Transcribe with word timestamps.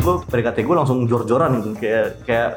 gue 0.00 0.14
PDKT 0.26 0.58
gue 0.62 0.76
langsung 0.76 0.98
jor-joran 1.04 1.60
gitu 1.60 1.70
kayak 1.76 2.06
kayak 2.24 2.50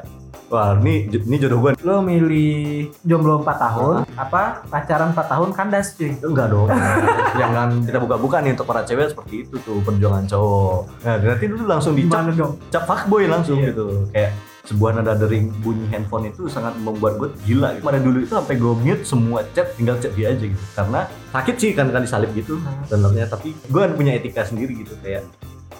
wah 0.48 0.78
ini 0.78 1.10
ini 1.10 1.36
jodoh 1.36 1.60
gue 1.60 1.72
Lo 1.82 2.00
milih 2.00 2.88
jomblo 3.02 3.42
4 3.42 3.58
tahun, 3.58 3.96
apa 4.16 4.64
pacaran 4.70 5.10
4 5.12 5.20
tahun 5.26 5.50
kandas 5.52 5.98
cuy. 5.98 6.14
enggak 6.16 6.48
dong. 6.48 6.70
Jangan 7.42 7.84
kita 7.84 7.98
buka-buka 7.98 8.38
nih 8.40 8.54
untuk 8.54 8.64
para 8.64 8.86
cewek 8.86 9.10
seperti 9.10 9.44
itu 9.44 9.56
tuh 9.60 9.82
perjuangan 9.82 10.24
cowok. 10.24 10.80
Nah 11.04 11.16
nanti 11.18 11.46
dulu 11.50 11.64
langsung 11.66 11.94
dicap 11.94 12.24
cap 12.70 12.84
fuckboy 12.86 13.26
langsung 13.26 13.60
Iya. 13.60 13.74
gitu. 13.74 13.86
Kayak 14.14 14.32
sebuah 14.64 14.96
nada 14.96 15.20
dering 15.20 15.52
bunyi 15.60 15.92
handphone 15.92 16.32
itu 16.32 16.48
sangat 16.48 16.72
membuat 16.80 17.20
gue 17.20 17.30
gila 17.44 17.76
gitu. 17.76 17.84
Pada 17.84 18.00
dulu 18.00 18.18
itu 18.22 18.32
sampai 18.32 18.56
gue 18.56 18.74
mute 18.78 19.04
semua 19.04 19.44
chat 19.52 19.68
tinggal 19.76 20.00
chat 20.00 20.14
dia 20.14 20.32
aja 20.32 20.46
gitu. 20.46 20.66
Karena 20.72 21.04
sakit 21.34 21.56
sih 21.58 21.72
kan 21.74 21.90
kan 21.90 22.00
disalip 22.00 22.32
gitu. 22.32 22.62
Sebenarnya 22.88 23.26
tapi 23.26 23.52
gue 23.58 23.82
punya 23.92 24.16
etika 24.16 24.46
sendiri 24.46 24.72
gitu. 24.78 24.94
Kayak 25.02 25.28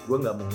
gue 0.04 0.18
nggak 0.20 0.36
mau 0.36 0.50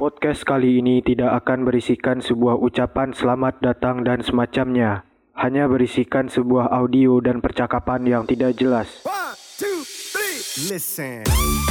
Podcast 0.00 0.44
kali 0.48 0.80
ini 0.80 1.04
tidak 1.04 1.44
akan 1.44 1.68
berisikan 1.68 2.24
sebuah 2.24 2.56
ucapan 2.56 3.12
selamat 3.12 3.60
datang 3.60 4.00
dan 4.00 4.24
semacamnya. 4.24 5.04
Hanya 5.36 5.68
berisikan 5.68 6.28
sebuah 6.28 6.72
audio 6.72 7.20
dan 7.20 7.44
percakapan 7.44 8.08
yang 8.08 8.24
tidak 8.24 8.56
jelas. 8.56 9.04
One, 9.04 9.36
two, 9.60 9.84
three. 9.84 10.40
Listen. 10.72 11.69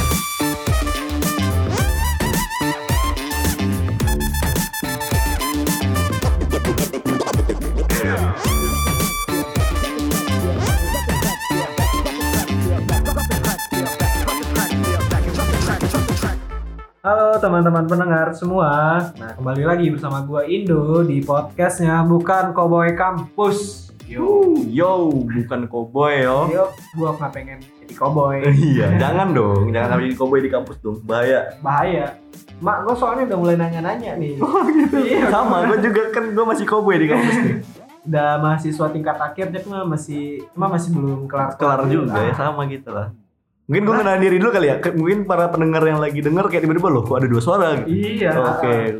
Halo 17.00 17.32
teman-teman 17.40 17.88
pendengar 17.88 18.28
semua. 18.36 19.00
Nah, 19.16 19.32
kembali 19.32 19.64
lagi 19.64 19.88
bersama 19.88 20.20
gua 20.20 20.44
Indo 20.44 21.00
di 21.00 21.24
podcastnya 21.24 22.04
bukan 22.04 22.52
Cowboy 22.52 22.92
Kampus. 22.92 23.88
Yo, 24.04 24.52
yo 24.68 25.08
bukan 25.08 25.64
cowboy 25.64 26.20
yo 26.20 26.52
yo, 26.52 26.68
gua 27.00 27.16
nggak 27.16 27.32
pengen 27.32 27.56
jadi 27.80 27.94
cowboy. 27.96 28.44
iya 28.76 29.00
jangan 29.00 29.32
dong 29.32 29.72
jangan 29.72 29.96
sampai 29.96 30.04
jadi 30.12 30.16
cowboy 30.20 30.40
di 30.44 30.50
kampus 30.52 30.76
dong 30.84 31.00
bahaya 31.08 31.56
Bahaya. 31.64 32.20
Mak, 32.60 32.84
gua 32.84 32.92
soalnya 32.92 33.32
udah 33.32 33.38
mulai 33.48 33.56
nanya-nanya 33.56 34.20
nih. 34.20 34.36
Oh 34.44 34.60
gitu. 34.68 34.96
Iya. 35.00 35.32
sama 35.32 35.72
gue 35.72 35.80
juga 35.80 36.12
kan 36.12 36.36
gue 36.36 36.44
masih 36.44 36.68
cowboy 36.68 37.00
di 37.00 37.08
kampus 37.08 37.36
nih 37.40 37.56
Udah 38.04 38.30
mahasiswa 38.44 38.86
tingkat 38.92 39.16
akhir, 39.16 39.48
cuma 39.64 39.88
masih, 39.88 40.44
cuma 40.52 40.68
masih 40.68 40.92
belum 40.92 41.24
kelar 41.24 41.56
kelar 41.56 41.80
juga 41.88 42.20
ya 42.28 42.36
sama 42.36 42.68
gitu 42.68 42.92
lah 42.92 43.08
mungkin 43.70 43.86
gue 43.86 43.96
kenal 44.02 44.18
diri 44.18 44.36
dulu 44.42 44.50
kali 44.50 44.66
ya 44.66 44.76
mungkin 44.98 45.18
para 45.30 45.46
pendengar 45.46 45.86
yang 45.86 46.02
lagi 46.02 46.18
denger 46.18 46.50
kayak 46.50 46.66
tiba-tiba 46.66 46.90
loh 46.90 47.06
kok 47.06 47.22
ada 47.22 47.30
dua 47.30 47.38
suara 47.38 47.68
gitu 47.78 48.18
Iya. 48.18 48.34
Oke. 48.34 48.98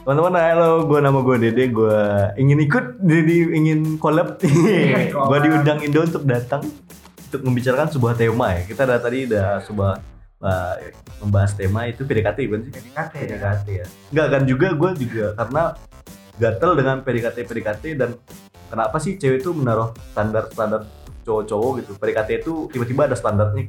Teman-teman, 0.00 0.32
halo, 0.34 0.88
gue 0.88 0.98
nama 0.98 1.18
gue 1.20 1.36
Dede, 1.38 1.64
gue 1.70 1.98
ingin 2.40 2.58
ikut, 2.64 3.04
jadi 3.04 3.36
ingin 3.52 4.00
collab. 4.00 4.40
gue 4.40 5.12
collab. 5.14 5.44
diundang 5.44 5.78
Indo 5.84 6.00
untuk 6.02 6.24
datang 6.24 6.64
untuk 7.28 7.40
membicarakan 7.44 7.86
sebuah 7.92 8.16
tema 8.16 8.58
ya. 8.58 8.64
Kita 8.64 8.88
ada 8.88 8.96
tadi 8.96 9.28
udah 9.28 9.60
sebuah 9.60 9.92
uh, 10.40 10.74
membahas 11.20 11.52
tema 11.52 11.84
itu 11.86 12.02
PDKT 12.02 12.38
bukan 12.48 12.60
sih? 12.66 12.72
PDKT. 12.80 13.12
PDKT 13.12 13.66
ya. 13.70 13.86
Enggak 14.10 14.26
kan 14.32 14.42
juga 14.48 14.66
gue 14.72 14.90
juga 14.98 15.26
karena 15.36 15.62
gatel 16.40 16.70
dengan 16.74 16.96
PDKT 17.04 17.36
PDKT 17.44 17.84
dan 17.94 18.10
kenapa 18.72 18.96
sih 18.98 19.20
cewek 19.20 19.44
itu 19.44 19.52
menaruh 19.52 19.92
standar-standar 20.16 20.88
cowok-cowok 21.22 21.72
gitu. 21.78 21.90
PDKT 21.94 22.30
itu 22.38 22.52
tiba-tiba 22.68 23.02
ada 23.04 23.14
standarnya. 23.14 23.68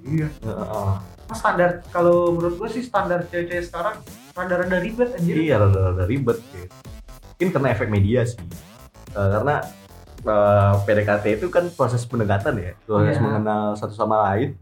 Iya. 0.00 0.28
Heeh. 0.40 0.92
Standar 1.28 1.84
kalau 1.88 2.32
menurut 2.32 2.56
gua 2.56 2.68
sih 2.68 2.80
standar 2.80 3.26
cewek-cewek 3.26 3.64
sekarang 3.64 4.00
rada-rada 4.32 4.78
ribet 4.78 5.12
anjir. 5.12 5.34
Iya, 5.36 5.54
rada-rada 5.58 6.04
ribet 6.04 6.38
gitu. 6.48 6.66
Mungkin 7.34 7.48
karena 7.52 7.68
efek 7.70 7.88
media 7.88 8.20
sih. 8.22 8.40
Eh, 9.10 9.28
karena 9.30 9.60
eh, 10.18 10.72
PDKT 10.82 11.24
itu 11.36 11.46
kan 11.46 11.70
proses 11.70 12.02
pendekatan 12.02 12.56
ya, 12.56 12.72
proses 12.80 13.14
Iya. 13.14 13.22
mengenal 13.22 13.62
satu 13.74 13.92
sama 13.92 14.26
lain 14.26 14.58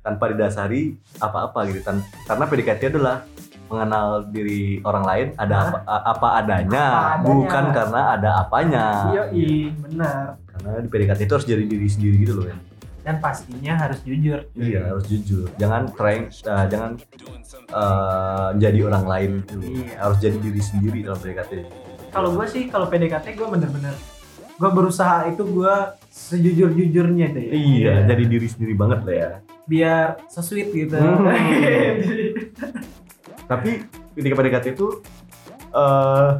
tanpa 0.00 0.28
didasari 0.28 0.94
apa-apa 1.16 1.66
gitu. 1.66 1.80
Tan- 1.82 2.00
karena 2.22 2.44
PDKT 2.44 2.82
adalah 2.90 3.24
mengenal 3.64 4.06
diri 4.26 4.78
orang 4.80 5.04
lain 5.04 5.26
ada 5.34 5.56
apa, 5.66 5.78
apa 5.82 6.28
adanya, 6.38 6.84
Apa 6.84 7.00
adanya. 7.16 7.24
bukan 7.26 7.64
karena 7.72 8.00
ada 8.12 8.30
apanya. 8.38 8.84
Iya, 9.10 9.22
iya, 9.30 9.72
benar. 9.74 10.24
Karena 10.54 10.78
di 10.78 10.88
PDKT 10.88 11.20
itu 11.26 11.34
harus 11.34 11.46
jadi 11.50 11.64
diri 11.66 11.88
sendiri 11.90 12.16
gitu 12.22 12.34
loh 12.38 12.46
ya. 12.46 12.56
Dan 13.04 13.20
pastinya 13.20 13.74
harus 13.76 14.00
jujur. 14.00 14.48
Iya, 14.56 14.94
harus 14.94 15.04
jujur. 15.10 15.50
Jangan 15.60 15.92
trying, 15.92 16.32
eh, 16.32 16.66
jangan 16.72 16.90
eh, 17.68 18.48
jadi 18.56 18.78
orang 18.86 19.04
lain 19.04 19.30
gitu. 19.44 19.56
Iya. 19.60 19.94
Harus 20.00 20.18
jadi 20.22 20.36
diri 20.40 20.62
sendiri 20.62 20.98
dalam 21.04 21.18
PDKT. 21.20 21.52
Kalau 22.14 22.30
gua 22.32 22.46
sih 22.48 22.70
kalau 22.70 22.86
PDKT 22.88 23.36
gua 23.36 23.52
bener-bener 23.52 23.92
gua 24.54 24.70
berusaha 24.70 25.26
itu 25.28 25.42
gua 25.50 25.98
sejujur-jujurnya 26.08 27.26
deh. 27.34 27.46
Iya, 27.52 28.06
jadi 28.06 28.24
diri 28.24 28.48
sendiri 28.48 28.74
banget 28.78 29.00
lah 29.04 29.14
ya. 29.14 29.30
biar 29.64 30.20
sesuit 30.28 30.76
gitu. 30.76 30.92
Hmm. 30.92 31.24
Tapi 33.50 33.80
ketika 34.12 34.34
PDKT 34.36 34.76
itu 34.76 35.00
eh 35.74 36.30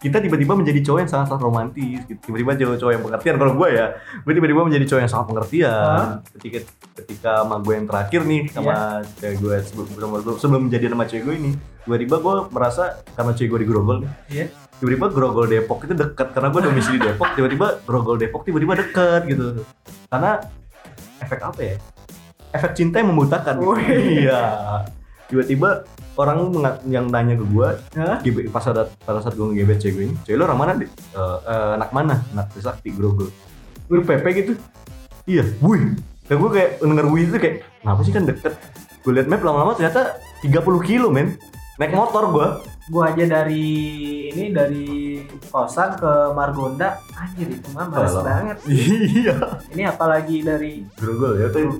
kita 0.00 0.16
tiba-tiba 0.16 0.56
menjadi 0.56 0.80
cowok 0.80 0.98
yang 1.04 1.10
sangat-sangat 1.12 1.42
romantis 1.44 2.00
gitu. 2.08 2.32
Tiba-tiba 2.32 2.56
jadi 2.56 2.72
cowok 2.80 2.92
yang 2.96 3.04
pengertian 3.04 3.36
kalau 3.36 3.52
gue 3.52 3.68
ya. 3.68 3.86
Gue 4.24 4.32
tiba-tiba 4.32 4.60
menjadi 4.64 4.84
cowok 4.88 5.00
yang 5.04 5.12
sangat 5.12 5.26
pengertian. 5.28 6.04
Ketika 6.40 6.58
ketika 7.04 7.30
sama 7.44 7.56
gue 7.60 7.74
yang 7.76 7.86
terakhir 7.86 8.20
nih 8.24 8.42
sama 8.48 9.04
cewek 9.20 9.36
gue 9.44 9.56
sebelum, 9.60 9.86
sebelum, 9.92 10.36
sebelum 10.40 10.62
menjadi 10.72 10.84
nama 10.88 11.04
cewek 11.04 11.22
gue 11.28 11.34
ini, 11.36 11.50
tiba-tiba 11.84 12.16
gue 12.16 12.34
merasa 12.48 13.04
karena 13.12 13.32
cewek 13.36 13.48
gue 13.52 13.60
di 13.60 13.68
Grogol 13.68 13.96
nih. 14.00 14.10
Iya. 14.32 14.46
Tiba-tiba 14.80 15.06
Grogol 15.12 15.46
Depok 15.52 15.84
itu 15.84 15.92
dekat 15.92 16.28
karena 16.32 16.48
gue 16.48 16.60
domisili 16.64 16.96
Depok, 16.96 17.28
tiba-tiba 17.36 17.66
Grogol 17.84 18.16
Depok 18.16 18.48
tiba-tiba 18.48 18.72
dekat 18.80 19.28
gitu. 19.28 19.68
Karena 20.08 20.40
efek 21.20 21.40
apa 21.44 21.60
ya? 21.60 21.76
Efek 22.56 22.72
cinta 22.72 23.04
yang 23.04 23.12
membutakan. 23.12 23.60
gitu. 23.60 23.76
Wih. 23.76 24.24
Iya. 24.24 24.42
Tiba-tiba 25.30 25.86
orang 26.18 26.38
yang 26.84 27.06
nanya 27.06 27.38
ke 27.38 27.44
gue? 27.46 27.68
Gebe- 28.20 28.50
pas 28.50 28.66
ada 28.66 28.90
pada 29.00 29.22
saat 29.22 29.32
gue 29.32 29.46
ngegebet 29.46 29.78
cewek 29.78 29.94
gue 29.94 30.04
ini, 30.04 30.14
cewek 30.26 30.36
lu 30.36 30.44
orang 30.44 30.58
mana? 30.58 30.72
Di? 30.74 30.84
Eh, 30.84 30.90
eh, 31.46 31.70
anak 31.78 31.90
mana? 31.90 32.14
Anak 32.34 32.50
Trisakti 32.50 32.90
Grogol. 32.90 33.30
Lu 33.86 34.02
PP 34.02 34.24
gitu. 34.36 34.52
Iya, 35.24 35.46
wih. 35.62 35.94
Dan 36.26 36.36
gue 36.36 36.50
kayak 36.50 36.70
denger 36.78 37.06
wih 37.08 37.22
itu 37.24 37.38
kayak, 37.38 37.56
kenapa 37.80 38.00
sih 38.02 38.12
kan 38.12 38.26
deket? 38.26 38.54
Gue 39.00 39.12
liat 39.14 39.26
map 39.26 39.40
lama-lama 39.40 39.72
ternyata 39.72 40.18
30 40.42 40.60
kilo 40.82 41.08
men. 41.08 41.38
Naik 41.80 41.96
motor 41.96 42.28
gue. 42.28 42.46
Gua 42.90 43.08
aja 43.08 43.22
dari 43.22 43.70
ini 44.28 44.50
dari 44.50 45.22
kosan 45.48 45.94
ke 45.94 46.34
Margonda 46.34 46.98
anjir 47.14 47.46
itu 47.46 47.70
mah 47.70 47.86
males 47.86 48.18
banget. 48.18 48.56
Iya. 48.66 49.36
Ini 49.70 49.82
apalagi 49.88 50.42
dari 50.42 50.82
Grogol 50.98 51.38
ya 51.38 51.48
aduh 51.48 51.78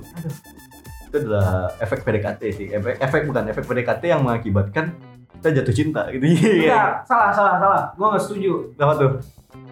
itu 1.11 1.27
adalah 1.27 1.75
efek 1.83 2.07
PDKT 2.07 2.41
sih. 2.55 2.67
Efek, 2.71 3.03
efek 3.03 3.21
bukan 3.27 3.43
efek 3.51 3.67
PDKT 3.67 4.03
yang 4.07 4.23
mengakibatkan 4.23 4.95
kita 5.35 5.49
jatuh 5.59 5.75
cinta 5.75 6.01
gitu. 6.15 6.23
Iya. 6.23 6.71
Enggak, 6.71 6.91
salah 7.11 7.29
salah 7.35 7.55
salah. 7.59 7.83
Gua 7.99 8.15
nggak 8.15 8.23
setuju. 8.23 8.71
Kenapa 8.79 8.93
tuh? 8.95 9.11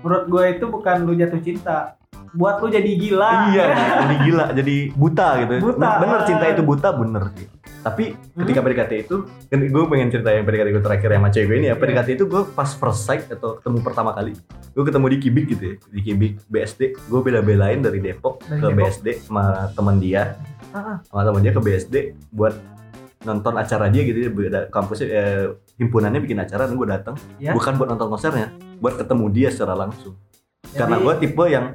Menurut 0.03 0.25
gue 0.27 0.44
itu 0.59 0.66
bukan 0.67 0.95
lu 1.07 1.13
jatuh 1.16 1.39
cinta. 1.39 1.77
Buat 2.35 2.59
lu 2.61 2.67
jadi 2.69 2.91
gila. 2.94 3.31
Iya, 3.55 3.66
jadi 3.73 4.16
gila, 4.27 4.45
jadi 4.53 4.75
buta 4.94 5.27
gitu. 5.41 5.53
Buta. 5.72 5.89
Bener 6.03 6.19
cinta 6.27 6.45
itu 6.51 6.61
buta 6.61 6.89
bener 6.94 7.23
sih. 7.33 7.47
Tapi 7.79 8.11
ketika 8.35 8.59
PDKT 8.59 8.91
itu, 9.07 9.23
kan 9.47 9.59
gue 9.63 9.83
pengen 9.88 10.11
cerita 10.11 10.35
yang 10.35 10.44
PDKT 10.44 10.67
gue 10.75 10.83
terakhir 10.83 11.09
sama 11.16 11.29
cewek 11.31 11.47
gue 11.47 11.57
ini 11.63 11.67
ya. 11.71 11.73
Iya. 11.73 11.79
PDKT 11.79 12.09
itu 12.19 12.25
gue 12.27 12.41
pas 12.51 12.69
first 12.75 13.01
sight 13.07 13.23
atau 13.31 13.56
ketemu 13.56 13.79
pertama 13.79 14.11
kali. 14.11 14.35
Gue 14.75 14.83
ketemu 14.83 15.06
di 15.09 15.17
Kibik 15.17 15.45
gitu 15.56 15.63
ya, 15.63 15.75
di 15.79 16.01
Kibik 16.03 16.33
BSD. 16.51 16.81
Gue 17.07 17.19
bela-belain 17.23 17.79
dari 17.79 18.03
Depok 18.03 18.44
Dari 18.45 18.59
ke 18.59 18.68
Depok. 18.68 18.77
BSD 18.83 19.07
sama 19.24 19.71
teman 19.74 19.95
dia, 19.97 20.35
Ah, 20.71 21.01
sama 21.04 21.21
teman 21.24 21.42
dia 21.42 21.51
ke 21.51 21.60
BSD 21.60 21.95
buat 22.30 22.54
nonton 23.21 23.54
acara 23.54 23.89
dia 23.89 24.01
gitu 24.04 24.18
ya. 24.21 24.69
Kampusnya 24.69 25.07
eh, 25.07 25.45
himpunannya 25.75 26.19
bikin 26.19 26.39
acara 26.39 26.69
dan 26.69 26.75
gue 26.75 26.88
datang. 26.88 27.16
Ya. 27.38 27.51
Bukan 27.51 27.75
buat 27.75 27.89
nonton 27.89 28.07
konsernya, 28.07 28.54
buat 28.77 28.95
ketemu 28.95 29.25
dia 29.30 29.50
secara 29.50 29.75
langsung. 29.75 30.16
jadi 30.69 30.86
Karena 30.86 30.95
gue 31.01 31.13
tipe 31.18 31.44
yang 31.45 31.66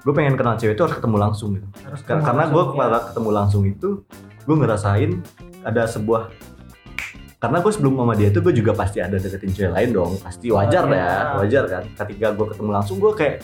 gue 0.00 0.12
pengen 0.14 0.34
kenal 0.38 0.54
cewek 0.54 0.78
itu 0.78 0.82
harus 0.86 0.94
ketemu 0.94 1.16
langsung 1.18 1.48
gitu. 1.58 1.66
harus 1.82 2.00
ketemu 2.00 2.22
karena 2.22 2.44
gue 2.46 2.62
pada 2.70 2.90
ya. 2.92 2.98
ketemu 3.10 3.30
langsung 3.34 3.62
itu 3.66 3.88
gue 4.40 4.56
ngerasain 4.56 5.10
ada 5.60 5.82
sebuah 5.84 6.22
karena 7.40 7.58
gue 7.58 7.72
sebelum 7.74 7.94
sama 7.98 8.14
dia 8.14 8.28
itu 8.30 8.38
gue 8.38 8.54
juga 8.54 8.72
pasti 8.76 9.02
ada 9.02 9.16
deketin 9.16 9.50
cewek 9.50 9.72
lain 9.74 9.90
dong 9.90 10.12
pasti 10.22 10.46
wajar 10.52 10.84
Oh, 10.86 10.94
ya 10.94 11.00
iya. 11.00 11.18
wajar 11.42 11.64
kan 11.66 11.82
ketika 12.04 12.26
gue 12.30 12.46
ketemu 12.54 12.70
langsung 12.70 12.96
gue 13.00 13.12
kayak 13.16 13.34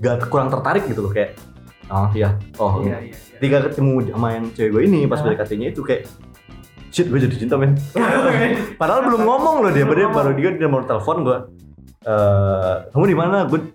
gak 0.00 0.26
kurang 0.26 0.48
tertarik 0.50 0.84
gitu 0.90 1.00
loh 1.04 1.12
kayak 1.14 1.38
oh 1.86 2.08
iya 2.12 2.34
oh 2.58 2.82
Iya, 2.82 2.98
iya, 2.98 3.14
iya. 3.14 3.18
Ketika 3.38 3.70
ketemu 3.70 4.12
sama 4.12 4.28
yang 4.34 4.44
cewek 4.54 4.70
gue 4.72 4.82
ini 4.86 4.98
pas? 5.06 5.20
PDKT-nya 5.20 5.68
itu 5.74 5.82
kayak 5.82 6.06
shit 6.94 7.10
gue 7.10 7.18
jadi 7.18 7.34
cinta 7.34 7.58
men. 7.60 7.74
Padahal 8.78 9.02
belum 9.06 9.22
ngomong 9.26 9.56
loh 9.66 9.72
dia 9.74 9.82
Belum 9.82 10.14
baru 10.14 10.32
dia 10.38 10.54
dia 10.54 10.68
mau 10.70 10.82
telepon 10.86 11.26
gue 11.26 11.38
eh 12.04 12.74
kamu 12.92 13.04
di 13.10 13.16
mana? 13.16 13.36
Gue 13.48 13.74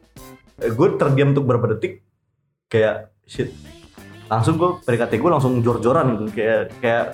gue 0.60 0.88
terdiam 1.00 1.32
untuk 1.36 1.44
beberapa 1.48 1.76
detik 1.76 2.04
kayak 2.72 3.12
shit. 3.28 3.52
Langsung 4.30 4.56
gue 4.56 4.80
PDKT 4.86 5.18
gue 5.18 5.32
langsung 5.32 5.60
jor-joran 5.60 6.16
gitu 6.16 6.24
kayak 6.38 6.76
kayak 6.80 7.06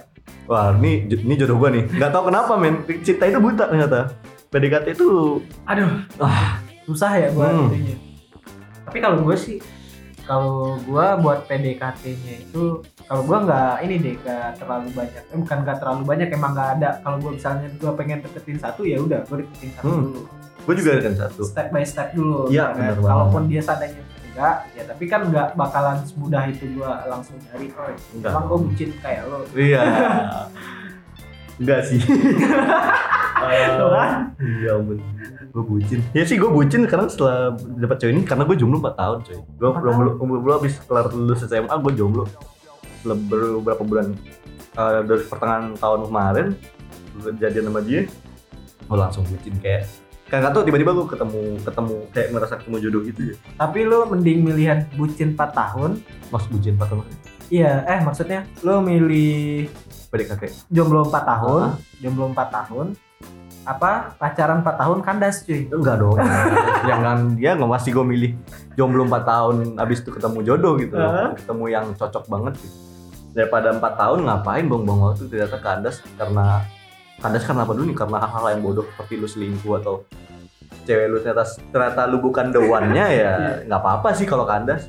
wah 0.45 0.75
ini 0.75 1.09
ini 1.09 1.33
jodoh 1.39 1.57
gue 1.57 1.69
nih. 1.81 1.83
Nggak 1.95 2.12
tahu 2.12 2.24
kenapa 2.30 2.53
men. 2.59 2.83
Cinta 3.01 3.25
itu 3.25 3.39
buta 3.42 3.65
ternyata. 3.71 4.13
PDKT 4.53 4.95
itu 4.95 5.42
Aduh, 5.68 5.89
ah. 6.21 6.62
Susah 6.86 7.18
ya 7.18 7.33
buat 7.33 7.50
Hmm. 7.50 7.74
Tapi 8.86 9.01
kalau 9.01 9.25
gue 9.25 9.33
sih, 9.33 9.57
kalau 10.25 10.56
gue 10.80 11.07
buat 11.19 11.45
PDKT-nya 11.45 12.36
itu, 12.44 12.63
kalau 13.01 13.22
gue 13.22 13.38
nggak 13.39 13.74
ini 13.80 13.95
deh, 13.95 14.16
nggak 14.18 14.57
terlalu 14.57 14.89
banyak. 14.92 15.24
Eh, 15.24 15.38
bukan 15.38 15.57
nggak 15.62 15.77
terlalu 15.77 16.01
banyak, 16.04 16.27
emang 16.30 16.51
nggak 16.51 16.69
ada. 16.75 16.89
Kalau 17.00 17.18
gue 17.19 17.31
misalnya 17.33 17.68
gue 17.72 17.92
pengen 17.94 18.19
deketin 18.19 18.57
satu, 18.57 18.81
ya 18.81 18.98
udah 18.98 19.22
gue 19.24 19.38
deketin 19.39 19.72
satu 19.72 19.86
Hmm. 19.88 20.04
dulu. 20.10 20.22
gue 20.66 20.74
juga 20.75 20.92
kan 20.98 21.13
satu 21.16 21.42
Step 21.45 21.68
by 21.69 21.86
step 21.86 22.10
dulu. 22.12 22.50
Iya, 22.50 22.74
ya 22.74 22.92
kan? 22.92 22.98
Kalaupun 23.00 23.42
dia 23.45 23.62
seandainya 23.62 24.01
enggak, 24.27 24.56
ya 24.74 24.83
tapi 24.83 25.04
kan 25.06 25.22
nggak 25.24 25.48
bakalan 25.54 25.98
semudah 26.04 26.44
itu 26.45 26.66
gue 26.68 26.89
langsung 27.06 27.38
nyari. 27.39 27.69
Oh, 27.71 27.94
emang 28.19 28.44
gue 28.45 28.60
bucin 28.66 28.89
kayak 28.98 29.30
lo. 29.30 29.45
iya 29.54 29.81
enggak 31.62 31.81
sih 31.86 32.01
Tuh 33.75 33.89
kan? 33.89 34.12
iya 34.39 34.71
ampun. 34.75 34.97
Gue 35.51 35.63
bucin. 35.63 36.00
Ya 36.12 36.24
sih 36.24 36.36
gue 36.36 36.47
bucin 36.47 36.83
karena 36.83 37.07
setelah 37.07 37.53
dapat 37.56 37.95
cewek 37.97 38.12
ini 38.12 38.21
karena 38.24 38.44
gue 38.44 38.56
jomblo 38.56 38.80
4 38.80 38.92
tahun 38.94 39.18
coy. 39.24 39.38
Gue 39.56 39.68
Empat 39.69 39.81
belum 39.81 39.95
belum 40.19 40.42
belum 40.44 40.56
habis 40.59 40.75
kelar 40.83 41.07
lulus 41.09 41.42
SMA 41.42 41.71
gue 41.71 41.92
jomblo. 41.94 42.24
Beberapa 43.06 43.81
bulan 43.81 44.18
eh, 44.74 45.00
dari 45.06 45.24
pertengahan 45.24 45.77
tahun 45.77 46.09
kemarin 46.09 46.47
gue 47.15 47.31
jadian 47.38 47.69
sama 47.69 47.81
dia. 47.81 48.01
Gue 48.86 48.97
langsung 48.97 49.24
bucin 49.25 49.56
kayak 49.59 49.86
kan 50.25 50.42
gak 50.42 50.57
tau 50.57 50.65
tiba-tiba 50.65 50.89
gue 50.89 51.06
ketemu 51.06 51.42
ketemu 51.62 51.95
kayak 52.09 52.30
merasa 52.33 52.53
ketemu 52.57 52.75
jodoh 52.81 53.01
gitu 53.06 53.21
ya. 53.30 53.36
Tapi 53.56 53.80
lo 53.86 54.09
mending 54.09 54.42
milihan 54.42 54.89
bucin 54.94 55.38
4 55.38 55.53
tahun. 55.53 56.01
mas 56.33 56.45
bucin 56.50 56.74
4 56.75 56.89
tahun? 56.89 57.06
Iya, 57.45 57.86
eh 57.86 58.01
maksudnya 58.01 58.42
lo 58.65 58.81
milih 58.81 59.69
PDKT 60.09 60.65
jomblo 60.74 61.06
4 61.06 61.13
tahun, 61.21 61.62
Ah. 61.62 61.74
jomblo 62.01 62.33
4 62.33 62.42
tahun, 62.50 62.97
apa? 63.66 64.13
Pacaran 64.22 64.62
4 64.62 64.81
tahun 64.81 65.00
kandas 65.01 65.42
cuy. 65.42 65.66
enggak 65.74 65.98
dong. 65.98 66.18
Jangan 66.89 67.18
dia 67.33 67.57
nggak 67.57 67.72
pasti 67.74 67.89
gue 67.89 68.06
milih 68.06 68.31
jomblo 68.77 69.10
4 69.10 69.25
tahun 69.25 69.56
abis 69.81 70.06
itu 70.06 70.10
ketemu 70.13 70.39
jodoh 70.45 70.74
gitu 70.77 70.94
loh. 70.95 71.12
Heeh. 71.12 71.30
ketemu 71.42 71.66
yang 71.74 71.86
cocok 71.98 72.24
banget 72.30 72.54
gitu 72.62 72.77
daripada 73.36 73.75
4 73.75 73.83
tahun 73.83 74.19
ngapain 74.24 74.66
buang-buang 74.72 75.00
waktu 75.12 75.27
ternyata 75.27 75.60
kandas 75.60 76.00
karena 76.16 76.63
kandas 77.19 77.44
karena 77.44 77.62
apa 77.68 77.74
dulu 77.75 77.86
nih? 77.92 77.98
Karena 77.98 78.18
hal-hal 78.24 78.45
yang 78.56 78.62
bodoh 78.63 78.86
seperti 78.88 79.13
lu 79.19 79.28
selingkuh 79.28 79.74
atau 79.83 79.95
cewek 80.86 81.06
lu 81.10 81.18
ternyata 81.19 81.44
ternyata 81.74 82.01
lu 82.07 82.18
bukan 82.21 82.54
the 82.54 82.62
one-nya 82.62 83.06
ya 83.12 83.33
nggak 83.68 83.81
apa-apa 83.81 84.16
sih 84.16 84.24
kalau 84.24 84.48
kandas. 84.48 84.88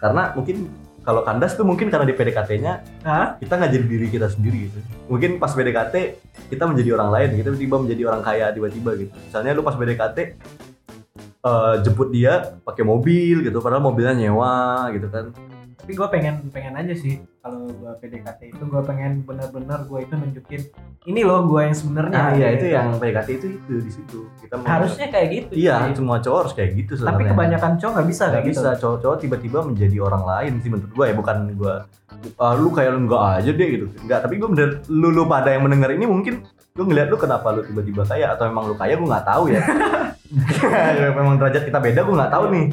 Karena 0.00 0.32
mungkin 0.32 0.70
kalau 1.06 1.22
kandas 1.22 1.54
tuh 1.54 1.62
mungkin 1.62 1.86
karena 1.86 2.02
di 2.02 2.18
PDKT-nya 2.18 2.72
Hah? 3.06 3.38
kita 3.38 3.54
nggak 3.54 3.70
jadi 3.70 3.86
diri 3.86 4.06
kita 4.10 4.26
sendiri 4.26 4.66
gitu. 4.66 4.78
Mungkin 5.06 5.38
pas 5.38 5.54
PDKT 5.54 5.94
kita 6.50 6.66
menjadi 6.66 6.98
orang 6.98 7.14
lain, 7.14 7.28
kita 7.38 7.48
tiba-tiba 7.54 7.76
menjadi 7.78 8.02
orang 8.10 8.22
kaya 8.26 8.50
tiba-tiba 8.50 8.90
gitu. 8.98 9.14
Misalnya 9.14 9.54
lu 9.54 9.62
pas 9.62 9.78
PDKT 9.78 10.18
eh, 11.46 11.74
jemput 11.86 12.10
dia 12.10 12.58
pakai 12.66 12.82
mobil 12.82 13.46
gitu, 13.46 13.62
padahal 13.62 13.86
mobilnya 13.86 14.18
nyewa 14.18 14.90
gitu 14.90 15.06
kan. 15.06 15.30
Tapi 15.86 15.94
gue 15.94 16.08
pengen 16.10 16.34
pengen 16.50 16.74
aja 16.74 16.90
sih 16.92 17.14
kalau 17.38 17.62
gue 17.62 17.92
PDKT 18.02 18.50
itu 18.50 18.64
gue 18.66 18.82
pengen 18.82 19.22
bener-bener 19.22 19.86
gue 19.86 20.02
itu 20.02 20.14
nunjukin 20.18 20.62
ini 21.06 21.22
loh 21.22 21.46
gue 21.46 21.62
yang 21.62 21.78
sebenarnya. 21.78 22.10
Nah, 22.10 22.30
iya 22.34 22.48
itu 22.58 22.66
yang 22.66 22.98
PDKT 22.98 23.28
itu 23.32 23.46
itu 23.54 23.72
di 23.78 23.92
situ. 23.94 24.18
Kita 24.42 24.58
mau- 24.58 24.66
harusnya 24.66 25.06
kayak 25.06 25.28
gitu. 25.30 25.50
Iya, 25.54 25.76
cuy. 25.86 25.94
semua 25.94 26.18
cowok 26.18 26.38
harus 26.42 26.52
kayak 26.52 26.70
gitu 26.74 26.92
Tapi 26.92 27.02
sebenarnya. 27.06 27.30
kebanyakan 27.30 27.72
cowok 27.78 27.92
nggak 27.94 28.08
bisa 28.10 28.24
nggak 28.26 28.44
bisa 28.44 28.58
gitu. 28.66 28.80
cowok-cowok 28.82 29.16
tiba-tiba 29.22 29.58
menjadi 29.62 29.96
orang 30.02 30.22
lain 30.26 30.52
sih 30.58 30.70
menurut 30.74 30.90
gue 30.90 31.04
ya 31.06 31.14
bukan 31.14 31.36
gue 31.54 31.74
ah, 32.34 32.52
lu 32.52 32.68
kayak 32.74 32.90
lu 32.90 32.98
enggak 33.06 33.22
aja 33.38 33.50
deh 33.54 33.68
gitu 33.70 33.86
enggak 34.02 34.18
tapi 34.26 34.34
gue 34.42 34.48
bener 34.50 34.68
lu, 34.90 35.08
lu 35.14 35.22
pada 35.24 35.54
yang 35.54 35.62
mendengar 35.62 35.94
ini 35.94 36.02
mungkin 36.02 36.42
lu 36.74 36.82
ngeliat 36.82 37.06
lu 37.06 37.14
kenapa 37.14 37.54
lu 37.54 37.62
tiba-tiba 37.62 38.02
kaya 38.02 38.34
atau 38.34 38.50
emang 38.50 38.66
lu 38.66 38.74
kaya 38.74 38.98
gue 38.98 39.06
nggak 39.06 39.22
tahu 39.24 39.54
ya 39.54 39.62
Ya, 40.98 41.14
memang 41.14 41.38
derajat 41.38 41.62
kita 41.62 41.78
beda 41.78 42.02
gue 42.02 42.14
nggak 42.16 42.32
tahu 42.34 42.44
nih 42.50 42.66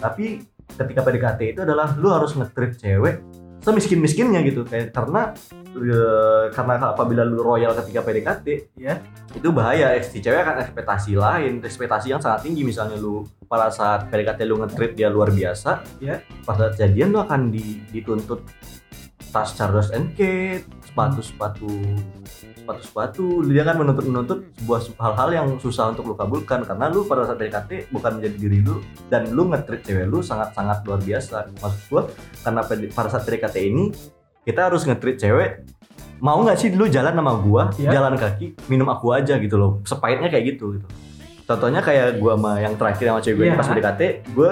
tapi 0.00 0.26
ketika 0.74 1.00
PDKT 1.00 1.40
itu 1.52 1.60
adalah 1.62 1.94
lu 1.96 2.08
harus 2.08 2.32
nge-treat 2.32 2.76
cewek 2.76 3.16
semiskin 3.60 4.00
miskinnya 4.00 4.40
gitu 4.40 4.64
kayak 4.64 4.88
karena 4.88 5.36
eh, 5.70 6.44
karena 6.50 6.74
apabila 6.90 7.22
lu 7.22 7.40
royal 7.40 7.76
ketika 7.76 8.00
PDKT 8.00 8.46
Iya. 8.74 9.04
itu 9.30 9.48
bahaya 9.52 9.94
si 10.00 10.18
cewek 10.18 10.40
akan 10.40 10.64
ekspektasi 10.64 11.12
lain 11.12 11.60
ekspektasi 11.60 12.08
yang 12.08 12.18
sangat 12.18 12.48
tinggi 12.48 12.64
misalnya 12.64 12.96
lu 12.96 13.20
pada 13.44 13.68
saat 13.68 14.08
PDKT 14.08 14.40
lu 14.44 14.56
nge-treat 14.58 14.96
dia 14.96 15.12
luar 15.12 15.28
biasa 15.28 15.84
Iya. 16.00 16.24
pas 16.42 16.56
saat 16.56 16.74
jadian 16.74 17.12
lu 17.12 17.20
akan 17.20 17.52
di- 17.52 17.84
dituntut 17.92 18.48
tas 19.30 19.52
Charles 19.52 19.92
and 19.92 20.16
Kate 20.16 20.64
sepatu 20.82 21.20
sepatu 21.20 21.70
sepatu 22.60 22.80
sepatu 22.82 23.24
dia 23.42 23.62
kan 23.62 23.74
menuntut 23.74 24.04
menuntut 24.04 24.38
sebuah 24.54 24.80
hal-hal 25.00 25.28
yang 25.32 25.46
susah 25.56 25.90
untuk 25.90 26.04
lu 26.04 26.14
kabulkan 26.14 26.62
karena 26.62 26.86
lu 26.86 27.02
pada 27.02 27.24
saat 27.24 27.36
PDKT 27.36 27.88
bukan 27.88 28.16
menjadi 28.16 28.36
diri 28.36 28.58
lu 28.60 28.78
dan 29.08 29.28
lu 29.28 29.48
nge-treat 29.48 29.82
cewek 29.82 30.06
lu 30.06 30.20
sangat 30.20 30.52
sangat 30.52 30.84
luar 30.84 31.00
biasa 31.00 31.48
maksud 31.54 31.80
gua 31.88 32.02
karena 32.40 32.60
pada 32.90 33.08
saat 33.08 33.24
PDKT 33.24 33.56
ini 33.64 33.84
kita 34.42 34.68
harus 34.68 34.84
nge-treat 34.84 35.16
cewek 35.16 35.50
mau 36.18 36.36
nggak 36.38 36.56
sih 36.56 36.68
lu 36.70 36.84
jalan 36.86 37.12
sama 37.12 37.32
gua 37.36 37.62
Iya. 37.74 37.90
jalan 37.92 38.14
kaki 38.14 38.46
minum 38.68 38.86
aku 38.86 39.10
aja 39.10 39.34
gitu 39.36 39.56
loh 39.56 39.80
sepahitnya 39.82 40.28
kayak 40.28 40.54
gitu 40.54 40.76
gitu 40.76 40.86
contohnya 41.44 41.80
kayak 41.80 42.16
gua 42.16 42.36
sama 42.36 42.52
yang 42.58 42.74
terakhir 42.76 43.04
sama 43.08 43.20
cewek 43.20 43.36
gue 43.36 43.46
Iya. 43.46 43.56
pas 43.56 43.66
PDKT 43.66 44.02
gua 44.30 44.50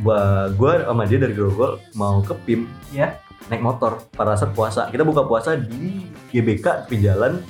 gua 0.00 0.20
gua 0.52 0.72
sama 0.82 1.04
dia 1.04 1.16
dari 1.16 1.32
Grogol 1.32 1.76
mau 1.92 2.18
ke 2.18 2.32
PIM 2.42 2.64
Iya. 2.90 3.21
Naik 3.50 3.62
motor 3.62 4.06
pada 4.12 4.36
saat 4.36 4.52
puasa. 4.52 4.86
Kita 4.90 5.02
buka 5.02 5.26
puasa 5.26 5.56
di 5.56 6.06
GBK 6.30 6.86
di 6.86 7.02
jalan 7.02 7.42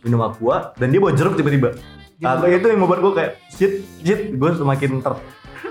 minum 0.00 0.24
aqua 0.24 0.72
dan 0.76 0.88
dia 0.90 1.00
bawa 1.00 1.12
jeruk 1.12 1.36
tiba-tiba. 1.36 1.76
Aku 2.20 2.44
itu 2.48 2.66
yang 2.68 2.84
membuat 2.84 3.00
gue 3.00 3.12
kayak 3.16 3.32
shit 3.48 3.80
shit 4.04 4.36
gue 4.36 4.50
semakin 4.52 5.00
ter 5.00 5.14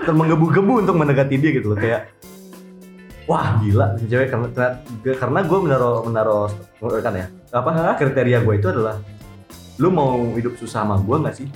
termenggebu-gebu 0.02 0.82
untuk 0.82 0.98
mendekati 0.98 1.38
dia 1.38 1.50
gitu 1.54 1.74
loh. 1.74 1.78
Kayak 1.78 2.10
wah 3.30 3.62
gila 3.62 3.94
si 4.02 4.10
cewek 4.10 4.34
karena 4.34 4.48
karena 5.14 5.40
gue 5.46 5.58
menaruh 5.62 6.02
menaruh 6.10 6.50
kan 6.98 7.14
ya? 7.14 7.26
Apa? 7.54 7.94
Kriteria 7.94 8.42
gue 8.42 8.54
itu 8.58 8.66
adalah 8.66 8.98
lu 9.78 9.88
mau 9.94 10.34
hidup 10.34 10.58
susah 10.58 10.82
sama 10.82 10.98
gue 10.98 11.16
nggak 11.22 11.36
sih? 11.38 11.48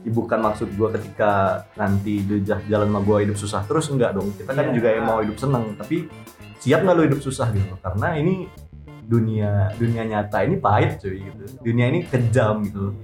Bukan 0.00 0.40
maksud 0.42 0.74
gue 0.74 0.88
ketika 0.98 1.62
nanti 1.78 2.24
jalan 2.66 2.90
sama 2.90 3.00
gue 3.06 3.16
hidup 3.30 3.36
susah 3.38 3.62
terus 3.68 3.86
enggak 3.86 4.18
dong. 4.18 4.34
Kita 4.34 4.50
kan 4.50 4.72
Iya. 4.72 4.74
juga 4.74 4.88
yang 4.90 5.04
mau 5.06 5.18
hidup 5.22 5.36
seneng 5.38 5.78
tapi 5.78 6.10
siap 6.60 6.84
nggak 6.84 6.94
lu 6.94 7.02
hidup 7.08 7.20
susah 7.20 7.48
gitu? 7.50 7.74
Karena 7.80 8.14
ini 8.14 8.46
dunia 9.02 9.74
dunia 9.74 10.06
nyata 10.06 10.44
ini 10.44 10.56
pahit 10.56 11.00
cuy 11.00 11.18
gitu. 11.18 11.44
Dunia 11.60 11.88
ini 11.88 12.04
kejam 12.04 12.62
gitu. 12.62 12.94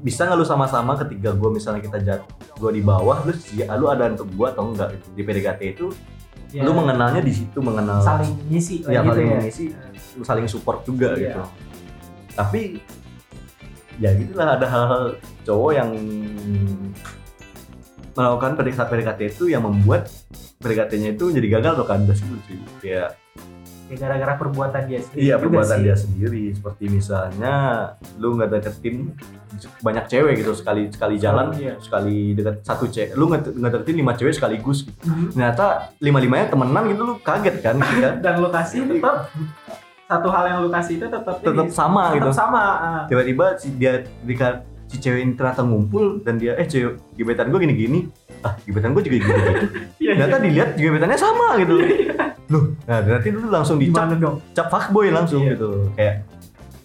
Bisa 0.00 0.24
nggak 0.24 0.38
lu 0.38 0.46
sama-sama 0.46 0.96
ketika 0.96 1.36
gue 1.36 1.50
misalnya 1.52 1.84
kita 1.84 1.98
jat 2.00 2.20
gue 2.56 2.70
di 2.72 2.80
bawah 2.80 3.20
lu 3.22 3.34
siap 3.34 3.76
lu 3.76 3.86
ada 3.86 4.08
untuk 4.08 4.30
gue 4.32 4.46
atau 4.48 4.72
enggak 4.72 4.96
gitu? 4.96 5.06
Di 5.12 5.22
PDKT 5.22 5.62
itu 5.74 5.88
Ya, 6.54 6.62
lu 6.62 6.72
mengenalnya 6.72 7.20
di 7.20 7.34
situ 7.34 7.58
mengenal 7.58 7.98
saling 8.00 8.30
ngisi 8.48 8.86
ya 8.86 9.02
gitu 9.02 9.18
saling 9.18 9.28
ya. 9.28 9.34
mengisi 9.34 9.64
lu 10.14 10.22
saling 10.22 10.46
support 10.46 10.86
juga 10.86 11.12
Iya. 11.12 11.34
gitu. 11.34 11.42
Tapi 12.38 12.60
ya 13.98 14.14
gitulah 14.14 14.54
ada 14.54 14.64
hal-hal 14.64 15.02
cowok 15.42 15.70
yang 15.74 15.90
melakukan 18.14 18.50
PDKT 18.56 18.88
PDKT 18.88 19.20
itu 19.36 19.44
yang 19.50 19.66
membuat 19.66 20.08
PDKT-nya 20.58 21.10
itu 21.12 21.24
jadi 21.30 21.46
gagal 21.52 21.72
atau 21.74 21.86
kandas 21.86 22.18
gitu 22.18 22.36
cuy 22.42 22.58
kayak 22.80 23.10
Ya, 23.86 23.94
gara-gara 23.96 24.34
perbuatan 24.34 24.82
dia 24.84 24.98
sendiri. 24.98 25.22
iya 25.22 25.34
perbuatan 25.38 25.78
sih. 25.78 25.84
dia 25.86 25.94
sendiri 25.94 26.44
seperti 26.50 26.84
misalnya 26.90 27.54
lu 28.18 28.34
nggak 28.34 28.50
deketin 28.52 29.14
banyak 29.78 30.10
cewek 30.10 30.42
gitu 30.42 30.52
sekali 30.52 30.90
sekali 30.90 31.14
jalan 31.16 31.54
Iya. 31.54 31.78
sekali 31.78 32.34
deket 32.34 32.66
satu 32.66 32.90
cewek 32.90 33.14
lu 33.14 33.30
nggak 33.30 33.46
deketin 33.46 33.96
lima 33.96 34.12
cewek 34.12 34.34
sekaligus 34.34 34.82
gitu. 34.82 35.06
Mhm. 35.06 35.26
ternyata 35.30 35.66
lima 36.02 36.18
limanya 36.18 36.50
temenan 36.50 36.82
gitu 36.84 37.02
lu 37.04 37.14
kaget 37.20 37.56
kan 37.60 37.78
gitu 37.78 37.94
kan 38.00 38.14
Dan 38.24 38.34
lokasi 38.40 38.76
tetap 38.82 39.30
satu 40.02 40.28
hal 40.28 40.44
yang 40.48 40.60
lokasi 40.62 40.92
itu 40.96 41.06
tetap 41.06 41.34
tetap 41.36 41.54
ini, 41.56 41.70
sama 41.70 42.02
gitu 42.10 42.26
tetap 42.26 42.34
sama. 42.36 42.62
ah. 42.76 43.02
tiba-tiba 43.06 43.54
si 43.54 43.70
dia 43.70 44.02
si 44.86 44.96
cewek 44.96 45.20
ini 45.20 45.32
ternyata 45.34 45.62
ngumpul 45.62 46.22
dan 46.22 46.38
dia 46.38 46.54
eh 46.54 46.62
cewek 46.64 46.98
gebetan 47.14 47.50
gue 47.50 47.58
gini-gini 47.60 48.10
ah 48.46 48.52
gebetan 48.62 48.94
gue 48.94 49.02
juga 49.02 49.16
gitu 49.18 49.26
gitu. 49.26 49.66
Iya, 50.02 50.12
ternyata 50.14 50.38
dilihat 50.38 50.70
gebetannya 50.78 51.18
sama 51.18 51.58
gitu. 51.58 51.74
Loh 52.46 52.64
nah 52.86 53.02
berarti 53.02 53.28
lu 53.28 53.50
langsung 53.50 53.76
dicap 53.76 54.06
dong? 54.14 54.38
cap 54.54 54.70
fuckboy 54.70 55.10
langsung 55.10 55.42
Iya. 55.42 55.52
gitu. 55.52 55.70
Kayak 55.92 56.14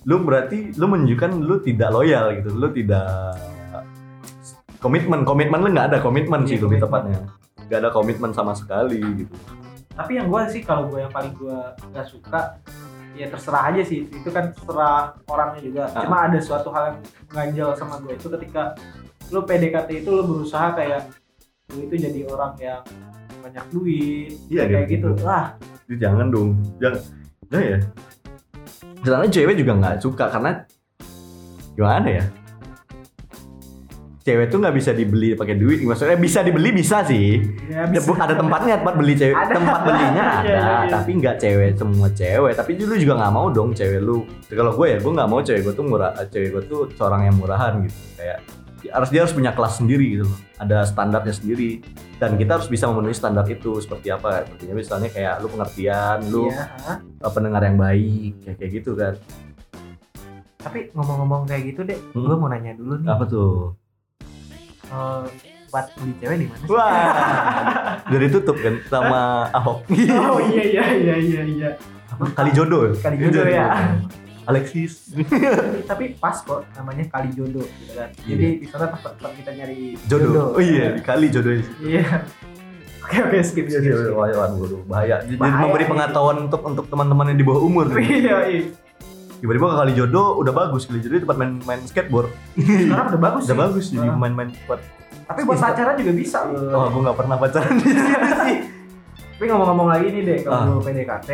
lu 0.01 0.15
berarti 0.19 0.57
lu 0.73 0.85
menunjukkan 0.87 1.31
lu 1.37 1.55
tidak 1.61 1.89
loyal 1.91 2.33
gitu. 2.33 2.49
Lu 2.51 2.67
tidak 2.69 3.37
komitmen. 4.79 5.21
Komitmen 5.21 5.59
lu 5.61 5.69
nggak 5.69 5.87
ada 5.93 5.97
komitmen 6.01 6.43
sih 6.43 6.57
Iya, 6.57 6.65
lebih 6.65 6.81
komitmen. 6.81 7.13
tepatnya. 7.13 7.19
Nggak 7.69 7.79
ada 7.79 7.89
komitmen 7.91 8.31
sama 8.33 8.53
sekali 8.53 8.99
gitu. 9.21 9.33
Tapi 9.91 10.11
yang 10.17 10.27
gue 10.27 10.41
sih 10.49 10.61
kalau 10.61 10.89
gue 10.89 10.99
yang 10.99 11.13
paling 11.13 11.33
gue 11.35 11.57
nggak 11.93 12.07
suka 12.07 12.57
ya 13.13 13.27
terserah 13.27 13.69
aja 13.69 13.81
sih. 13.85 14.07
Itu 14.07 14.33
kan 14.33 14.49
terserah 14.49 15.13
orangnya 15.27 15.61
juga. 15.61 15.81
Ah. 15.91 16.01
cuma 16.01 16.25
ada 16.25 16.39
suatu 16.41 16.73
hal 16.73 16.83
yang 16.89 16.99
ganjel 17.29 17.69
sama 17.75 18.01
gue 18.01 18.17
itu 18.17 18.27
ketika 18.33 18.73
lu 19.29 19.45
PDKT 19.45 20.01
itu 20.01 20.09
lu 20.09 20.23
berusaha 20.25 20.73
kayak 20.73 21.07
lu 21.71 21.79
itu 21.81 21.95
jadi 21.97 22.19
orang 22.25 22.53
yang 22.57 22.81
banyak 23.41 23.65
duit 23.69 24.31
Iya, 24.47 24.63
kayak 24.65 24.85
gitu. 24.87 25.07
gitu. 25.09 25.23
Lah. 25.23 25.55
Jangan 25.89 26.27
dong. 26.27 26.49
Jangan 26.77 26.99
nah 27.47 27.59
ya? 27.61 27.77
Soalnya 29.01 29.29
cewek 29.29 29.55
juga 29.57 29.71
nggak 29.75 29.95
suka 29.99 30.25
karena 30.27 30.51
gimana 31.73 32.09
ya? 32.11 32.25
Cewek 34.21 34.47
tuh 34.47 34.61
nggak 34.61 34.75
bisa 34.77 34.93
dibeli 34.93 35.33
pakai 35.33 35.57
duit. 35.57 35.81
Maksudnya 35.81 36.13
bisa 36.13 36.39
dibeli 36.39 36.69
bisa 36.69 37.01
sih. 37.01 37.41
Ya, 37.65 37.89
Ya, 37.89 37.99
bu- 37.99 38.13
ada 38.13 38.31
tempatnya 38.31 38.77
tempat 38.77 38.93
beli 38.93 39.17
cewek. 39.17 39.33
Ada. 39.33 39.53
tempat 39.57 39.79
belinya 39.81 40.23
ada 40.31 40.45
Iya, 40.45 40.53
iya, 40.53 40.61
iya. 40.77 40.91
tapi 40.93 41.11
nggak 41.17 41.35
cewek 41.35 41.69
semua 41.73 42.07
cewek. 42.07 42.53
Tapi 42.53 42.71
lu 42.77 42.95
juga 42.95 43.13
nggak 43.17 43.33
mau 43.33 43.49
dong 43.49 43.73
cewek 43.73 43.97
lu. 43.97 44.21
Kalau 44.45 44.71
gue 44.71 44.87
ya 44.87 44.97
gue 45.01 45.11
nggak 45.11 45.25
mau 45.27 45.41
cewek 45.41 45.61
gue 45.65 45.73
tuh 45.73 45.83
murah 45.83 46.13
cewek 46.23 46.49
gue 46.53 46.63
tuh 46.63 46.81
seorang 46.93 47.25
yang 47.25 47.35
murahan 47.35 47.81
gitu. 47.81 47.97
Kayak 48.13 48.39
harus 48.89 49.09
dia 49.11 49.21
harus 49.21 49.29
punya 49.31 49.51
kelas 49.51 49.77
sendiri 49.77 50.17
gitu 50.17 50.25
loh. 50.25 50.39
Ada 50.57 50.87
standarnya 50.87 51.29
sendiri. 51.31 51.85
Dan 52.17 52.33
kita 52.35 52.57
harus 52.57 52.65
bisa 52.65 52.87
memenuhi 52.87 53.13
standar 53.13 53.45
itu 53.45 53.77
seperti 53.77 54.09
apa. 54.09 54.41
Sepertinya 54.41 54.73
misalnya 54.73 55.09
kayak 55.09 55.33
lu 55.37 55.47
pengertian 55.49 56.17
lu 56.31 56.49
Iya, 56.49 56.65
uh, 57.21 57.29
pendengar 57.29 57.61
yang 57.61 57.77
baik 57.77 58.33
kayak 58.41 58.57
kayak 58.57 58.71
gitu 58.73 58.91
kan. 58.95 59.13
Tapi 60.57 60.93
ngomong-ngomong 60.93 61.45
kayak 61.45 61.73
gitu 61.73 61.81
deh 61.83 61.97
Hmm. 62.13 62.23
gue 62.23 62.35
mau 62.35 62.47
nanya 62.47 62.73
dulu 62.73 62.93
nih. 62.97 63.09
Apa 63.09 63.23
tuh? 63.25 63.73
Eh, 64.91 65.23
buat 65.71 65.85
beli 65.95 66.13
cewek 66.19 66.37
di 66.37 66.45
mana 66.45 66.59
sih? 66.59 66.67
wah. 66.67 68.01
Jadi 68.07 68.25
tutup 68.29 68.57
kan 68.59 68.75
sama 68.85 69.21
Ahok. 69.51 69.77
Oh 70.31 70.39
iya 70.43 70.63
iya 70.63 70.85
iya 70.93 71.15
iya 71.17 71.41
iya. 71.43 71.69
Kali 72.35 72.51
jodoh. 72.51 72.91
Kali 72.93 73.17
jodoh 73.17 73.47
ya. 73.47 73.97
Alexis. 74.43 75.13
Tapi, 75.89 76.15
pas 76.15 76.33
kok 76.35 76.65
namanya 76.73 77.05
kali 77.07 77.29
jodoh 77.31 77.65
gitu 77.77 77.93
kan. 77.93 78.09
Jadi 78.19 78.47
di 78.57 78.65
sana 78.65 78.89
tempat 78.89 79.13
tempat 79.15 79.33
kita 79.35 79.51
nyari 79.53 79.79
jodoh, 80.05 80.53
oh 80.53 80.61
iya 80.61 80.97
kali 80.99 81.29
jodoh 81.29 81.53
iya. 81.79 82.25
Oke 83.01 83.17
oke 83.19 83.37
skip 83.41 83.65
skip, 83.65 83.81
skip. 83.81 84.13
bahaya 84.13 84.35
waduh 84.37 84.81
bahaya. 84.85 85.15
Jadi 85.21 85.35
Bahaya 85.35 85.61
memberi 85.63 85.85
pengetahuan 85.85 86.37
untuk 86.41 86.61
untuk 86.63 86.85
teman-teman 86.87 87.33
yang 87.33 87.37
di 87.37 87.45
bawah 87.45 87.61
umur. 87.61 87.85
Iya 87.97 88.37
iya. 88.47 88.61
Tiba-tiba 89.37 89.73
kali 89.73 89.91
jodoh 89.93 90.37
udah 90.37 90.53
bagus. 90.53 90.85
Kali 90.85 91.01
jodoh 91.01 91.17
tempat 91.19 91.37
main 91.37 91.53
main 91.61 91.81
skateboard. 91.83 92.29
Sekarang 92.55 93.05
udah 93.09 93.21
bagus 93.21 93.43
udah 93.43 93.53
sih. 93.53 93.61
bagus 93.61 93.85
jadi 93.89 94.05
Ah. 94.05 94.15
main-main 94.15 94.49
buat 94.65 94.81
tapi 95.21 95.47
buat 95.47 95.57
pacaran 95.57 95.95
juga 95.95 96.11
bisa 96.11 96.43
oh 96.43 96.83
aku 96.87 96.97
nggak 97.01 97.17
pernah 97.17 97.35
pacaran. 97.35 97.73
Di 97.73 97.87
sini 97.87 98.31
sih 98.37 98.57
tapi 99.31 99.45
ngomong-ngomong 99.47 99.87
lagi 99.89 100.07
nih 100.11 100.21
deh 100.21 100.39
Ah. 100.43 100.67
kalau 100.67 100.77
lu 100.77 100.81
PDKT 100.83 101.29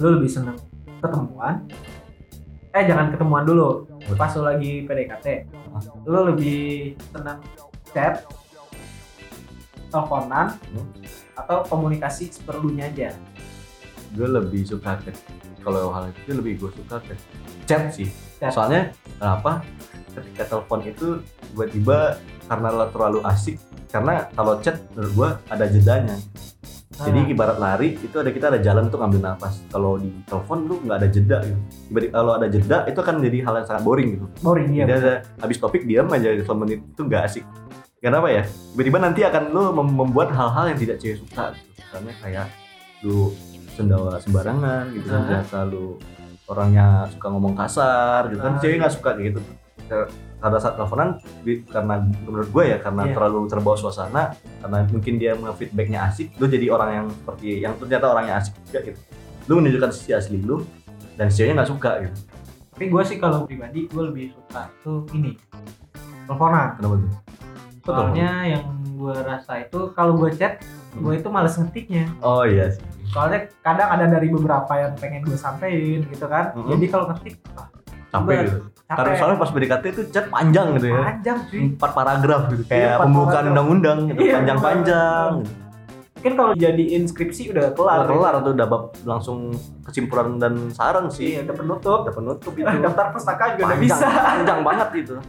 lu 0.00 0.08
lebih 0.16 0.30
seneng 0.32 0.56
ketemuan 0.98 1.54
eh 2.70 2.82
jangan 2.86 3.10
ketemuan 3.10 3.42
dulu. 3.42 3.86
Pas 4.14 4.30
lu 4.34 4.42
lagi 4.42 4.86
PDKT 4.86 5.26
Ah. 5.70 5.82
lu 6.02 6.34
lebih 6.34 6.94
seneng 7.10 7.38
chat 7.90 8.26
teleponan 9.90 10.54
Hmm. 10.70 10.86
atau 11.36 11.62
komunikasi 11.66 12.30
seperlunya 12.30 12.86
aja? 12.86 13.10
Gue 14.14 14.26
lebih 14.26 14.66
suka 14.66 14.98
ke 14.98 15.14
kalau 15.62 15.90
hal 15.90 16.10
itu 16.10 16.34
lebih 16.34 16.58
gue 16.58 16.70
suka 16.74 16.98
ke 17.02 17.14
chat 17.66 17.90
sih. 17.90 18.10
Chat. 18.38 18.50
soalnya 18.50 18.90
kenapa? 19.18 19.60
Ketika 20.10 20.42
telepon 20.48 20.80
itu 20.82 21.20
tiba-tiba 21.52 22.18
karena 22.48 22.68
lo 22.72 22.86
terlalu 22.88 23.20
asik 23.22 23.60
karena 23.86 24.26
kalau 24.32 24.58
chat 24.58 24.78
menurut 24.90 25.12
gue 25.14 25.28
ada 25.46 25.64
jedanya 25.66 26.16
jadi 27.00 27.20
Ah. 27.22 27.32
ibarat 27.32 27.56
lari 27.56 27.88
itu 27.94 28.12
ada 28.12 28.28
kita 28.28 28.46
ada 28.48 28.58
jalan 28.58 28.86
untuk 28.86 29.00
ngambil 29.00 29.20
nafas. 29.22 29.64
Kalau 29.66 29.96
di 29.96 30.12
telepon 30.24 30.58
lu 30.64 30.74
nggak 30.80 30.96
ada 31.00 31.08
jeda 31.08 31.38
gitu. 31.40 31.60
Kalau 32.08 32.32
ada 32.36 32.46
jeda 32.46 32.76
itu 32.84 32.98
akan 32.98 33.14
jadi 33.20 33.38
hal 33.40 33.54
yang 33.56 33.66
sangat 33.66 33.82
boring 33.82 34.08
gitu. 34.14 34.26
Boring 34.40 34.68
ya 34.72 34.84
jadi 34.84 34.92
ada 34.96 35.14
habis 35.38 35.56
topik 35.56 35.82
diam 35.84 36.06
aja 36.08 36.28
selama 36.38 36.60
menit 36.64 36.80
itu 36.84 37.00
nggak 37.00 37.22
asik. 37.24 37.44
Kenapa 38.00 38.28
ya? 38.28 38.42
Tiba-tiba 38.72 38.98
nanti 38.98 39.20
akan 39.22 39.42
lu 39.50 39.62
mem- 39.72 39.96
membuat 39.96 40.32
hal-hal 40.32 40.72
yang 40.72 40.78
tidak 40.78 40.96
cewek 40.98 41.20
suka 41.20 41.52
gitu. 41.52 41.68
misalnya 41.80 42.14
kayak 42.22 42.46
lu 43.02 43.32
sendawa 43.74 44.16
sembarangan 44.20 44.84
gitu 44.92 45.06
kan. 45.08 45.20
Ah. 45.20 45.26
biasa 45.26 45.56
lu 45.66 45.98
orangnya 46.46 46.86
suka 47.10 47.26
ngomong 47.28 47.54
kasar 47.54 48.30
gitu 48.30 48.40
kan. 48.40 48.52
Ah, 48.54 48.60
cewek 48.60 48.74
iya. 48.76 48.80
nggak 48.80 48.94
suka 48.94 49.10
gitu 49.18 49.40
pada 50.40 50.56
saat 50.56 50.74
teleponan 50.74 51.20
karena 51.68 51.94
menurut 52.22 52.48
gue 52.48 52.64
ya 52.66 52.78
karena 52.78 53.02
Iya. 53.04 53.12
terlalu 53.12 53.40
terbawa 53.46 53.76
suasana 53.76 54.32
karena 54.58 54.88
mungkin 54.88 55.14
dia 55.14 55.32
feedbacknya 55.36 56.08
asik 56.08 56.32
lu 56.36 56.46
jadi 56.46 56.66
orang 56.68 56.90
yang 56.90 57.06
seperti 57.06 57.46
yang 57.60 57.76
ternyata 57.76 58.04
orangnya 58.08 58.34
asik 58.36 58.56
juga 58.64 58.80
gitu 58.82 59.00
lu 59.46 59.52
menunjukkan 59.58 59.90
sisi 59.90 60.10
asli 60.10 60.40
lu 60.40 60.64
dan 61.14 61.28
si 61.28 61.38
ceweknya 61.38 61.60
nggak 61.60 61.70
suka 61.70 61.90
gitu 62.02 62.18
tapi 62.70 62.84
gue 62.88 63.02
sih 63.04 63.16
kalau 63.16 63.44
pribadi 63.44 63.84
gue 63.84 64.02
lebih 64.02 64.26
suka 64.32 64.62
tuh 64.80 65.04
ini 65.12 65.36
teleponan 66.24 66.68
kenapa 66.74 66.94
tuh 66.96 67.10
telepon? 67.80 67.84
soalnya 67.84 68.30
yang 68.48 68.64
gue 68.90 69.14
rasa 69.18 69.52
itu 69.60 69.80
kalau 69.92 70.12
gue 70.16 70.30
chat 70.32 70.60
gue 70.92 71.12
itu 71.14 71.28
males 71.28 71.54
ngetiknya 71.54 72.08
oh 72.20 72.42
iya 72.42 72.68
sih 72.70 72.80
soalnya 73.10 73.50
kadang 73.60 73.90
ada 73.90 74.06
dari 74.06 74.28
beberapa 74.28 74.70
yang 74.72 74.94
pengen 74.96 75.20
gue 75.22 75.34
sampein 75.34 76.00
gitu 76.06 76.24
kan 76.24 76.54
Mhm. 76.54 76.68
jadi 76.70 76.84
kalau 76.88 77.04
ngetik 77.08 77.36
ah, 77.52 77.68
capek 78.10 78.24
Bener. 78.26 78.44
gitu 78.46 78.58
karena 78.90 79.14
soalnya 79.14 79.38
pas 79.38 79.50
PDKT 79.54 79.84
itu 79.94 80.02
chat 80.10 80.26
panjang 80.26 80.66
gitu 80.74 80.86
ya. 80.90 81.02
Panjang 81.06 81.38
cuy 81.46 81.60
empat 81.78 81.90
paragraf 81.94 82.42
gitu. 82.50 82.62
Iya, 82.66 82.70
kayak 82.70 82.88
empat 82.90 83.06
pembukaan 83.06 83.44
undang-undang 83.54 83.98
gitu. 84.10 84.20
Iya, 84.26 84.34
panjang-panjang. 84.42 85.30
gitu. 85.46 85.58
mungkin 86.20 86.36
kalau 86.36 86.52
jadi 86.52 86.84
inskripsi 87.00 87.48
udah 87.48 87.72
kelar. 87.72 88.04
Udah 88.04 88.12
kelar 88.12 88.34
tuh 88.44 88.52
udah 88.52 88.66
bab 88.68 88.84
langsung 89.08 89.38
kesimpulan 89.88 90.36
dan 90.36 90.68
saran 90.74 91.08
sih. 91.08 91.38
Iya 91.38 91.48
udah 91.48 91.56
penutup. 91.56 91.98
Udah 92.04 92.14
penutup 92.18 92.52
itu. 92.52 92.66
daftar 92.66 93.06
pustaka 93.14 93.44
juga 93.56 93.72
udah 93.72 93.78
panjang, 93.78 93.80
bisa. 93.80 94.06
panjang 94.20 94.60
banget 94.60 94.88
itu. 95.00 95.16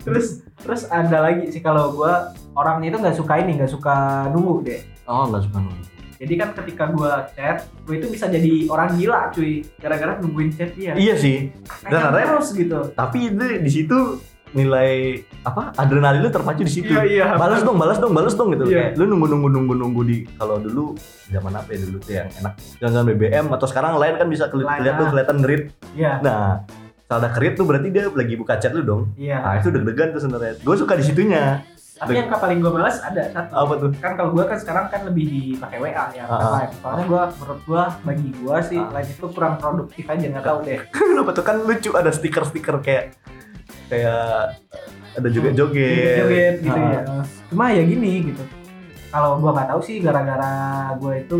Terus 0.00 0.40
terus 0.56 0.88
ada 0.88 1.28
lagi 1.28 1.44
sih 1.52 1.60
kalau 1.60 1.92
gue 1.92 2.14
orangnya 2.56 2.88
itu 2.88 2.98
nggak 3.04 3.16
suka 3.20 3.36
ini 3.36 3.60
nggak 3.60 3.68
suka 3.68 4.26
nunggu 4.32 4.64
deh. 4.64 4.80
Oh 5.04 5.28
nggak 5.28 5.44
suka 5.44 5.60
nunggu 5.60 5.99
jadi 6.20 6.34
kan 6.36 6.48
ketika 6.52 6.84
gue 6.86 7.08
chat 7.32 7.64
gue 7.80 7.94
itu 7.96 8.06
bisa 8.06 8.28
jadi 8.28 8.68
orang 8.68 8.92
gila 8.92 9.32
cuy. 9.32 9.64
Gara-gara 9.74 10.20
nungguin 10.20 10.52
chat 10.52 10.76
dia. 10.76 10.92
Iya 10.92 11.16
sih. 11.16 11.48
Dan 11.82 12.12
ada- 12.12 12.20
terus 12.20 12.52
gitu. 12.52 12.92
Tapi 12.92 13.32
itu 13.32 13.44
di 13.56 13.70
situ 13.70 14.20
nilai 14.50 15.14
apa 15.40 15.70
adrenalin 15.74 16.20
lu 16.20 16.28
terpacu 16.28 16.60
di 16.60 16.72
situ. 16.72 16.90
Iya 16.90 17.38
balas 17.38 17.62
dong 17.62 17.78
balas 17.78 17.96
dong 17.96 18.12
balas 18.12 18.34
dong 18.34 18.52
gitu. 18.52 18.66
Iya. 18.66 18.92
kayak 18.92 18.98
lu 18.98 19.04
nunggu 19.08 19.26
nunggu 19.28 19.48
nunggu 19.48 19.74
nunggu 19.74 20.00
di 20.04 20.16
kalau 20.34 20.58
dulu 20.58 20.92
zaman 21.26 21.54
apa 21.54 21.70
ya 21.70 21.78
dulu 21.80 21.96
tuh 21.98 22.12
yang 22.12 22.28
enak 22.36 22.52
jangan 22.76 23.02
BBM 23.06 23.46
atau 23.48 23.64
sekarang 23.64 23.96
lain 23.96 24.14
kan 24.14 24.28
bisa 24.28 24.44
keli- 24.46 24.66
kelihatan 24.66 24.98
tuh 24.98 25.06
kelihatan 25.08 25.36
ngerit. 25.40 25.62
Iya. 25.94 26.12
Nah 26.20 26.66
kalau 27.06 27.18
ada 27.18 27.30
kerit 27.32 27.54
tuh 27.54 27.64
berarti 27.64 27.88
dia 27.88 28.04
lagi 28.06 28.34
buka 28.34 28.54
chat 28.54 28.70
lu 28.70 28.82
dong. 28.82 29.02
Iya. 29.16 29.38
Nah 29.40 29.54
itu 29.56 29.72
deg-degan 29.72 30.12
tuh 30.12 30.20
sebenarnya. 30.20 30.52
Gue 30.60 30.76
suka 30.76 30.94
di 30.94 31.04
situnya 31.06 31.62
tapi 32.00 32.16
yang 32.16 32.32
paling 32.32 32.58
gue 32.58 32.72
males 32.72 32.96
ada 32.98 33.22
satu. 33.28 33.52
Apa 33.52 33.72
tuh? 33.76 33.90
Kan 33.94 34.12
kalau 34.14 34.30
gue 34.32 34.40
kan 34.42 34.56
sekarang 34.56 34.88
kan 34.88 35.00
lebih 35.04 35.24
dipakai 35.28 35.78
WA 35.78 36.04
ya 36.10 36.24
Ah, 36.24 36.32
ah. 36.32 36.50
live. 36.56 36.72
Soalnya 36.74 37.04
gue 37.04 37.22
menurut 37.36 37.60
gue 37.62 37.82
bagi 38.02 38.28
gue 38.34 38.56
sih 38.64 38.80
Ah. 38.80 38.88
live 38.90 39.10
itu 39.10 39.26
kurang 39.28 39.54
produktif 39.56 40.04
aja 40.06 40.24
nggak 40.26 40.42
tahu 40.42 40.58
deh. 40.62 40.80
Kenapa 41.12 41.30
tuh? 41.30 41.44
Kan 41.44 41.56
lucu 41.60 41.90
ada 41.92 42.08
stiker-stiker 42.08 42.76
kayak 42.80 43.04
kayak 43.86 44.56
ada 45.12 45.28
joget. 45.28 45.52
Joget 45.52 46.16
joget 46.18 46.54
gitu 46.60 46.78
Ah. 46.78 46.88
ya. 46.88 47.00
Cuma 47.46 47.64
ya 47.68 47.82
gini 47.82 48.12
gitu. 48.26 48.42
Kalau 49.08 49.36
gue 49.36 49.50
nggak 49.50 49.68
tahu 49.68 49.80
sih 49.82 49.96
gara-gara 49.98 50.52
gue 50.96 51.14
itu 51.20 51.36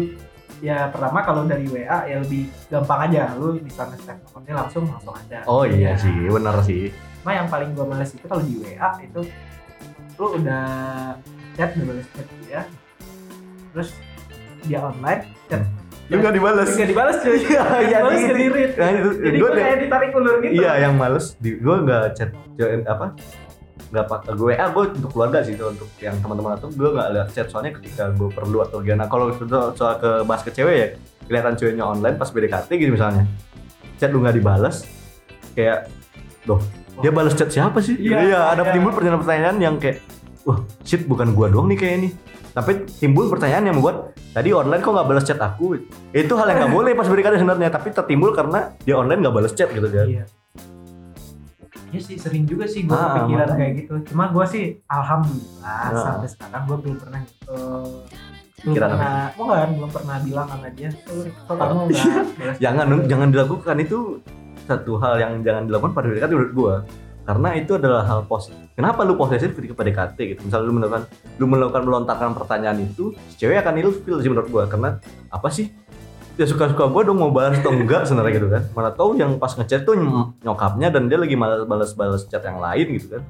ya 0.60 0.92
pertama 0.92 1.22
kalau 1.22 1.46
dari 1.46 1.64
WA 1.66 2.04
ya 2.04 2.18
lebih 2.18 2.52
gampang 2.66 3.08
aja. 3.08 3.32
Lu 3.34 3.56
bisa 3.56 3.86
nge-save 3.86 4.20
nomernya 4.26 4.54
langsung 4.58 4.84
langsung 4.84 5.14
ada. 5.16 5.40
Oh 5.46 5.62
iya 5.62 5.94
Ya. 5.94 5.96
sih 5.96 6.12
benar 6.26 6.60
sih. 6.60 6.92
Cuma 7.20 7.32
yang 7.32 7.46
paling 7.46 7.70
gue 7.70 7.86
males 7.86 8.10
itu 8.10 8.24
kalau 8.24 8.42
di 8.42 8.56
WA 8.58 8.90
itu 8.98 9.22
lu 10.20 10.26
udah 10.36 10.64
chat 11.56 11.72
udah 11.80 11.86
balas 11.88 12.06
chat 12.12 12.26
dia 12.44 12.60
terus 13.72 13.90
dia 14.68 14.78
online 14.84 15.24
chat. 15.48 15.64
Lu 16.10 16.18
nggak 16.18 16.34
dibales. 16.36 16.68
Nggak 16.74 16.90
dibalas 16.90 17.16
cuy. 17.22 17.38
Iya, 17.86 17.98
di- 18.02 18.26
ke 18.28 18.34
dirit 18.34 18.72
nah, 18.76 18.90
itu. 18.92 19.10
Jadi 19.22 19.36
gue 19.38 19.50
kayak 19.54 19.76
ditarik 19.86 20.10
ulur 20.12 20.36
gitu. 20.42 20.52
Iya 20.58 20.72
yang 20.84 20.94
males 20.98 21.38
di 21.38 21.56
gue 21.56 21.76
nggak 21.86 22.04
chat 22.18 22.30
apa 22.84 23.16
nggak 23.90 24.06
pakai 24.06 24.32
gue 24.38 24.52
ah 24.54 24.68
gue 24.70 24.84
untuk 24.94 25.10
keluarga 25.10 25.42
sih 25.42 25.58
itu 25.58 25.66
untuk 25.66 25.90
yang 25.98 26.14
teman-teman 26.22 26.54
atau 26.60 26.68
gue 26.68 26.88
nggak 26.92 27.08
lihat 27.16 27.28
chat. 27.32 27.46
Soalnya 27.48 27.78
ketika 27.80 28.12
gue 28.12 28.28
perlu 28.28 28.60
atau 28.60 28.82
gimana 28.84 29.08
kalau 29.08 29.32
soal, 29.32 29.72
soal 29.72 29.94
ke 29.96 30.10
bahas 30.26 30.42
ke 30.44 30.50
cewek 30.52 30.76
ya 30.76 30.88
kelihatan 31.30 31.54
ceweknya 31.54 31.84
online 31.86 32.18
pas 32.18 32.28
BDKT 32.28 32.68
gitu 32.74 32.92
misalnya 32.92 33.24
chat 34.02 34.10
lu 34.10 34.18
nggak 34.18 34.34
dibalas 34.34 34.82
kayak 35.54 35.86
doh 36.44 36.58
dia 37.00 37.10
balas 37.10 37.32
chat 37.32 37.48
siapa 37.48 37.78
sih 37.78 37.96
Iya, 37.96 38.16
iya 38.22 38.38
ada 38.48 38.62
iya. 38.62 38.72
timbul 38.72 38.92
pertanyaan-pertanyaan 38.92 39.56
yang 39.58 39.74
kayak 39.76 40.00
wah 40.42 40.58
shit 40.82 41.04
bukan 41.04 41.32
gua 41.32 41.48
doang 41.48 41.66
nih 41.66 41.76
kayak 41.76 41.94
ini 41.98 42.08
tapi 42.50 42.70
timbul 42.92 43.26
pertanyaan 43.26 43.64
yang 43.64 43.76
membuat 43.76 43.96
tadi 44.30 44.50
online 44.50 44.78
kok 44.78 44.90
nggak 44.90 45.06
balas 45.06 45.22
chat 45.22 45.38
aku 45.38 45.78
itu 46.10 46.32
hal 46.32 46.46
yang 46.46 46.58
nggak 46.60 46.72
boleh 46.72 46.92
pas 46.92 47.06
BDKT 47.06 47.34
sebenarnya 47.38 47.70
tapi 47.70 47.88
tertimbul 47.90 48.30
karena 48.30 48.58
dia 48.80 48.94
online 48.94 49.20
nggak 49.20 49.34
balas 49.34 49.52
chat 49.52 49.68
gitu 49.68 49.86
kan 49.86 50.06
Iya. 50.06 50.24
Iya 51.90 52.00
sih 52.00 52.16
sering 52.16 52.46
juga 52.46 52.70
sih 52.70 52.86
gue 52.86 52.94
Ah, 52.94 53.18
kepikiran 53.18 53.50
kayak 53.52 53.72
gitu. 53.76 53.94
Cuma 54.06 54.30
gue 54.30 54.46
sih 54.46 54.64
alhamdulillah 54.86 55.90
Ah. 55.90 55.90
sampai 55.90 56.28
sekarang 56.30 56.62
gue 56.64 56.76
belum 56.78 56.96
pernah 56.96 57.18
eh, 57.18 57.90
belum 58.62 58.62
Pikiran 58.70 58.88
apa? 58.88 58.94
pernah, 58.94 59.26
bukan 59.34 59.68
belum 59.74 59.90
pernah 59.90 60.16
bilang 60.22 60.46
sama 60.46 60.68
dia. 60.70 60.90
"Oh, 61.10 61.26
Kok 61.26 61.54
kamu 61.56 61.74
Oh. 61.74 61.86
jangan 62.62 62.86
chat?" 62.86 63.06
jangan 63.08 63.28
dilakukan 63.28 63.76
itu 63.80 63.98
satu 64.70 64.96
hal 64.96 65.18
yang 65.18 65.32
jangan 65.42 65.66
dilakukan 65.66 65.90
pada 65.90 66.06
BDKT 66.06 66.30
menurut 66.30 66.54
gua. 66.54 66.74
Karena 67.20 67.52
itu 67.52 67.76
adalah 67.76 68.02
hal 68.02 68.24
positif 68.24 68.58
kenapa 68.72 69.04
lu 69.04 69.14
posesif 69.14 69.52
ketika 69.52 69.74
PDKT 69.74 70.18
gitu? 70.26 70.40
Misalnya 70.42 70.64
lu 70.64 70.74
melakukan 70.74 71.02
lu 71.36 71.44
melakukan 71.44 71.82
melontarkan 71.84 72.30
pertanyaan 72.32 72.78
itu 72.80 73.12
si 73.28 73.36
cewek 73.36 73.60
akan 73.60 73.74
ilfil 73.76 74.16
sih 74.18 74.30
menurut 74.30 74.48
gua. 74.48 74.64
Karena 74.64 74.98
apa 75.28 75.50
sih? 75.50 75.68
Ya 76.34 76.48
suka-suka 76.48 76.88
gua 76.88 77.04
dong 77.04 77.20
mau 77.20 77.28
balas 77.28 77.60
atau 77.60 77.70
enggak 77.70 78.08
sebenarnya 78.08 78.32
gitu 78.32 78.48
kan. 78.48 78.62
Mana 78.72 78.90
tahu 78.90 79.14
yang 79.14 79.36
pas 79.36 79.52
ngechat 79.52 79.84
tuh 79.84 79.94
ny- 79.94 80.32
nyokapnya 80.40 80.88
dan 80.88 81.06
dia 81.06 81.18
lagi 81.18 81.36
malas 81.36 81.68
balas-balas 81.68 82.24
chat 82.24 82.40
yang 82.40 82.56
lain 82.56 82.86
gitu 82.96 83.18
kan. 83.18 83.22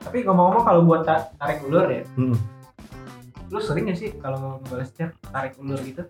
Tapi 0.00 0.24
ngomong-ngomong 0.24 0.64
kalau 0.64 0.80
buat 0.82 1.02
ta- 1.02 1.28
tarik 1.34 1.64
ulur 1.64 1.84
ya, 1.86 2.04
Hmm. 2.12 2.36
lu 3.48 3.56
sering 3.56 3.86
gak 3.86 3.96
sih 3.96 4.12
kalau 4.16 4.58
ngebalas 4.58 4.90
chat 4.90 5.12
tarik 5.24 5.56
ulur 5.56 5.80
gitu? 5.80 6.02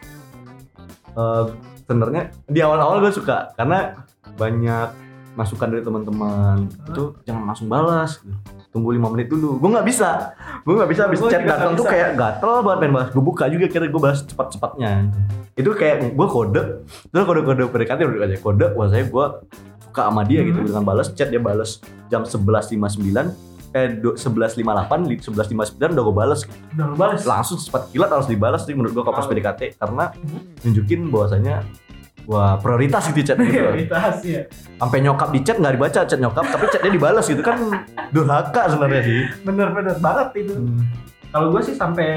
Eh, 1.15 1.45
sebenarnya 1.85 2.23
di 2.51 2.59
awal-awal 2.59 2.99
gue 2.99 3.13
suka 3.15 3.55
karena 3.55 4.07
banyak 4.35 4.89
masukan 5.35 5.71
dari 5.71 5.83
teman-teman. 5.83 6.67
Itu 6.91 7.19
jangan 7.27 7.43
langsung 7.47 7.71
balas. 7.71 8.23
Gitu. 8.23 8.35
tunggu 8.75 8.91
lima 8.91 9.07
menit 9.07 9.31
dulu. 9.31 9.63
Gue 9.63 9.71
nggak 9.71 9.87
bisa. 9.87 10.35
Gue 10.67 10.75
nggak 10.75 10.91
bisa 10.91 11.07
habis 11.07 11.23
chat 11.31 11.47
datang 11.47 11.79
tuh 11.79 11.87
kayak 11.87 12.19
gatel 12.19 12.59
banget 12.67 12.79
pengen 12.83 12.95
balas. 12.99 13.09
Gue 13.15 13.23
buka 13.23 13.45
juga 13.47 13.71
kira 13.71 13.87
gue 13.87 14.03
balas 14.03 14.27
cepat-cepatnya. 14.27 15.15
Itu 15.55 15.71
kayak 15.79 16.19
gue 16.19 16.27
kode. 16.27 16.63
Itu 16.83 17.23
kode-kode 17.23 17.71
PDKT 17.71 18.01
udah 18.03 18.27
aja 18.27 18.39
kode. 18.43 18.67
Wah 18.75 18.91
saya 18.91 19.07
gue 19.07 19.27
suka 19.87 20.11
sama 20.11 20.27
dia 20.27 20.43
gitu. 20.43 20.59
Hmm. 20.59 20.67
dengan 20.67 20.83
balas 20.83 21.15
chat 21.15 21.31
dia 21.31 21.39
balas 21.39 21.79
jam 22.11 22.27
11.59 22.27 23.54
eh 23.75 23.91
du- 23.93 24.15
11.58 24.15 24.63
li- 25.05 25.19
11.59 25.19 25.59
udah 25.91 26.05
gue 26.05 26.15
balas 26.15 26.41
Udah 26.71 26.87
lu 26.87 26.95
balas? 26.95 27.21
langsung 27.25 27.59
cepat 27.59 27.91
kilat 27.91 28.07
harus 28.09 28.27
dibalas 28.27 28.63
sih 28.63 28.73
menurut 28.73 28.93
gue 28.93 29.03
kalau 29.03 29.13
pas 29.13 29.23
Tahu. 29.23 29.35
PDKT 29.35 29.61
karena 29.77 30.05
Hmm. 30.15 30.41
nunjukin 30.63 31.01
bahwasanya 31.09 31.67
wah 32.25 32.57
prioritas 32.57 33.05
gitu 33.09 33.21
chat 33.25 33.37
gitu 33.43 33.51
Prioritas 33.53 34.15
ya. 34.23 34.47
sampai 34.77 34.99
nyokap 35.01 35.29
di 35.29 35.41
chat 35.41 35.57
nggak 35.57 35.75
dibaca 35.75 36.01
chat 36.01 36.17
nyokap 36.17 36.45
tapi 36.47 36.65
chatnya 36.69 36.91
dibalas 36.91 37.27
gitu 37.27 37.43
kan 37.43 37.59
durhaka 38.15 38.63
sebenarnya 38.67 39.03
sih 39.03 39.21
Bener-bener 39.43 39.99
banget 39.99 40.29
itu. 40.39 40.55
Hmm. 40.55 40.81
Kalau 41.35 41.51
gue 41.51 41.61
sih 41.61 41.75
sampai 41.75 42.09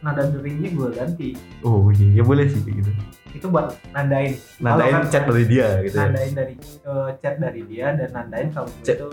nada 0.00 0.24
deringnya 0.24 0.72
gue 0.72 0.88
ganti. 0.90 1.28
oh 1.60 1.92
iya 1.92 2.08
ya 2.14 2.22
boleh 2.24 2.48
sih 2.48 2.56
gitu 2.62 2.88
Itu 3.30 3.46
buat 3.46 3.68
nandain. 3.92 4.32
nandain 4.58 4.92
kan- 4.94 5.08
chat 5.08 5.24
dari 5.24 5.44
dia 5.44 5.76
gitu 5.80 5.92
ya 5.94 6.04
Nandain 6.04 6.32
dari 6.32 6.54
eh, 6.58 7.10
chat 7.18 7.36
dari 7.36 7.60
dia 7.62 7.92
dan 7.92 8.08
nandain 8.10 8.48
kalau 8.48 8.66
gue 8.66 8.80
Chat. 8.82 8.96
itu 8.96 9.08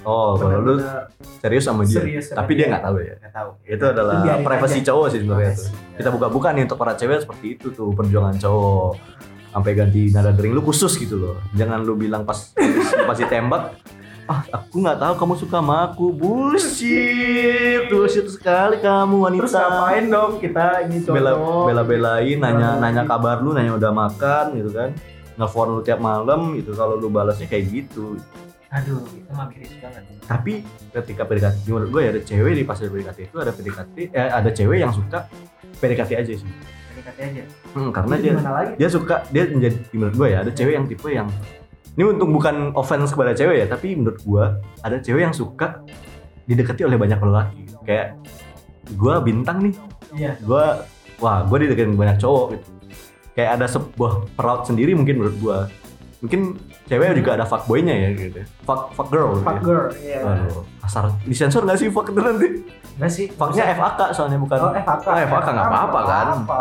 oh 0.00 0.32
kalau 0.34 0.58
lu 0.60 0.74
serius 1.38 1.64
sama 1.64 1.82
dia 1.82 1.98
serius 1.98 2.30
sama 2.30 2.38
tapi 2.40 2.52
dia 2.54 2.66
nggak 2.68 2.82
tahu 2.82 2.96
ya 3.00 3.14
Nggak 3.16 3.32
tahu. 3.32 3.50
itu 3.64 3.84
adalah 3.84 4.16
biarin 4.20 4.42
privasi 4.42 4.78
aja. 4.78 4.86
cowok 4.88 5.06
sih 5.08 5.18
sebenarnya 5.20 5.52
tuh 5.52 5.66
Privasi. 5.66 5.96
kita 5.98 6.08
buka-buka 6.10 6.48
nih 6.50 6.62
untuk 6.64 6.78
para 6.78 6.94
cewek 6.94 7.18
seperti 7.20 7.46
itu 7.52 7.66
tuh 7.70 7.88
perjuangan 7.90 8.36
cowok 8.36 8.90
sampai 9.50 9.72
ganti 9.74 10.02
nada 10.08 10.30
dering 10.30 10.52
lu 10.52 10.62
khusus 10.62 10.94
gitu 10.94 11.16
loh 11.16 11.36
jangan 11.52 11.82
lu 11.82 11.94
bilang 11.94 12.22
pas 12.22 12.54
pas 13.02 13.16
ditembak 13.16 13.74
ah 14.30 14.40
aku 14.48 14.78
nggak 14.78 14.94
tahu 14.96 15.14
kamu 15.16 15.34
suka 15.36 15.58
sama 15.58 15.76
aku 15.84 16.14
bullshit 16.14 17.90
bullshit 17.90 18.26
sekali 18.26 18.78
kamu 18.78 19.16
wanita 19.18 19.42
Terus 19.42 19.54
ngapain 19.56 20.04
dong 20.06 20.32
kita 20.38 20.66
ini 20.84 20.96
cowok? 21.02 21.14
bela 21.14 21.32
bela 21.66 21.82
belain 21.82 22.38
nanya 22.38 22.54
Bela-belain. 22.70 22.80
nanya 22.80 23.02
kabar 23.04 23.36
lu 23.38 23.50
nanya 23.50 23.74
udah 23.74 23.90
makan 23.90 24.44
gitu 24.54 24.70
kan 24.70 24.94
nelfon 25.34 25.68
lu 25.68 25.82
tiap 25.82 25.98
malam 25.98 26.54
gitu 26.54 26.70
kalau 26.72 26.94
lu 26.94 27.08
balasnya 27.08 27.44
kayak 27.44 27.66
gitu 27.68 28.14
Aduh, 28.70 29.02
itu 29.02 29.26
mah 29.32 29.50
miris 29.50 29.74
banget. 29.82 30.06
tapi 30.22 30.62
ketika 30.94 31.26
PDKT 31.26 31.66
menurut 31.66 31.90
gue 31.90 32.00
ya 32.00 32.10
ada 32.14 32.22
cewek 32.22 32.52
di 32.54 32.62
pas 32.62 32.78
ada 32.78 32.86
PDKT 32.88 33.18
itu 33.24 33.36
ada 33.36 33.50
PDKT 33.50 33.94
eh, 34.08 34.30
ada 34.30 34.50
cewek 34.52 34.78
yang 34.78 34.92
suka 34.94 35.26
PDKT 35.76 36.10
aja 36.14 36.32
sih 36.38 36.46
PDKT 36.92 37.18
aja. 37.18 37.42
Hmm, 37.74 37.90
karena 37.90 38.14
Itu 38.14 38.22
dia 38.22 38.34
dia 38.78 38.88
suka 38.88 39.26
dia 39.26 39.42
menjadi 39.48 39.74
menurut 39.90 40.14
gue 40.14 40.28
ya 40.28 40.38
ada 40.40 40.52
cewek 40.52 40.72
yang 40.72 40.86
tipe 40.86 41.08
yang 41.10 41.26
ini 41.90 42.04
untuk 42.06 42.28
bukan 42.28 42.70
offense 42.72 43.10
kepada 43.10 43.32
cewek 43.32 43.56
ya 43.56 43.66
tapi 43.66 43.94
menurut 43.94 44.18
gue 44.18 44.44
ada 44.80 44.96
cewek 44.96 45.22
yang 45.22 45.34
suka 45.34 45.82
didekati 46.44 46.82
oleh 46.82 46.96
banyak 46.96 47.18
lelaki 47.18 47.62
kayak 47.82 48.14
gue 48.90 49.14
bintang 49.20 49.58
nih 49.62 49.74
Iya. 50.10 50.34
gue 50.36 50.64
wah 51.18 51.38
gue 51.44 51.56
dideketin 51.60 51.94
banyak 51.94 52.18
cowok 52.18 52.44
gitu 52.52 52.68
kayak 53.32 53.50
ada 53.56 53.66
sebuah 53.66 54.26
proud 54.34 54.66
sendiri 54.66 54.92
mungkin 54.92 55.18
menurut 55.18 55.38
gue 55.38 55.58
mungkin 56.20 56.40
cewek 56.84 57.16
juga 57.16 57.30
ada 57.32 57.44
fuckboynya 57.44 57.94
ya 57.94 58.08
gitu 58.12 58.42
fuck 58.60 58.90
fuck 58.92 59.08
girl 59.08 59.32
gitu 59.32 59.46
Fuck 59.46 59.56
ya. 59.56 59.62
girl, 59.62 59.84
iya. 59.96 60.18
Aduh, 60.20 60.62
asal 60.80 61.14
disensor 61.22 61.62
nggak 61.62 61.78
sih 61.78 61.88
fuck 61.88 62.06
itu 62.06 62.18
nanti 62.18 62.48
Enggak 62.98 63.10
sih. 63.10 63.26
fucknya 63.30 63.72
FAK 63.72 64.00
soalnya 64.12 64.36
bukan 64.36 64.58
Oh, 64.60 64.72
FAK. 64.74 65.04
Ah, 65.06 65.24
FAK 65.24 65.46
nggak 65.48 65.68
apa-apa 65.70 66.00
kan. 66.04 66.26
Apa? 66.36 66.60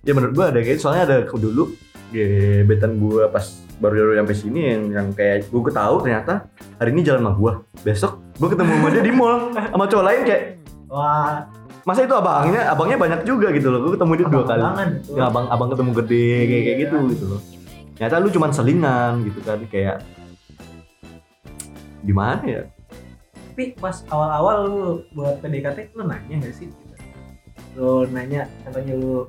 ya 0.00 0.12
menurut 0.12 0.32
gua 0.32 0.46
ada 0.48 0.58
kayak 0.58 0.78
soalnya 0.78 1.02
ada 1.04 1.16
dulu 1.28 1.74
gebetan 2.08 2.96
gua 2.96 3.28
pas 3.28 3.44
baru 3.82 4.14
baru 4.14 4.22
sampai 4.22 4.36
sini 4.38 4.60
yang 4.70 4.82
yang 4.94 5.06
kayak 5.10 5.50
gua 5.50 5.74
tahu 5.74 6.06
ternyata 6.06 6.46
hari 6.78 6.94
ini 6.94 7.02
jalan 7.02 7.26
sama 7.26 7.32
gua. 7.34 7.52
Besok 7.82 8.22
gua 8.38 8.48
ketemu 8.54 8.70
sama 8.78 8.88
dia 8.94 9.02
di 9.02 9.12
mall 9.12 9.50
sama 9.50 9.84
cowok 9.90 10.04
lain 10.06 10.20
kayak 10.22 10.42
Wah, 10.92 11.48
masa 11.82 12.04
itu 12.04 12.12
abangnya 12.12 12.68
abangnya 12.68 12.96
banyak 13.00 13.20
juga 13.26 13.50
gitu 13.50 13.74
loh. 13.74 13.80
Gua 13.82 13.92
ketemu 13.98 14.12
dia 14.14 14.26
dua 14.30 14.44
kali. 14.46 14.62
Ya 15.18 15.24
abang 15.26 15.46
abang 15.50 15.68
ketemu 15.74 15.90
gede 16.04 16.26
kayak 16.46 16.62
kayak 16.62 16.76
Iya. 16.78 16.82
gitu 16.86 16.96
gitu 17.10 17.24
loh. 17.26 17.40
Ternyata 17.98 18.14
lu 18.22 18.28
cuman 18.30 18.50
selingan 18.54 19.12
gitu 19.26 19.38
kan 19.42 19.58
kayak 19.66 19.96
gimana 22.02 22.42
ya? 22.44 22.62
Tapi 23.52 23.76
pas 23.76 24.00
awal-awal 24.08 24.56
lu 24.64 24.80
buat 25.12 25.38
PDKT 25.44 25.92
lu 25.92 26.08
nanya 26.08 26.40
gak 26.40 26.54
sih? 26.56 26.72
Lu 27.76 28.08
nanya 28.08 28.48
contohnya 28.64 28.94
lu 28.96 29.28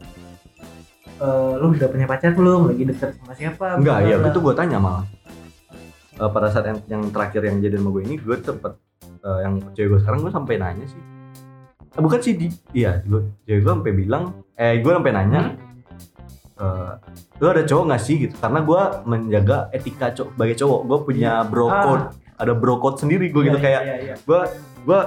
eh, 1.17 1.51
lu 1.57 1.71
udah 1.71 1.87
punya 1.87 2.05
pacar 2.05 2.31
belum? 2.31 2.69
Lagi 2.69 2.83
deket 2.85 3.09
sama 3.17 3.33
siapa? 3.33 3.65
enggak 3.77 3.97
ya 4.03 4.15
itu 4.19 4.39
gua 4.39 4.53
tanya 4.53 4.77
malah 4.77 5.05
Eh, 6.13 6.29
pada 6.29 6.45
saat 6.47 6.63
yang, 6.63 6.79
yang 6.87 7.03
terakhir 7.09 7.41
yang 7.41 7.57
jadi 7.57 7.81
sama 7.81 7.89
gue 7.89 8.05
ini 8.05 8.15
gue 8.15 8.37
sempet 8.37 8.77
eh, 9.01 9.39
yang 9.41 9.57
cewek 9.73 9.87
gue 9.89 9.99
sekarang 9.99 10.21
gue 10.21 10.29
sampai 10.29 10.55
nanya 10.55 10.85
sih 10.85 11.01
Eh, 11.89 12.01
bukan 12.01 12.19
sih 12.21 12.33
di 12.33 12.47
iya 12.71 13.01
gue 13.01 13.17
cewek 13.43 13.61
gue 13.61 13.71
sampai 13.73 13.93
bilang 13.93 14.23
eh 14.53 14.77
gue 14.77 14.91
sampai 14.93 15.09
nanya 15.09 15.57
eh, 16.55 16.91
lu 17.37 17.45
ada 17.49 17.65
cowok 17.65 17.83
gak 17.87 17.97
sih 17.99 18.15
gitu 18.19 18.35
karena 18.37 18.61
gue 18.61 18.81
menjaga 19.03 19.57
etika 19.69 20.13
cowok 20.13 20.29
sebagai 20.31 20.55
cowok 20.55 20.79
gue 20.83 20.97
punya 21.03 21.31
bro 21.43 21.65
Ah. 21.65 21.81
code 21.81 22.05
ada 22.33 22.53
bro 22.53 22.77
code 22.77 22.97
sendiri 22.97 23.29
gue 23.29 23.41
gitu 23.43 23.57
Iya, 23.57 23.65
kayak 23.65 23.81
iya, 23.81 23.95
iya. 24.03 24.15
gue 24.15 24.41
gue 24.85 24.99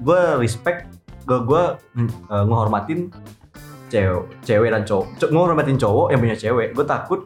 gue 0.00 0.20
respect 0.38 0.90
gue 1.22 1.38
gue 1.40 1.62
uh, 2.26 2.44
ngehormatin 2.44 3.14
cewek 3.88 4.24
cewek 4.44 4.68
dan 4.70 4.82
cowok. 4.84 5.06
Co- 5.18 5.30
ngehormatin 5.32 5.76
cowok 5.76 6.06
yang 6.12 6.20
punya 6.20 6.36
cewek 6.36 6.68
gue 6.72 6.86
takut 6.86 7.20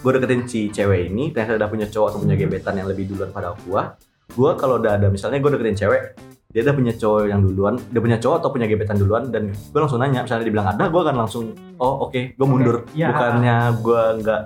gue 0.00 0.10
deketin 0.16 0.42
si 0.48 0.60
cewek 0.72 1.12
ini 1.12 1.28
ternyata 1.28 1.60
udah 1.60 1.68
punya 1.68 1.86
cowok 1.86 2.06
atau 2.08 2.18
punya 2.24 2.36
gebetan 2.36 2.74
yang 2.80 2.88
lebih 2.88 3.04
duluan 3.12 3.28
pada 3.30 3.52
gue 3.52 3.82
gue 4.30 4.50
kalau 4.56 4.80
udah 4.80 4.96
ada 4.96 5.12
misalnya 5.12 5.38
gue 5.38 5.50
deketin 5.52 5.76
cewek 5.76 6.02
dia 6.50 6.66
udah 6.66 6.74
punya 6.74 6.92
cowok 6.96 7.20
yang 7.30 7.40
duluan 7.46 7.74
dia 7.78 8.00
punya 8.02 8.18
cowok 8.18 8.36
atau 8.42 8.50
punya 8.50 8.66
gebetan 8.66 8.98
duluan 8.98 9.30
dan 9.30 9.52
gue 9.52 9.78
langsung 9.78 10.00
nanya 10.02 10.26
misalnya 10.26 10.48
dia 10.48 10.54
bilang 10.56 10.68
ada 10.72 10.84
gue 10.88 11.00
akan 11.00 11.16
langsung 11.20 11.44
oh 11.78 12.08
oke. 12.08 12.34
Gue 12.34 12.46
mundur. 12.48 12.76
Iya. 12.90 13.14
bukannya 13.14 13.56
gue 13.78 14.02
nggak 14.24 14.40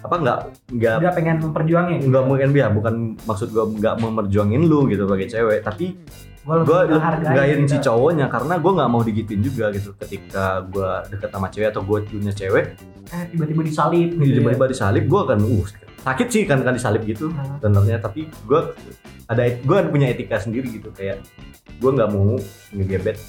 apa 0.00 0.14
nggak 0.16 0.38
nggak 0.72 0.96
Dia 0.98 1.12
pengen 1.12 1.36
memperjuangin. 1.40 2.00
nggak 2.06 2.24
mungkin 2.24 2.48
dia 2.50 2.66
bukan 2.68 2.94
maksud 3.20 3.48
gue 3.48 3.64
nggak 3.76 3.94
mau 3.96 4.10
merjuangin 4.14 4.62
lu 4.62 4.86
gitu 4.86 5.04
sebagai 5.04 5.28
cewek 5.28 5.60
tapi 5.60 5.92
gue 6.40 6.56
lebih 6.56 6.96
menghargai 6.96 7.36
gain 7.36 7.60
si 7.62 7.76
gitu. 7.76 7.84
cowoknya 7.84 8.26
karena 8.26 8.54
gue 8.56 8.72
nggak 8.72 8.88
mau 8.88 9.00
digituin 9.00 9.40
juga 9.40 9.68
gitu 9.70 9.92
ketika 9.94 10.44
gue 10.64 10.90
deket 11.10 11.28
sama 11.28 11.46
cewek 11.46 11.68
atau 11.68 11.82
gue 11.82 11.98
punya 12.02 12.32
cewek 12.32 12.66
Eh, 13.10 13.26
tiba-tiba 13.26 13.60
disalib 13.60 14.08
gitu. 14.14 14.22
ya. 14.24 14.34
tiba-tiba 14.38 14.66
disalib 14.66 15.04
gue 15.04 15.20
akan 15.20 15.38
uh 15.42 15.66
sakit 16.00 16.28
sih 16.30 16.42
kan 16.44 16.62
kan 16.62 16.72
disalib 16.72 17.02
gitu 17.02 17.28
Hmm. 17.28 17.58
sebenarnya 17.58 17.98
tapi 17.98 18.24
gue 18.40 18.60
ada 19.26 19.42
gue 19.52 19.76
punya 19.86 20.06
etika 20.08 20.38
sendiri 20.38 20.70
gitu 20.72 20.88
kayak 20.90 21.20
gue 21.76 21.90
nggak 21.90 22.08
mau 22.08 22.40
ngegebet 22.72 23.20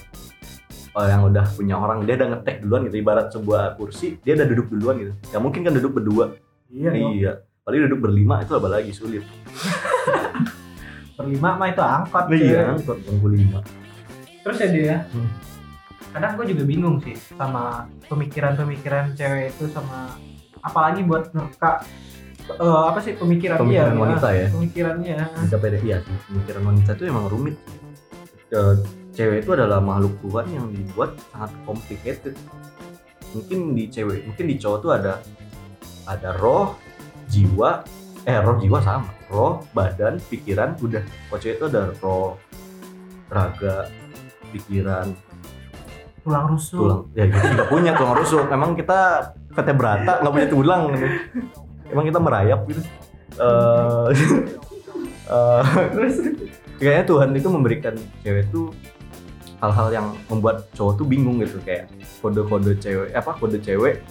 oh, 0.94 1.06
yang 1.08 1.22
udah 1.28 1.46
punya 1.56 1.76
orang 1.80 2.04
dia 2.04 2.16
udah 2.20 2.28
ngetek 2.38 2.56
duluan 2.64 2.82
gitu 2.88 2.98
ibarat 3.00 3.28
sebuah 3.32 3.76
kursi 3.76 4.20
dia 4.22 4.36
udah 4.36 4.48
duduk 4.48 4.68
duluan 4.72 4.96
gitu. 5.00 5.14
Nggak 5.32 5.42
mungkin 5.42 5.62
kan 5.64 5.74
duduk 5.76 5.92
berdua. 5.98 6.26
Iya, 6.72 6.92
iya. 6.96 7.32
Paling 7.62 7.88
duduk 7.88 8.00
berlima 8.10 8.42
itu 8.42 8.52
apa 8.58 8.68
lagi? 8.68 8.92
Sulit. 8.92 9.22
Berlima 11.22 11.54
mah 11.54 11.70
itu 11.70 11.84
angkot. 11.86 12.26
iya 12.34 12.74
kan 12.74 12.78
bangku 12.82 13.28
lima 13.30 13.60
Terus 14.42 14.58
ya 14.58 14.68
dia. 14.74 14.98
Hmm. 15.14 15.30
Kadang 16.12 16.34
gue 16.42 16.46
juga 16.50 16.64
bingung 16.66 16.98
sih 17.06 17.14
sama 17.38 17.86
pemikiran-pemikiran 18.10 19.14
cewek 19.14 19.54
itu 19.54 19.70
sama 19.70 20.18
apalagi 20.66 21.06
buat 21.06 21.30
nerka 21.32 21.86
eh, 22.50 22.84
apa 22.90 23.00
sih 23.00 23.14
pemikiran 23.16 23.62
dia 23.70 23.86
Pemikiran 23.86 23.96
wanita 24.02 24.28
ya? 24.34 24.48
pemikirannya 24.50 25.18
bisa 25.46 25.58
beda 25.62 25.78
iya 25.86 25.98
sih. 26.02 26.16
Pemikiran 26.26 26.64
wanita 26.74 26.92
itu 26.98 27.04
emang 27.06 27.26
rumit 27.30 27.56
cewek 29.12 29.44
itu 29.44 29.52
adalah 29.54 29.84
makhluk 29.84 30.16
Tuhan 30.24 30.46
yang 30.52 30.66
dibuat 30.72 31.16
sangat 31.32 31.52
complicated. 31.68 32.36
Mungkin 33.32 33.76
di 33.76 33.88
cewek 33.88 34.28
mungkin 34.28 34.46
di 34.48 34.56
cowok 34.60 34.80
tuh 34.80 34.92
ada 34.96 35.14
ada 36.08 36.30
roh 36.40 36.76
jiwa 37.32 37.84
eh 38.28 38.38
roh 38.40 38.56
jiwa 38.60 38.80
sama. 38.84 39.12
Roh 39.32 39.64
badan 39.76 40.20
pikiran 40.28 40.76
udah. 40.80 41.04
Kalau 41.04 41.40
cewek 41.40 41.56
itu 41.60 41.66
ada 41.72 41.82
roh 42.00 42.36
raga 43.32 43.88
pikiran. 44.52 45.16
Tulang 46.22 46.46
rusuk. 46.52 46.80
Tulang 46.80 47.02
ya 47.16 47.26
kita 47.28 47.46
juga 47.56 47.66
punya 47.68 47.92
tulang 47.96 48.16
rusuk. 48.20 48.46
Emang 48.52 48.72
kita 48.76 49.32
vertebrata 49.52 50.24
nggak 50.24 50.34
punya 50.34 50.50
tulang. 50.52 50.82
Emang 51.92 52.06
kita 52.08 52.20
merayap 52.20 52.64
gitu. 52.68 52.82
Eh, 53.40 54.08
Terus? 55.96 56.16
kayaknya 56.82 57.06
Tuhan 57.06 57.30
itu 57.38 57.48
memberikan 57.48 57.96
cewek 58.26 58.50
itu 58.50 58.74
hal-hal 59.62 59.88
yang 59.94 60.08
membuat 60.26 60.66
cowok 60.74 60.94
tuh 60.98 61.06
bingung 61.06 61.38
gitu 61.40 61.62
kayak 61.62 61.88
kode-kode 62.20 62.74
cewek 62.82 63.14
apa 63.14 63.32
kode 63.38 63.62
cewek 63.62 64.02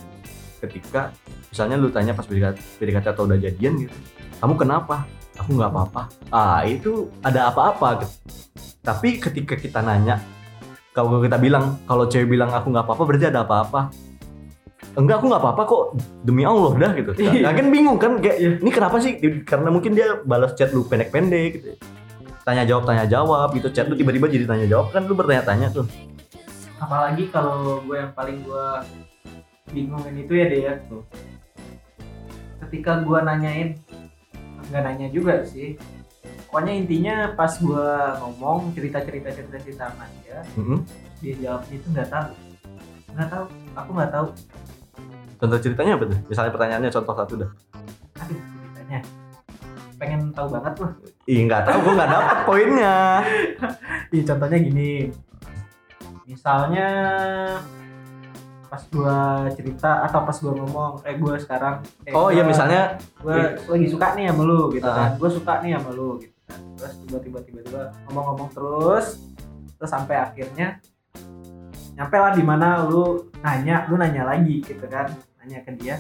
ketika 0.62 1.10
misalnya 1.50 1.76
lu 1.80 1.90
tanya 1.90 2.14
pas 2.14 2.24
PDKT, 2.24 3.06
atau 3.10 3.26
udah 3.26 3.38
jadian 3.40 3.74
gitu 3.88 3.96
kamu 4.40 4.56
kenapa? 4.56 5.04
Aku 5.36 5.56
nggak 5.56 5.72
apa-apa. 5.72 6.02
Ah 6.32 6.64
itu 6.64 7.12
ada 7.20 7.52
apa-apa 7.52 8.04
gitu. 8.04 8.16
tapi 8.80 9.20
ketika 9.20 9.60
kita 9.60 9.84
nanya 9.84 10.16
kalau 10.96 11.20
kita 11.20 11.36
bilang 11.36 11.76
kalau 11.84 12.08
cewek 12.08 12.32
bilang 12.32 12.48
aku 12.48 12.72
nggak 12.72 12.88
apa-apa 12.88 13.02
berarti 13.04 13.26
ada 13.28 13.44
apa-apa? 13.44 13.92
Enggak 14.96 15.20
aku 15.20 15.26
nggak 15.28 15.42
apa-apa 15.44 15.62
kok 15.68 15.82
demi 16.24 16.42
Allah 16.48 16.72
dah 16.74 16.92
gitu. 16.96 17.12
Iya. 17.20 17.46
nah, 17.46 17.52
kan 17.52 17.66
bingung 17.68 17.98
kan 18.00 18.12
kayak 18.18 18.64
ini 18.64 18.70
kenapa 18.72 18.96
sih? 18.98 19.20
Karena 19.44 19.68
mungkin 19.68 19.92
dia 19.92 20.18
balas 20.24 20.56
chat 20.56 20.72
lu 20.72 20.88
pendek-pendek 20.88 21.48
gitu 21.60 21.68
tanya 22.50 22.66
jawab 22.66 22.82
tanya 22.82 23.06
jawab 23.06 23.48
gitu. 23.54 23.70
Chat 23.70 23.86
lu 23.86 23.94
tiba-tiba 23.94 24.26
jadi 24.26 24.44
tanya 24.50 24.66
jawab 24.66 24.90
kan 24.90 25.06
lu 25.06 25.14
bertanya-tanya 25.14 25.70
tuh. 25.70 25.86
Apalagi 26.82 27.30
kalau 27.30 27.78
gue 27.86 27.94
yang 27.94 28.10
paling 28.10 28.42
gue 28.42 28.66
bingungin 29.70 30.26
itu 30.26 30.32
ya 30.34 30.44
deh 30.50 30.60
ya. 30.66 30.74
Ketika 32.66 33.06
gue 33.06 33.18
nanyain 33.22 33.78
nggak 34.66 34.82
nanya 34.82 35.06
juga 35.14 35.46
sih. 35.46 35.78
Pokoknya 36.50 36.74
intinya 36.74 37.14
pas 37.38 37.54
gue 37.54 37.86
ngomong 38.18 38.74
cerita 38.74 38.98
cerita 39.06 39.30
cerita 39.30 39.56
cerita 39.62 39.84
sama 39.86 40.10
dia 40.26 40.42
Mm-mm. 40.58 40.82
dia 41.22 41.38
jawabnya 41.38 41.74
itu 41.78 41.86
nggak 41.94 42.08
tahu. 42.10 42.30
Nggak 43.14 43.28
tahu. 43.30 43.44
Aku 43.78 43.90
nggak 43.94 44.10
tahu. 44.10 44.26
Contoh 45.38 45.58
ceritanya 45.62 45.94
apa 45.94 46.04
tuh? 46.10 46.18
Misalnya 46.26 46.50
pertanyaannya 46.50 46.90
contoh 46.90 47.14
satu 47.14 47.34
dah. 47.46 47.50
Aduh 48.18 48.34
ceritanya 48.34 48.98
pengen 50.00 50.32
tahu 50.32 50.48
banget 50.50 50.74
loh 50.80 50.92
ih 51.24 51.44
nggak 51.44 51.62
tahu 51.62 51.76
gua 51.82 51.92
nggak 51.94 52.10
dapet 52.10 52.38
poinnya. 52.42 52.96
Iya 54.10 54.22
contohnya 54.26 54.58
gini. 54.58 54.92
Misalnya 56.24 56.88
pas 58.64 58.82
gua 58.88 59.16
cerita 59.50 60.06
atau 60.06 60.22
pas 60.22 60.36
gua 60.36 60.52
ngomong 60.56 60.92
eh 61.02 61.14
gua 61.16 61.34
sekarang 61.36 61.82
eh, 62.02 62.10
oh 62.10 62.30
iya 62.30 62.40
gua- 62.40 62.48
misalnya 62.48 62.80
gue 63.20 63.38
lagi 63.66 63.86
suka 63.88 64.14
nih 64.14 64.30
sama 64.30 64.42
lu 64.42 64.70
gitu 64.70 64.86
Ah. 64.86 64.94
kan. 64.96 65.10
Gue 65.16 65.30
suka 65.30 65.52
nih 65.60 65.70
sama 65.74 65.90
lu 65.90 66.08
gitu 66.18 66.34
kan. 66.40 66.58
Terus 66.76 66.94
tiba-tiba 67.00 67.38
tiba-tiba 67.42 67.82
ngomong-ngomong 68.06 68.50
terus 68.50 69.06
terus 69.74 69.90
sampai 69.90 70.16
akhirnya 70.16 70.78
nyampe 71.92 72.14
lah 72.14 72.32
di 72.32 72.40
mana 72.40 72.82
lu 72.84 73.04
nanya 73.38 73.84
lu 73.86 73.94
nanya 73.94 74.22
lagi 74.24 74.58
gitu 74.60 74.86
kan. 74.86 75.10
Nanya 75.36 75.60
ke 75.60 75.74
dia 75.74 75.98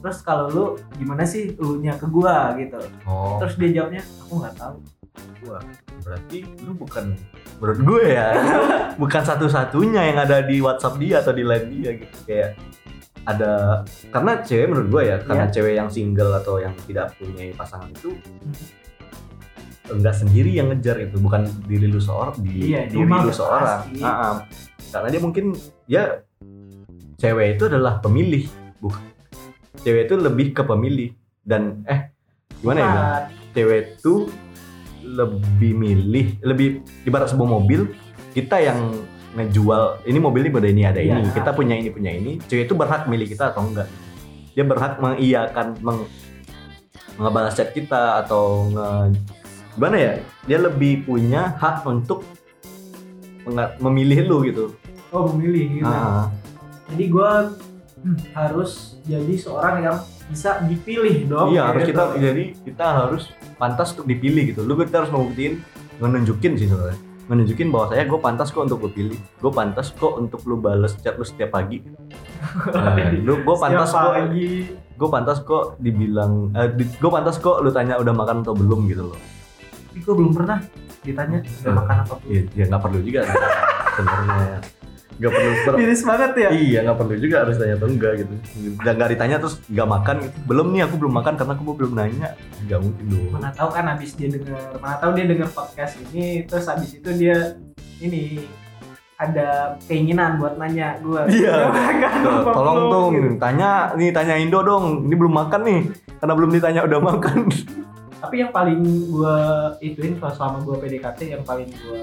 terus 0.00 0.18
kalau 0.20 0.46
lu 0.48 0.64
gimana 0.96 1.22
sih 1.22 1.52
lu 1.56 1.78
nya 1.78 1.94
ke 1.94 2.08
gua 2.08 2.56
gitu. 2.56 2.80
Oh. 3.04 3.36
Terus 3.38 3.54
dia 3.56 3.70
jawabnya 3.80 4.02
aku 4.24 4.32
nggak 4.40 4.54
tahu. 4.56 4.76
Berarti 6.00 6.38
lu 6.64 6.72
bukan 6.74 7.12
menurut 7.60 7.80
gue 7.84 8.04
ya 8.16 8.32
bukan 9.02 9.20
satu-satunya 9.20 10.12
yang 10.12 10.18
ada 10.20 10.40
di 10.40 10.64
WhatsApp 10.64 10.96
dia 10.96 11.20
atau 11.20 11.32
di 11.36 11.44
line 11.44 11.66
dia 11.68 11.90
gitu. 12.00 12.16
Kayak 12.24 12.56
ada 13.28 13.84
karena 14.08 14.32
cewek 14.40 14.66
menurut 14.72 14.88
gue 14.88 15.02
ya 15.12 15.16
karena 15.20 15.44
Iya. 15.44 15.52
cewek 15.52 15.74
yang 15.76 15.88
single 15.92 16.32
atau 16.40 16.56
yang 16.56 16.72
tidak 16.88 17.12
punya 17.20 17.52
pasangan 17.52 17.92
itu 17.92 18.16
enggak 19.90 20.14
sendiri 20.16 20.50
yang 20.54 20.70
ngejar 20.72 20.96
itu 21.02 21.18
bukan 21.18 21.44
diri 21.66 21.90
lu 21.90 21.98
seorang 22.00 22.38
di 22.40 22.70
Iya, 22.72 22.86
diri 22.88 23.04
lu 23.04 23.28
seorang. 23.34 23.84
pasti. 23.84 24.00
Ah, 24.00 24.08
ah. 24.08 24.34
karena 24.88 25.08
dia 25.12 25.20
mungkin 25.20 25.44
ya 25.84 26.04
cewek 27.20 27.58
itu 27.58 27.68
adalah 27.68 28.00
pemilih 28.00 28.46
bukan 28.80 29.02
cewek 29.80 30.06
itu 30.06 30.14
lebih 30.16 30.46
ke 30.52 30.62
pemilih. 30.62 31.10
Dan 31.40 31.82
eh 31.84 32.12
gimana 32.60 32.78
ya? 32.78 32.86
Bilang? 32.86 33.08
Cewek 33.50 33.80
itu 33.98 34.14
lebih 35.00 35.72
milih 35.74 36.26
lebih 36.44 36.68
ibarat 37.02 37.32
sebuah 37.32 37.48
mobil 37.48 37.88
kita 38.30 38.60
yang 38.60 38.94
ngejual 39.30 40.04
ini 40.04 40.18
mobil 40.18 40.44
ini 40.46 40.52
pada 40.52 40.68
ini 40.68 40.82
ada 40.84 41.00
Iya. 41.00 41.18
ini 41.18 41.30
kita 41.32 41.50
punya 41.50 41.74
ini 41.74 41.88
punya 41.90 42.10
ini. 42.12 42.38
Cewek 42.44 42.68
itu 42.68 42.74
berhak 42.74 43.08
milih 43.08 43.26
kita 43.26 43.50
atau 43.50 43.64
enggak? 43.64 43.88
Dia 44.54 44.64
berhak 44.66 44.98
mengiyakan 44.98 45.78
meng 45.80 46.04
ngebalas 47.16 47.54
chat 47.54 47.70
kita 47.72 48.22
atau 48.22 48.68
nge 48.70 48.88
gimana 49.74 49.96
ya? 49.96 50.12
Dia 50.46 50.58
lebih 50.60 51.06
punya 51.06 51.56
hak 51.56 51.86
untuk 51.86 52.22
memilih 53.80 54.28
lu 54.28 54.36
gitu. 54.46 54.64
Oh 55.10 55.26
memilih 55.34 55.82
gitu 55.82 55.90
Ah, 55.90 56.30
jadi 56.92 57.04
gue 57.10 57.30
harus 58.32 58.96
jadi 59.04 59.34
seorang 59.36 59.76
yang 59.84 59.96
bisa 60.30 60.62
dipilih 60.64 61.26
dong. 61.26 61.52
Iya 61.52 61.74
harus 61.74 61.82
gitu. 61.84 61.90
kita 61.92 62.02
jadi 62.16 62.44
kita 62.64 62.86
harus 62.86 63.22
pantas 63.60 63.92
untuk 63.96 64.06
dipilih 64.08 64.54
gitu. 64.54 64.60
Lu 64.64 64.78
kita 64.78 65.04
harus 65.04 65.12
membuktiin 65.12 65.60
ngenunjukin 66.00 66.52
sih 66.56 66.68
sebenarnya. 66.70 66.98
Ngenunjukin 67.30 67.68
bahwa 67.70 67.86
saya 67.94 68.02
gue 68.08 68.20
pantas 68.20 68.48
kok 68.50 68.62
untuk 68.66 68.78
gue 68.88 68.92
pilih. 68.94 69.18
Gue 69.38 69.52
pantas 69.52 69.92
kok 69.94 70.18
untuk 70.18 70.40
lu 70.48 70.56
bales 70.58 70.96
chat 70.98 71.14
lu 71.18 71.26
setiap 71.26 71.54
pagi. 71.54 71.82
Nah, 72.72 72.96
lu 73.12 73.44
gue 73.44 73.56
pantas 73.60 73.92
kok 73.92 74.12
gue 75.00 75.08
pantas 75.08 75.38
kok 75.44 75.64
dibilang 75.80 76.52
eh, 76.56 76.68
gue 76.76 77.10
pantas 77.12 77.36
kok 77.40 77.60
lu 77.64 77.72
tanya 77.72 77.96
udah 78.00 78.12
makan 78.16 78.40
atau 78.40 78.56
belum 78.56 78.88
gitu 78.88 79.12
loh. 79.12 79.18
Tapi 79.92 79.98
gue 80.00 80.14
belum 80.16 80.32
pernah 80.32 80.58
ditanya 81.00 81.40
udah 81.40 81.74
makan 81.80 81.96
apa 82.04 82.14
belum? 82.20 82.32
iya 82.32 82.40
ya 82.56 82.64
nggak 82.68 82.82
perlu 82.82 82.98
juga. 83.04 83.20
Sebenarnya 83.96 84.60
nggak 85.20 85.32
perlu 85.36 85.52
per- 85.68 85.76
miris 85.76 86.02
banget 86.02 86.32
ya? 86.32 86.48
Iya 86.48 86.78
nggak 86.88 86.96
perlu 86.96 87.14
juga 87.20 87.36
harus 87.44 87.56
tanya 87.60 87.74
atau 87.76 87.88
enggak 87.92 88.12
gitu. 88.24 88.34
Dan 88.80 88.92
nggak 88.96 89.10
ditanya 89.12 89.36
terus 89.36 89.54
nggak 89.68 89.88
makan 89.88 90.16
gitu. 90.24 90.36
Belum 90.48 90.66
nih 90.72 90.82
aku 90.88 90.94
belum 90.96 91.12
makan 91.20 91.34
karena 91.36 91.52
aku 91.52 91.72
belum 91.76 91.92
nanya. 91.92 92.28
Nggak 92.64 92.80
mungkin 92.80 93.04
dong. 93.12 93.26
Mana 93.36 93.48
tahu 93.52 93.68
kan 93.68 93.84
habis 93.84 94.10
dia 94.16 94.28
denger 94.32 94.80
mana 94.80 94.96
tahu 94.96 95.10
dia 95.12 95.24
denger 95.28 95.48
podcast 95.52 96.00
ini 96.08 96.48
terus 96.48 96.64
habis 96.66 96.90
itu 96.96 97.10
dia 97.12 97.36
ini 98.00 98.48
ada 99.20 99.76
keinginan 99.84 100.40
buat 100.40 100.56
nanya. 100.56 100.96
Gue 101.04 101.20
Iya. 101.28 101.68
Tuh, 102.24 102.40
tolong 102.56 102.78
dong 102.88 103.12
tanya 103.36 103.92
nih 103.92 104.16
tanya 104.16 104.40
Indo 104.40 104.64
dong. 104.64 105.04
Ini 105.04 105.14
belum 105.20 105.34
makan 105.36 105.60
nih 105.68 105.80
karena 106.16 106.32
belum 106.32 106.50
ditanya 106.56 106.80
udah 106.88 107.00
makan. 107.04 107.38
Tapi 108.20 108.36
yang 108.40 108.52
paling 108.52 108.80
gue 109.12 109.36
ituin 109.84 110.16
selama 110.16 110.64
gue 110.64 110.76
PDKT 110.80 111.36
yang 111.36 111.44
paling 111.44 111.68
gue 111.68 112.00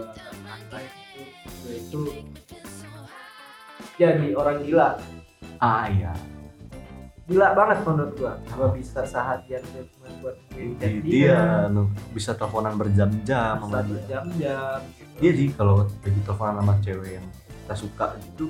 itu 1.67 1.97
gue 1.97 2.13
itu 2.21 2.46
jadi 3.97 4.29
orang 4.37 4.57
gila. 4.63 4.89
Ah 5.57 5.89
iya. 5.89 6.13
Gila 7.27 7.51
banget 7.51 7.83
menurut 7.83 8.13
gue 8.15 8.33
gue 8.39 8.67
bisa 8.79 9.03
seharian 9.03 9.59
gue 9.75 9.83
cuma 9.97 10.07
buat 10.23 10.35
Jadi 10.79 10.97
dia? 11.03 11.67
nu, 11.67 11.91
bisa 12.15 12.31
teleponan 12.31 12.79
berjam-jam 12.79 13.59
sama 13.59 13.83
dia. 13.83 13.89
berjam-jam 13.91 14.79
gitu. 14.95 15.13
Iya 15.19 15.31
sih 15.35 15.47
kalau 15.57 15.83
lagi 15.83 16.19
teleponan 16.23 16.55
sama 16.63 16.73
cewek 16.79 17.19
yang 17.19 17.25
kita 17.67 17.75
suka 17.75 18.15
gitu 18.23 18.47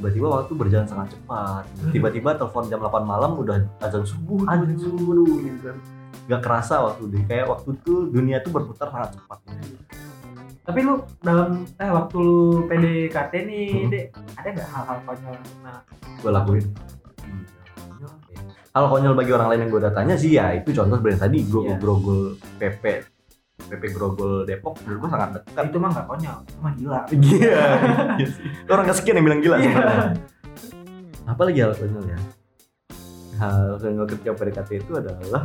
tiba-tiba 0.00 0.28
waktu 0.32 0.52
berjalan 0.56 0.88
sangat 0.88 1.08
cepat. 1.12 1.64
Tiba-tiba 1.92 2.32
telepon 2.36 2.64
jam 2.72 2.80
8 2.80 3.04
malam 3.04 3.36
udah 3.36 3.56
azan 3.84 4.04
subuh. 4.04 4.48
Azan 4.48 4.72
subuh 4.76 5.40
gitu. 5.44 5.60
Kan 5.60 5.76
nggak 6.28 6.40
kerasa 6.40 6.80
waktu 6.80 7.02
deh. 7.08 7.22
Kayak 7.28 7.46
waktu 7.52 7.70
tuh 7.84 8.08
dunia 8.08 8.40
tuh 8.40 8.52
berputar 8.52 8.88
sangat 8.88 9.16
cepat 9.16 9.38
tapi 10.70 10.80
lu 10.80 10.94
dalam 11.18 11.66
eh 11.74 11.90
waktu 11.90 12.16
lu 12.16 12.38
PDKT 12.64 13.32
nih 13.42 13.66
Hmm. 13.76 13.90
dek 13.90 14.06
ada 14.32 14.48
nggak 14.48 14.68
hal-hal 14.70 14.98
konyol 15.02 15.34
pernah 15.34 15.76
gue 16.16 16.30
lakuin 16.30 16.64
hal 18.70 18.84
konyol 18.86 19.14
bagi 19.14 19.32
orang 19.32 19.48
lain 19.50 19.60
yang 19.60 19.70
gue 19.70 19.80
udah 19.82 19.90
tanya 19.90 20.14
sih 20.14 20.30
ya 20.32 20.54
itu 20.54 20.70
contoh 20.70 20.94
sebenarnya 20.94 21.20
tadi 21.20 21.38
gue 21.42 21.62
Iya. 21.64 21.76
grogol 21.76 22.20
PP 22.56 22.84
PP 23.60 23.82
Grogol 23.92 24.46
Depok 24.46 24.78
menurut 24.80 24.98
gue 25.00 25.10
sangat 25.10 25.28
dekat 25.36 25.64
itu 25.66 25.78
mah 25.78 25.90
nggak 25.90 26.06
konyol 26.06 26.36
itu 26.40 26.56
mah 26.56 26.72
gila 26.72 27.00
Iya. 27.34 27.60
Sih. 28.22 28.46
Orang 28.66 28.86
kesekian 28.86 29.18
yang 29.18 29.26
bilang 29.26 29.40
gila 29.40 29.56
Iya. 29.58 29.68
sebenarnya. 29.68 30.10
Apa 31.26 31.42
lagi 31.44 31.58
hal 31.60 31.72
konyol 31.74 32.04
ya? 32.06 32.18
Hal 33.36 33.60
konyol 33.76 34.06
ketika 34.06 34.30
PDKT 34.32 34.70
itu 34.78 34.92
adalah 34.94 35.42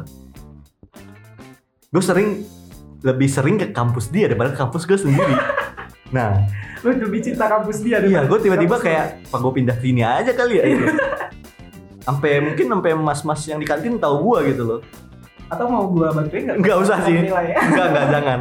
gue 1.88 2.04
sering 2.04 2.46
lebih 3.06 3.30
sering 3.30 3.62
ke 3.62 3.70
kampus 3.70 4.10
dia 4.10 4.26
daripada 4.26 4.50
ke 4.50 4.58
kampus 4.58 4.90
gue 4.90 4.98
sendiri. 4.98 5.36
Nah, 6.14 6.38
lu 6.86 6.96
lebih 6.96 7.18
cinta 7.18 7.50
kampus 7.50 7.82
dia 7.82 7.98
iya, 8.00 8.24
gue 8.24 8.40
tiba-tiba 8.40 8.78
kayak, 8.78 9.26
apa 9.26 9.36
gue 9.42 9.52
pindah 9.58 9.74
sini 9.82 10.06
aja 10.06 10.32
kali 10.38 10.62
ya? 10.62 10.64
gitu. 10.70 10.86
Sampai 12.08 12.40
mungkin 12.46 12.70
sampai 12.70 12.94
mas-mas 12.94 13.42
yang 13.50 13.58
di 13.58 13.66
kantin 13.66 13.98
tahu 13.98 14.22
gue 14.22 14.54
gitu 14.54 14.64
loh. 14.64 14.80
atau 15.50 15.66
mau 15.66 15.90
gua 15.90 16.14
bantuin 16.14 16.46
nggak 16.46 16.58
Nggak 16.62 16.78
usah 16.78 16.98
sih. 17.10 17.18
Nilai 17.20 17.52
ya. 17.52 17.58
Enggak, 17.58 17.86
enggak, 17.90 18.06
jangan. 18.16 18.40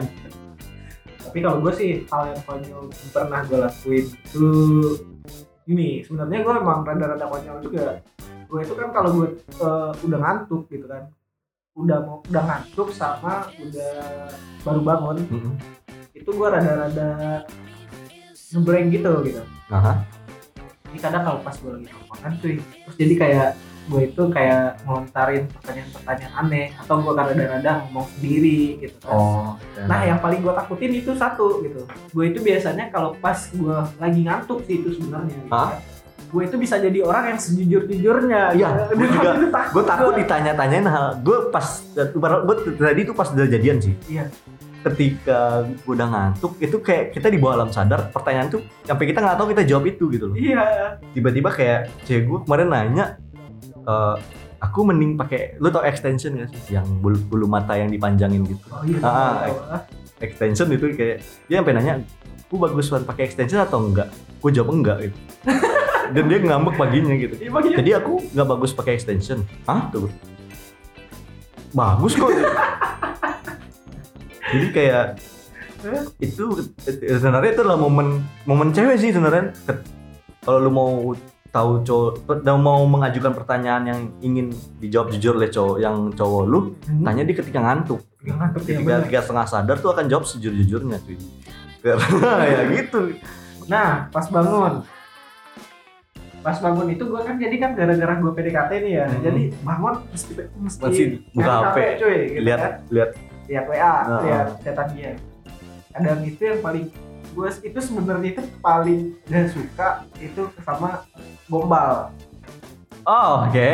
tapi 1.25 1.39
kalau 1.41 1.59
gue 1.65 1.73
sih 1.75 1.91
hal 2.07 2.23
yang 2.31 2.43
konyol 2.47 2.83
pernah 3.11 3.41
gue 3.49 3.59
lakuin 3.59 4.05
itu 4.07 4.47
ini 5.67 5.89
sebenarnya 6.05 6.39
gue 6.45 6.55
emang 6.55 6.81
rada-rada 6.85 7.27
konyol 7.27 7.59
juga 7.65 7.99
gue 8.47 8.61
itu 8.63 8.75
kan 8.79 8.89
kalau 8.95 9.11
gue 9.19 9.29
eh, 9.41 9.93
udah 10.05 10.19
ngantuk 10.21 10.69
gitu 10.71 10.87
kan 10.87 11.11
udah 11.75 11.99
mau 12.07 12.19
udah 12.31 12.43
ngantuk 12.47 12.89
sama 12.95 13.51
udah 13.59 13.93
baru 14.63 14.81
bangun 14.81 15.17
Mm-mm. 15.27 15.55
itu 16.15 16.31
gue 16.31 16.49
rada-rada 16.49 17.43
ngeblank 18.55 18.89
gitu 18.95 19.13
gitu 19.27 19.43
Aha. 19.75 20.07
jadi 20.95 20.99
kadang 21.03 21.23
kalau 21.27 21.39
pas 21.43 21.57
gue 21.59 21.71
lagi 21.75 21.87
teleponan 21.91 22.33
tuh 22.39 22.51
terus 22.63 22.97
jadi 22.97 23.15
kayak 23.19 23.49
gue 23.85 24.01
itu 24.09 24.23
kayak 24.33 24.81
ngelontarin 24.89 25.45
pertanyaan-pertanyaan 25.53 26.33
aneh 26.41 26.67
atau 26.81 27.05
gue 27.05 27.13
kadang-kadang 27.13 27.79
ngomong 27.85 28.09
sendiri 28.17 28.81
gitu 28.81 28.97
kan. 29.05 29.13
Oh. 29.13 29.49
Nah 29.85 30.09
yang 30.09 30.25
paling 30.25 30.41
gue 30.41 30.55
takutin 30.57 30.93
itu 30.97 31.13
satu 31.13 31.61
gitu. 31.61 31.85
Gue 32.17 32.33
itu 32.33 32.41
biasanya 32.41 32.89
kalau 32.89 33.13
pas 33.21 33.37
gue 33.37 33.79
lagi 34.01 34.21
ngantuk 34.25 34.65
sih 34.65 34.81
itu 34.81 34.97
sebenarnya. 34.97 35.37
Gitu. 35.37 35.53
Gue 36.27 36.43
itu 36.45 36.57
bisa 36.57 36.77
jadi 36.77 36.99
orang 37.01 37.25
yang 37.31 37.39
sejujur-jujurnya. 37.39 38.43
Iya, 38.53 38.69
gua 38.89 39.07
juga. 39.07 39.31
Gue 39.71 39.85
takut 39.85 40.11
gua. 40.11 40.19
ditanya-tanyain 40.19 40.85
hal 40.85 41.07
gue 41.21 41.39
pas 41.49 41.67
gue 41.95 42.57
tadi 42.77 43.01
itu 43.01 43.13
pas 43.13 43.29
udah 43.29 43.47
jadian 43.47 43.79
sih 43.79 43.95
Iya. 44.07 44.27
ketika 44.83 45.39
gue 45.65 45.95
udah 45.95 46.05
ngantuk 46.07 46.59
itu 46.59 46.77
kayak 46.77 47.05
kita 47.11 47.27
di 47.27 47.39
bawah 47.39 47.57
alam 47.57 47.71
sadar 47.71 48.11
pertanyaan 48.11 48.51
tuh 48.51 48.61
sampai 48.83 49.05
kita 49.07 49.19
nggak 49.19 49.37
tahu 49.37 49.49
kita 49.49 49.63
jawab 49.65 49.85
itu 49.87 50.05
gitu 50.11 50.25
loh 50.29 50.37
Iya. 50.37 50.65
tiba-tiba 51.11 51.49
kayak 51.49 51.81
cewek 52.05 52.25
gue 52.25 52.39
kemarin 52.43 52.69
nanya 52.69 53.07
eh, 53.81 54.15
aku 54.59 54.79
mending 54.83 55.15
pakai 55.15 55.57
lu 55.57 55.69
tau 55.69 55.81
extension 55.83 56.35
gak 56.35 56.49
sih 56.51 56.75
yang 56.75 56.85
bulu, 56.99 57.17
bulu 57.23 57.47
mata 57.47 57.75
yang 57.75 57.89
dipanjangin 57.89 58.45
gitu 58.45 58.65
Oh 58.69 58.85
iya. 58.85 59.01
Ah, 59.01 59.49
Ah, 59.71 59.81
extension 60.19 60.69
itu 60.69 60.93
kayak 60.93 61.25
dia 61.47 61.57
sampai 61.59 61.73
nanya 61.73 62.05
aku 62.45 62.61
bagus 62.61 62.87
banget 62.87 63.07
pakai 63.07 63.23
extension 63.25 63.59
atau 63.59 63.81
enggak 63.81 64.09
gue 64.13 64.51
jawab 64.53 64.69
enggak 64.75 64.99
gitu 65.01 65.17
dan 66.13 66.25
dia 66.29 66.39
ngambek 66.43 66.75
paginya 66.77 67.15
gitu. 67.17 67.35
Iya, 67.39 67.49
iya. 67.49 67.77
jadi 67.81 67.91
aku 68.03 68.21
nggak 68.35 68.49
bagus 68.49 68.71
pakai 68.77 68.93
extension. 68.99 69.41
Hah? 69.65 69.89
Tuh. 69.89 70.11
Bagus 71.73 72.15
kok. 72.15 72.31
Jadi 74.55 74.67
kayak 74.71 75.19
itu 76.23 76.45
sebenarnya 76.87 77.51
itu 77.59 77.61
adalah 77.67 77.81
momen 77.81 78.23
momen 78.47 78.71
cewek 78.71 78.95
sih 79.03 79.11
sebenarnya. 79.11 79.51
Kalau 80.47 80.59
lu 80.63 80.71
mau 80.71 81.11
tahu 81.51 81.87
cowok 81.87 82.43
dan 82.43 82.59
mau 82.59 82.83
mengajukan 82.87 83.35
pertanyaan 83.35 83.83
yang 83.87 84.01
ingin 84.21 84.47
dijawab 84.79 85.11
jujur 85.15 85.39
oleh 85.39 85.51
cowok 85.51 85.77
yang 85.83 86.11
cowok 86.15 86.43
lu 86.47 86.59
Hmm. 86.87 87.03
tanya 87.03 87.23
dia 87.27 87.37
ketika 87.39 87.59
ngantuk. 87.59 88.01
Yang 88.23 88.37
ngantuk 88.39 88.63
ya, 88.63 88.67
ketika, 88.75 88.95
ketika 89.03 89.21
setengah 89.23 89.47
sadar 89.47 89.77
tuh 89.79 89.91
akan 89.95 90.05
jawab 90.07 90.25
sejujur-jujurnya 90.27 90.99
cuy. 91.03 91.19
Karena 91.83 92.31
ya 92.55 92.61
gitu. 92.71 93.01
Nah, 93.67 94.07
pas 94.15 94.27
bangun. 94.31 94.87
Pas 96.45 96.61
bangun 96.61 96.87
itu 96.87 97.03
gue 97.03 97.17
kan 97.19 97.35
jadi 97.35 97.57
kan 97.57 97.71
gara-gara 97.73 98.15
gue 98.15 98.31
PDKT 98.31 98.73
nih 98.79 98.93
ya. 98.95 99.07
Hmm. 99.07 99.21
Jadi 99.23 99.43
bangun 99.59 99.95
mesti 100.07 100.33
mesti, 100.55 100.81
Masih 100.83 101.07
buka 101.33 101.53
HP, 101.65 101.77
cuy, 101.97 102.19
gitu 102.29 102.45
lihat 102.45 102.61
kan. 102.61 102.73
lihat 102.91 103.11
Lihat 103.45 103.65
WA, 103.67 103.95
Nah. 104.05 104.21
lihat 104.23 104.47
chatan 104.61 104.89
dia. 104.93 105.13
Kadang 105.91 106.21
itu 106.23 106.43
yang 106.43 106.61
paling 106.61 106.85
gue 107.31 107.49
itu 107.63 107.79
sebenarnya 107.79 108.29
itu 108.31 108.43
paling 108.59 109.01
gak 109.25 109.47
suka 109.51 109.89
itu 110.17 110.43
sama 110.61 111.03
gombal. 111.47 112.13
oh 113.03 113.45
oke 113.45 113.69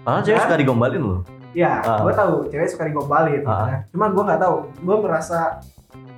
Padahal 0.00 0.22
cewek 0.22 0.36
Kan? 0.36 0.46
suka 0.46 0.56
digombalin 0.56 1.02
loh 1.02 1.20
Ya, 1.50 1.78
Ah. 1.80 2.00
gue 2.00 2.12
tahu 2.12 2.34
cewek 2.46 2.68
suka 2.68 2.86
digombalin. 2.86 3.40
gitu 3.40 3.48
Ah. 3.48 3.66
kan. 3.66 3.80
Cuma 3.90 4.06
gue 4.08 4.22
nggak 4.22 4.38
tahu. 4.38 4.56
Gue 4.78 4.96
merasa 5.00 5.58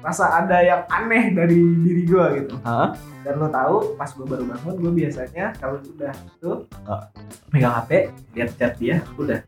merasa 0.03 0.25
ada 0.35 0.59
yang 0.59 0.83
aneh 0.89 1.31
dari 1.31 1.57
diri 1.79 2.03
gue 2.03 2.27
gitu. 2.37 2.55
Hah? 2.61 2.91
Dan 3.23 3.39
lo 3.39 3.47
tahu 3.47 3.95
pas 3.95 4.11
gue 4.11 4.27
baru 4.27 4.45
bangun 4.45 4.75
gue 4.77 4.93
biasanya 4.99 5.55
kalau 5.57 5.79
udah 5.79 6.11
itu 6.11 6.51
Ah. 6.83 7.07
megang 7.49 7.71
HP 7.73 7.91
lihat 8.35 8.51
chat 8.59 8.75
dia 8.77 8.99
udah 9.15 9.39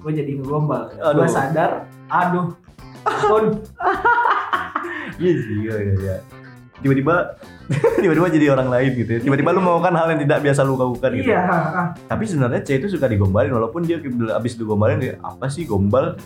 gue 0.00 0.12
jadi 0.14 0.30
ngegombal. 0.32 0.94
Gue 0.94 1.26
sadar, 1.26 1.84
aduh, 2.06 2.54
pun 3.02 3.44
Iya 5.20 5.32
sih, 5.36 5.56
iya, 5.60 5.74
iya, 5.76 5.94
iya. 5.98 6.16
Tiba-tiba 6.80 7.36
tiba-tiba 8.00 8.26
jadi 8.32 8.46
orang 8.50 8.72
lain 8.72 8.90
gitu 8.96 9.10
ya. 9.12 9.20
Tiba-tiba 9.20 9.52
lu 9.52 9.60
melakukan 9.60 9.92
hal 9.92 10.06
yang 10.16 10.20
tidak 10.24 10.38
biasa 10.40 10.60
lu 10.64 10.80
lakukan 10.80 11.10
gitu. 11.12 11.28
iya. 11.28 11.44
Tapi 12.08 12.24
sebenarnya 12.24 12.64
cewek 12.64 12.78
itu 12.80 12.96
suka 12.96 13.04
digombalin 13.04 13.52
walaupun 13.52 13.84
dia 13.84 14.00
abis 14.32 14.56
digombalin 14.56 14.96
dia 14.96 15.14
apa 15.20 15.52
sih 15.52 15.68
gombal? 15.68 16.16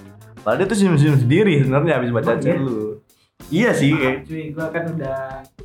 Padahal 0.44 0.58
dia 0.60 0.66
tuh 0.66 0.76
senyum-senyum 0.76 1.18
sendiri 1.18 1.54
sebenarnya 1.58 1.94
abis 1.96 2.10
baca 2.12 2.30
Oh, 2.30 2.36
chat 2.36 2.44
iya? 2.46 2.56
lu. 2.60 2.78
Iya 3.46 3.70
sih. 3.72 3.92
kayak- 3.92 4.20
Cuy, 4.24 4.44
gue 4.50 4.66
kan 4.68 4.84
udah 4.86 5.18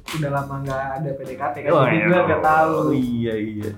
udah 0.09 0.29
lama 0.31 0.55
nggak 0.63 0.85
ada 0.95 1.09
PDKT 1.13 1.55
kan, 1.61 1.69
Oh, 1.69 1.83
jadi 1.83 1.95
iya. 1.95 2.07
gue 2.07 2.21
nggak 2.25 2.43
tahu. 2.43 2.73
Oh, 2.73 2.91
iya 2.91 3.33
iya. 3.35 3.69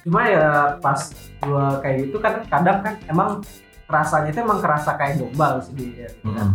Cuma 0.00 0.20
ya 0.24 0.46
pas 0.78 1.00
gue 1.38 1.64
kayak 1.78 1.96
gitu 2.00 2.16
kan 2.18 2.34
kadang 2.44 2.78
kan 2.80 2.94
emang 3.06 3.30
rasanya 3.86 4.28
itu 4.28 4.40
emang 4.40 4.60
kerasa 4.60 4.90
kayak 4.94 5.16
gombal 5.16 5.58
sih 5.58 5.74
dia. 5.74 6.10
Mm-mm. 6.22 6.50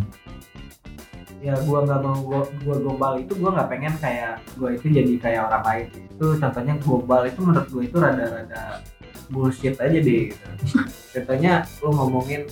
ya 1.41 1.51
gua 1.67 1.83
nggak 1.83 1.99
mau 1.99 2.15
gua, 2.23 2.39
gua 2.63 2.77
gombal 2.79 3.13
itu 3.19 3.35
gua 3.35 3.51
nggak 3.51 3.67
pengen 3.67 3.91
kayak 3.99 4.39
gua 4.55 4.71
itu 4.71 4.87
jadi 4.87 5.11
kayak 5.19 5.41
orang 5.43 5.63
lain 5.65 5.85
itu 5.91 6.25
contohnya 6.39 6.73
gombal 6.79 7.21
itu 7.27 7.39
menurut 7.43 7.67
gua 7.67 7.83
itu 7.83 7.97
rada-rada 7.99 8.79
bullshit 9.27 9.75
aja 9.75 9.91
deh 9.91 10.31
gitu. 10.31 10.47
contohnya 11.13 11.67
lu 11.83 11.91
ngomongin 11.91 12.47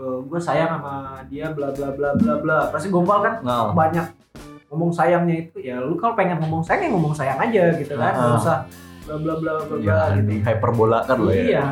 "Eh, 0.00 0.18
gua 0.24 0.40
sayang 0.40 0.70
sama 0.72 0.94
dia 1.28 1.46
bla 1.50 1.68
bla 1.68 1.92
bla 1.92 2.10
bla 2.14 2.34
bla 2.38 2.58
pasti 2.68 2.88
gombal 2.88 3.20
kan 3.20 3.34
Nggak. 3.38 3.66
banyak 3.74 4.06
ngomong 4.66 4.90
sayangnya 4.90 5.36
itu 5.40 5.60
ya 5.60 5.76
lu 5.76 5.94
kalau 5.94 6.14
pengen 6.14 6.40
ngomong 6.40 6.62
sayang 6.62 6.82
ya 6.82 6.90
ngomong 6.90 7.12
sayang 7.12 7.36
aja 7.36 7.64
gitu 7.74 7.94
kan 7.94 8.12
nggak 8.12 8.30
Ah. 8.30 8.38
usah 8.38 8.58
bla 9.02 9.16
bla 9.18 9.34
bla 9.36 9.52
bla 9.60 9.76
bla 9.76 9.82
Ya, 9.82 9.98
gitu 10.14 10.24
di 10.24 10.36
hyperbola 10.40 10.98
kan 11.04 11.16
lo 11.18 11.28
ya. 11.28 11.42
iya 11.42 11.64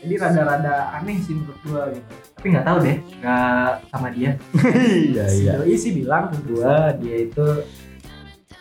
jadi 0.00 0.14
rada-rada 0.18 0.74
aneh 0.92 1.16
sih 1.18 1.32
menurut 1.32 1.58
gua 1.62 1.82
gitu 1.88 2.10
tapi 2.34 2.46
nggak 2.50 2.66
tahu 2.66 2.76
deh 2.80 2.96
nggak 3.16 3.70
sama 3.88 4.08
dia 4.10 4.30
iya 5.06 5.24
iya. 5.30 5.52
doi 5.56 5.74
sih 5.74 5.92
bilang 5.94 6.28
ke 6.28 6.36
gua 6.46 6.92
dia 6.94 7.16
itu 7.22 7.46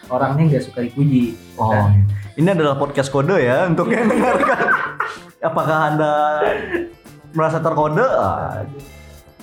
orangnya 0.07 0.43
nggak 0.47 0.63
suka 0.63 0.79
dipuji 0.81 1.35
Oh. 1.55 1.91
Ini 2.31 2.55
adalah 2.55 2.73
podcast 2.73 3.09
kode 3.09 3.35
ya 3.35 3.67
untuk 3.67 3.91
yang 3.91 4.07
dengarkan. 4.07 4.63
Apakah 5.43 5.91
Anda 5.91 6.13
merasa 7.31 7.57
terkode? 7.57 8.01
Ah, 8.01 8.65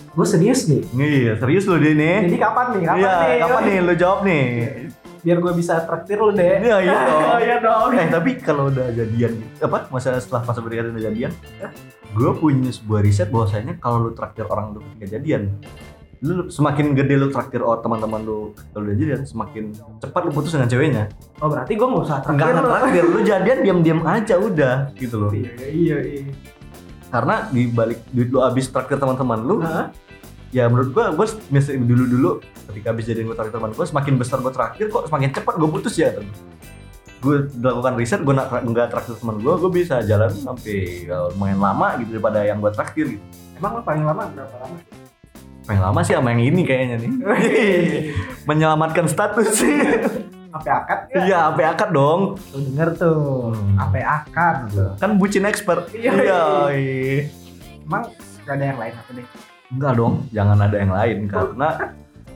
gue 0.08 0.26
serius 0.26 0.64
nih 0.64 0.80
Iya, 0.92 1.32
serius 1.36 1.64
lu 1.64 1.76
dia 1.76 1.92
nih. 1.92 2.16
jadi 2.26 2.38
kapan 2.40 2.66
nih 2.72 2.82
kapan 2.84 2.98
Iya, 2.98 3.12
nih 3.20 3.36
kapan 3.38 3.62
nih 3.62 3.76
lu 3.80 3.92
jawab 3.94 4.20
nih? 4.22 4.44
biar 5.18 5.42
gue 5.42 5.52
bisa 5.52 5.82
traktir 5.82 6.16
lu 6.16 6.30
deh 6.30 6.62
Iya, 6.62 6.76
iya 6.80 6.96
dong. 7.04 7.20
Oh, 7.20 7.38
iya 7.38 7.56
dong 7.58 7.90
Eh, 7.92 8.06
tapi 8.08 8.30
kalau 8.38 8.68
udah 8.68 8.86
jadian 8.90 9.32
apa? 9.58 9.90
Masa 9.90 10.14
setelah 10.16 10.42
masa 10.42 10.60
berdekatan 10.60 10.94
udah 10.94 11.04
jadian, 11.04 11.32
gue 12.12 12.30
punya 12.32 12.70
sebuah 12.70 13.02
riset 13.02 13.28
bahwasanya 13.28 13.76
kalau 13.76 14.00
lu 14.00 14.10
traktir 14.12 14.46
orang 14.46 14.70
lu 14.70 14.80
ketika 14.88 15.18
jadian, 15.18 15.50
lu 16.18 16.46
semakin 16.46 16.94
gede 16.94 17.14
lu 17.14 17.28
traktir 17.28 17.58
oh, 17.58 17.76
teman-teman 17.76 18.22
lu 18.22 18.38
kalau 18.70 18.86
udah 18.86 18.94
jadian, 18.94 19.20
semakin 19.22 19.74
cepat 19.98 20.22
lu 20.22 20.30
putus 20.30 20.54
dengan 20.54 20.64
ceweknya. 20.66 21.04
oh 21.36 21.48
berarti 21.50 21.72
gue 21.74 21.86
nggak 21.86 22.02
usah 22.02 22.18
traktir 22.22 22.46
lu 22.54 22.62
traktir, 22.64 23.04
lu 23.04 23.20
jadian 23.20 23.58
diam-diam 23.60 24.00
aja 24.00 24.34
udah 24.38 24.76
gitu 24.94 25.16
loh. 25.18 25.30
iya 25.30 25.52
iya 25.66 25.96
iya 26.00 26.22
Karena 27.08 27.46
di 27.54 27.70
balik 27.70 28.02
duit 28.10 28.28
lu 28.28 28.42
habis 28.42 28.66
traktir 28.68 28.98
teman-teman 28.98 29.38
lu, 29.40 29.62
Hah? 29.62 29.94
ya 30.50 30.66
menurut 30.66 30.90
gua 30.90 31.14
gua 31.14 31.26
misalnya 31.50 31.86
dulu 31.86 32.04
dulu 32.06 32.30
ketika 32.70 32.90
habis 32.94 33.04
jadian 33.06 33.30
gua 33.30 33.36
traktir 33.38 33.54
teman 33.58 33.70
gua 33.74 33.86
semakin 33.86 34.14
besar 34.18 34.38
gua 34.42 34.52
traktir 34.54 34.86
kok 34.90 35.06
semakin 35.06 35.28
cepat 35.30 35.54
gua 35.58 35.68
putus 35.70 35.94
ya? 35.98 36.14
Gue 37.16 37.48
melakukan 37.48 37.96
riset 37.96 38.20
gue 38.22 38.34
nggak 38.36 38.60
nggak 38.70 38.86
traktir 38.92 39.16
teman 39.16 39.40
gue 39.40 39.54
gue 39.56 39.70
bisa 39.72 40.04
jalan 40.04 40.30
sampai 40.30 41.08
ya, 41.08 41.32
lumayan 41.32 41.58
lama 41.58 41.96
gitu 41.98 42.20
daripada 42.20 42.44
yang 42.44 42.60
gue 42.60 42.70
traktir 42.70 43.08
gitu. 43.16 43.24
Emang 43.56 43.80
lu 43.80 43.82
paling 43.82 44.04
lama 44.04 44.28
berapa 44.30 44.56
lama 44.62 44.76
paling 45.66 45.82
lama 45.82 46.00
sih 46.06 46.14
sama 46.14 46.30
yang 46.36 46.44
ini 46.54 46.62
kayaknya 46.62 46.96
nih. 47.02 47.10
Menyelamatkan 48.48 49.10
status. 49.10 49.48
sih 49.58 49.74
sampai 50.58 50.72
akad 50.72 51.00
ya 51.12 51.18
iya 51.24 51.38
sampai 51.52 51.64
akad 51.68 51.90
dong. 51.92 52.20
Lu 52.52 52.58
denger 52.72 52.88
tuh. 52.96 53.52
Hmm. 53.52 53.74
sampai 53.76 54.02
akad 54.02 54.56
kan 54.96 55.10
bucin 55.20 55.44
expert. 55.44 55.88
Iya, 55.92 56.12
iya 56.16 56.42
iya. 56.72 57.18
emang 57.84 58.10
gak 58.46 58.54
ada 58.58 58.64
yang 58.72 58.78
lain 58.78 58.94
apa 58.96 59.10
deh? 59.14 59.26
Enggak 59.72 59.92
dong 59.98 60.14
jangan 60.30 60.58
ada 60.62 60.76
yang 60.78 60.92
lain. 60.94 61.18
Karena 61.26 61.68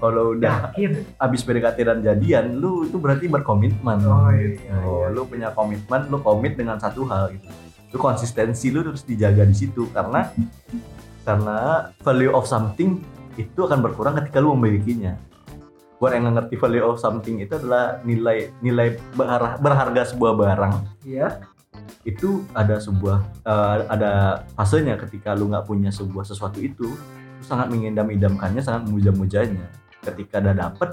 kalau 0.00 0.32
udah 0.32 0.72
yakin? 0.72 0.92
abis 1.20 1.40
PDKT 1.44 1.78
dan 1.84 1.98
jadian 2.00 2.56
lu 2.56 2.88
itu 2.88 2.96
berarti 2.96 3.28
berkomitmen. 3.28 3.98
Oh, 4.08 4.32
iya, 4.32 4.56
Oh, 4.80 5.04
iya. 5.04 5.12
lu 5.12 5.28
punya 5.28 5.52
komitmen 5.52 6.08
lu 6.08 6.18
komit 6.24 6.56
dengan 6.56 6.80
satu 6.80 7.04
hal 7.04 7.36
gitu. 7.36 7.46
Lu 7.92 7.98
konsistensi 8.00 8.72
lu 8.72 8.80
terus 8.80 9.04
dijaga 9.04 9.44
di 9.44 9.52
situ. 9.52 9.92
Karena 9.92 10.24
karena 11.22 11.92
value 12.00 12.32
of 12.32 12.48
something 12.48 12.96
itu 13.36 13.60
akan 13.60 13.84
berkurang 13.84 14.16
ketika 14.18 14.40
lu 14.40 14.56
memilikinya 14.56 15.14
buat 16.00 16.16
yang 16.16 16.32
ngerti 16.32 16.56
value 16.56 16.80
of 16.80 16.96
something 16.96 17.44
itu 17.44 17.52
adalah 17.60 18.00
nilai 18.08 18.48
nilai 18.64 18.96
berharga, 19.60 20.08
sebuah 20.08 20.32
barang. 20.32 20.74
Iya. 21.04 21.44
Itu 22.08 22.48
ada 22.56 22.80
sebuah 22.80 23.20
eh, 23.44 23.78
ada 23.84 24.42
fasenya 24.56 24.96
ketika 24.96 25.36
lu 25.36 25.52
nggak 25.52 25.68
punya 25.68 25.92
sebuah 25.92 26.24
sesuatu 26.24 26.56
itu 26.56 26.88
lu 26.88 27.44
sangat 27.44 27.68
mengidam-idamkannya 27.68 28.64
sangat 28.64 28.88
memuja-mujanya. 28.88 29.68
Ketika 30.00 30.40
udah 30.40 30.56
dapet 30.56 30.90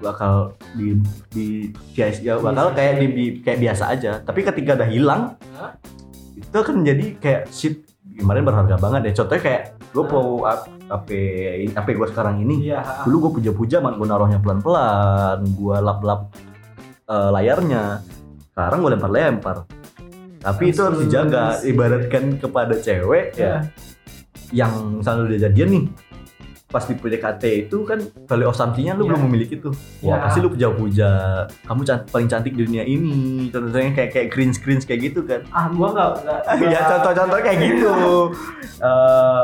bakal 0.00 0.56
di 0.72 0.96
di 1.28 1.46
ya, 1.92 2.40
bakal 2.40 2.72
kayak 2.72 3.04
di, 3.04 3.44
kayak 3.44 3.60
biasa 3.60 3.84
aja. 3.92 4.12
Tapi 4.24 4.40
ketika 4.48 4.80
udah 4.80 4.88
hilang 4.88 5.36
Hah? 5.60 5.76
itu 6.40 6.56
akan 6.56 6.86
jadi 6.86 7.06
kayak 7.20 7.42
shit 7.52 7.84
kemarin 8.16 8.42
berharga 8.42 8.80
banget 8.80 9.10
ya 9.10 9.22
contohnya 9.22 9.42
kayak 9.42 9.62
gue 9.98 10.06
mau 10.06 10.46
HP 10.86 11.08
HP 11.68 11.88
gue 11.92 12.08
sekarang 12.08 12.38
ini. 12.40 12.70
Iya 12.70 13.02
dulu 13.02 13.16
gue 13.26 13.32
puja-puja 13.42 13.82
man 13.82 13.98
gue 13.98 14.06
naruhnya 14.06 14.38
pelan-pelan 14.38 15.42
gue 15.44 15.76
lap-lap 15.76 16.30
eh, 17.04 17.30
layarnya. 17.30 18.00
Sekarang 18.54 18.78
gue 18.80 18.90
lempar-lempar. 18.94 19.66
Tapi 20.38 20.70
itu 20.70 20.80
harus 20.80 21.02
dijaga 21.02 21.58
ibaratkan 21.62 22.38
kepada 22.38 22.78
cewek 22.78 23.34
ya 23.34 23.66
yang 24.48 24.70
misalnya 24.96 25.28
udah 25.28 25.40
jadian 25.44 25.68
nih 25.68 25.84
pas 26.68 26.84
di 26.84 26.92
PDKT 26.92 27.42
itu 27.64 27.80
kan 27.80 27.96
value 28.28 28.44
of 28.44 28.52
something-nya 28.52 28.92
lu 28.92 29.08
Ya. 29.08 29.16
belum 29.16 29.22
memiliki 29.24 29.56
tuh. 29.56 29.72
Wah 30.04 30.20
Ya. 30.20 30.24
pasti 30.28 30.38
lu 30.38 30.52
puja-puja. 30.52 31.10
Kamu 31.64 31.80
can- 31.80 32.04
paling 32.06 32.28
cantik 32.28 32.52
di 32.52 32.62
dunia 32.62 32.84
ini. 32.84 33.48
Contohnya 33.48 33.88
kayak 33.90 34.10
kayak 34.12 34.28
cringe 34.28 34.60
cringe 34.60 34.84
kayak 34.84 35.00
gitu 35.08 35.24
kan. 35.24 35.48
Ah 35.48 35.72
gua 35.72 35.96
nggak 35.96 36.10
ya 36.68 36.80
contoh-contoh 36.86 37.40
kayak 37.40 37.58
gitu. 37.62 37.92
Eh, 38.78 39.42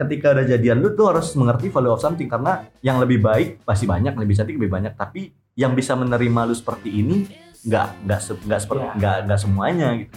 ketika 0.00 0.32
udah 0.32 0.46
jadian 0.48 0.80
lu 0.80 0.96
tuh 0.96 1.12
harus 1.12 1.36
mengerti 1.36 1.68
value 1.68 1.92
of 1.92 2.00
something 2.00 2.24
karena 2.24 2.64
yang 2.80 2.96
lebih 2.96 3.20
baik 3.20 3.60
pasti 3.68 3.84
banyak 3.84 4.16
lebih 4.16 4.32
cantik 4.32 4.56
lebih 4.56 4.72
banyak 4.72 4.96
tapi 4.96 5.36
yang 5.52 5.76
bisa 5.76 5.92
menerima 5.92 6.48
lu 6.48 6.56
seperti 6.56 6.88
ini 6.88 7.28
nggak 7.68 8.08
nggak 8.08 8.20
nggak 8.48 8.60
seperti 8.64 8.80
Ya. 8.80 8.92
nggak 8.96 9.16
nggak 9.28 9.40
semuanya 9.44 9.88
gitu 10.00 10.16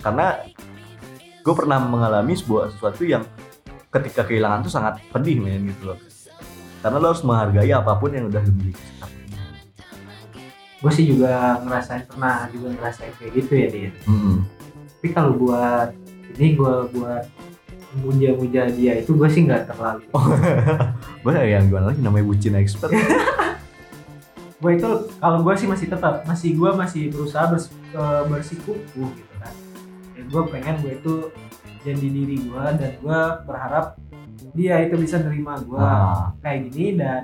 karena 0.00 0.26
gue 1.44 1.54
pernah 1.54 1.76
mengalami 1.76 2.32
sebuah 2.32 2.72
sesuatu 2.72 3.04
yang 3.04 3.28
ketika 3.92 4.24
kehilangan 4.24 4.64
tuh 4.64 4.72
sangat 4.72 4.96
pedih 5.12 5.36
men 5.36 5.68
gitu 5.68 5.92
loh 5.92 5.98
karena 6.80 6.96
lo 6.96 7.12
harus 7.12 7.20
menghargai 7.20 7.68
apa 7.68 7.92
pun 8.00 8.08
yang 8.16 8.32
udah 8.32 8.40
lu 8.40 8.52
miliki 8.56 8.84
gue 10.78 10.92
sih 10.94 11.04
juga 11.10 11.58
ngerasain 11.66 12.06
pernah 12.06 12.46
juga 12.48 12.72
ngerasain 12.80 13.12
kayak 13.20 13.32
gitu 13.34 13.52
ya 13.52 13.68
dia 13.68 13.90
Mm-mm. 14.06 14.46
tapi 14.96 15.08
kalau 15.12 15.32
buat 15.36 15.90
ini 16.38 16.54
gue 16.54 16.74
buat 16.96 17.24
muja-muja 17.96 18.68
dia 18.68 19.00
itu 19.00 19.16
gue 19.16 19.28
sih 19.32 19.48
nggak 19.48 19.72
terlalu. 19.72 20.04
Gue 21.24 21.32
yang 21.34 21.72
gimana 21.72 21.92
lagi 21.92 22.00
namanya 22.04 22.24
bucin 22.28 22.54
expert. 22.60 22.92
Gue 24.60 24.74
itu 24.74 24.90
kalau 25.22 25.46
gue 25.46 25.54
sih 25.54 25.70
masih 25.70 25.86
tetap 25.86 26.26
masih 26.26 26.58
gue 26.58 26.70
masih 26.74 27.14
berusaha 27.14 27.46
bers, 27.46 27.70
eh, 27.94 28.22
bersikuku 28.26 29.06
gitu 29.14 29.34
kan. 29.38 29.54
Dan 30.18 30.24
gue 30.26 30.42
pengen 30.50 30.74
gue 30.82 30.92
itu 30.98 31.14
jadi 31.86 32.06
diri 32.10 32.36
gue 32.42 32.64
dan 32.74 32.92
gue 32.98 33.20
berharap 33.46 33.94
dia 34.58 34.82
itu 34.82 34.98
bisa 34.98 35.22
nerima 35.22 35.62
gue 35.62 35.78
nah, 35.78 36.34
kayak 36.42 36.70
gini 36.70 36.98
dan 36.98 37.22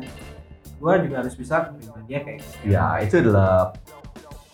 gue 0.79 0.93
juga 1.07 1.15
harus 1.25 1.35
bisa 1.35 1.75
menerima 1.75 2.01
dia 2.07 2.19
kayak 2.23 2.39
gitu 2.43 2.57
ya 2.71 2.87
itu 3.03 3.15
adalah 3.25 3.75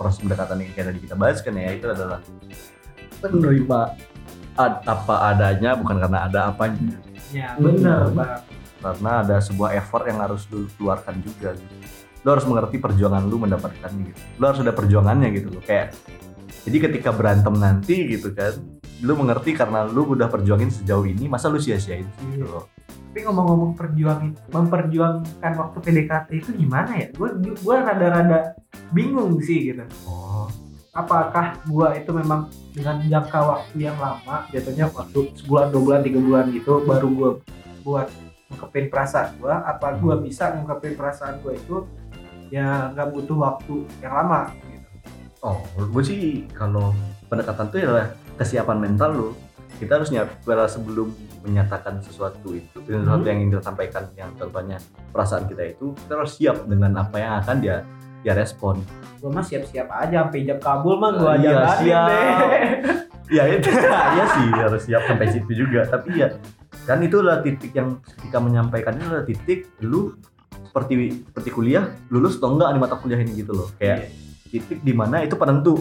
proses 0.00 0.18
pendekatan 0.24 0.64
yang 0.64 0.72
kayak 0.72 0.86
tadi 0.92 1.00
kita 1.04 1.14
bahas 1.16 1.38
kan 1.44 1.54
ya 1.56 1.70
itu 1.76 1.86
adalah 1.88 2.20
menerima 3.20 3.80
ad- 4.66 4.82
apa 4.84 5.14
adanya 5.32 5.70
bukan 5.78 5.96
karena 5.96 6.18
ada 6.28 6.40
apanya. 6.52 6.98
Ya 7.30 7.54
bener 7.56 8.10
bang. 8.12 8.42
Karena 8.80 9.10
ada 9.24 9.36
sebuah 9.40 9.76
effort 9.76 10.08
yang 10.08 10.18
harus 10.24 10.48
lu 10.52 10.66
keluarkan 10.76 11.20
juga 11.20 11.52
gitu. 11.56 11.76
lu 12.20 12.36
harus 12.36 12.44
mengerti 12.44 12.76
perjuangan 12.76 13.24
lu 13.24 13.40
mendapatkannya 13.40 14.12
gitu. 14.12 14.20
Lu 14.36 14.44
harus 14.44 14.60
ada 14.60 14.76
perjuangannya 14.76 15.28
gitu 15.32 15.48
loh 15.56 15.64
kayak 15.64 15.96
jadi 16.68 16.76
ketika 16.92 17.16
berantem 17.16 17.56
nanti 17.56 18.12
gitu 18.12 18.36
kan 18.36 18.52
lu 19.00 19.16
mengerti 19.16 19.56
karena 19.56 19.88
lu 19.88 20.04
udah 20.12 20.28
perjuangin 20.28 20.68
sejauh 20.68 21.08
ini 21.08 21.24
masa 21.24 21.48
lu 21.48 21.56
sia-siain 21.56 22.04
sih 22.04 22.26
gitu 22.36 22.44
loh. 22.44 22.68
Tapi 23.10 23.24
ngomong-ngomong 23.24 23.72
perjuangin 23.72 24.36
memperjuangkan 24.52 25.52
waktu 25.56 25.78
PDKT 25.80 26.28
itu 26.44 26.50
gimana 26.60 26.92
ya? 27.00 27.08
Gue 27.16 27.32
gue 27.40 27.76
rada-rada 27.80 28.52
bingung 28.92 29.40
sih 29.40 29.72
gitu. 29.72 29.82
Oh 30.04 30.46
apakah 30.90 31.58
gua 31.70 31.94
itu 31.94 32.10
memang 32.10 32.50
dengan 32.74 32.98
jangka 33.02 33.38
waktu 33.40 33.76
yang 33.78 33.98
lama 33.98 34.46
jatuhnya 34.50 34.90
waktu 34.90 35.30
sebulan 35.38 35.70
dua 35.70 35.82
bulan 35.82 36.00
tiga 36.02 36.18
bulan 36.18 36.44
gitu 36.50 36.72
baru 36.82 37.08
gua 37.14 37.30
buat 37.86 38.08
ngungkepin 38.50 38.86
perasaan 38.90 39.38
gua 39.38 39.62
apa 39.62 39.94
gua 40.02 40.18
bisa 40.18 40.50
ngungkepin 40.58 40.98
perasaan 40.98 41.38
gua 41.40 41.54
itu 41.54 41.86
ya 42.50 42.90
nggak 42.92 43.08
butuh 43.14 43.38
waktu 43.38 43.74
yang 44.02 44.12
lama 44.12 44.50
gitu. 44.66 44.88
Oh, 45.40 45.56
gue 45.72 46.04
sih 46.04 46.44
kalau 46.52 46.92
pendekatan 47.32 47.72
itu 47.72 47.76
adalah 47.86 48.12
kesiapan 48.36 48.76
mental 48.76 49.10
lu. 49.14 49.30
Kita 49.80 49.96
harus 49.96 50.12
nyiap 50.12 50.44
pada 50.44 50.68
sebelum 50.68 51.08
menyatakan 51.40 52.04
sesuatu 52.04 52.52
itu, 52.52 52.76
sesuatu 52.84 53.24
yang 53.24 53.40
ingin 53.40 53.56
kita 53.56 53.72
sampaikan, 53.72 54.04
yang 54.12 54.28
contohnya 54.36 54.76
perasaan 55.08 55.48
kita 55.48 55.72
itu, 55.72 55.96
kita 56.04 56.20
harus 56.20 56.36
siap 56.36 56.68
dengan 56.68 56.92
apa 57.00 57.16
yang 57.16 57.32
akan 57.40 57.56
dia 57.64 57.80
dia 58.20 58.32
respon. 58.32 58.80
gua 59.20 59.30
mah 59.30 59.44
siap-siap 59.44 59.84
aja 59.86 60.24
sampai 60.24 60.44
jam 60.44 60.56
kabul 60.56 60.96
mah 60.96 61.12
gua 61.12 61.36
Iya, 61.36 61.52
aja 61.52 61.68
siap. 61.76 62.08
Ya 63.30 63.46
itu, 63.46 63.70
ya 64.18 64.24
sih 64.26 64.48
harus 64.50 64.82
siap 64.82 65.02
sampai 65.06 65.26
situ 65.30 65.52
juga. 65.54 65.86
Tapi 65.86 66.18
ya 66.18 66.34
kan 66.82 66.98
itu 66.98 67.22
adalah 67.22 67.38
titik 67.40 67.70
yang 67.70 68.02
ketika 68.02 68.42
menyampaikan 68.42 68.98
itu 68.98 69.06
adalah 69.06 69.22
titik 69.22 69.70
lu 69.80 70.18
seperti 70.66 71.22
seperti 71.22 71.50
kuliah 71.50 71.94
lulus 72.10 72.42
atau 72.42 72.58
enggak 72.58 72.74
di 72.74 72.78
mata 72.82 72.98
kuliah 72.98 73.22
ini 73.22 73.38
gitu 73.38 73.54
loh. 73.54 73.70
Kayak 73.78 74.10
titik 74.50 74.82
di 74.82 74.90
mana 74.90 75.22
itu 75.22 75.38
penentu. 75.38 75.78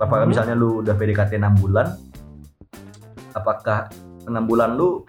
Apakah 0.00 0.24
Hmm. 0.24 0.32
misalnya 0.32 0.54
lu 0.56 0.80
udah 0.80 0.96
PDKT 0.96 1.36
6 1.36 1.60
bulan, 1.60 1.92
apakah 3.36 3.92
6 4.24 4.44
bulan 4.48 4.72
lu 4.72 5.04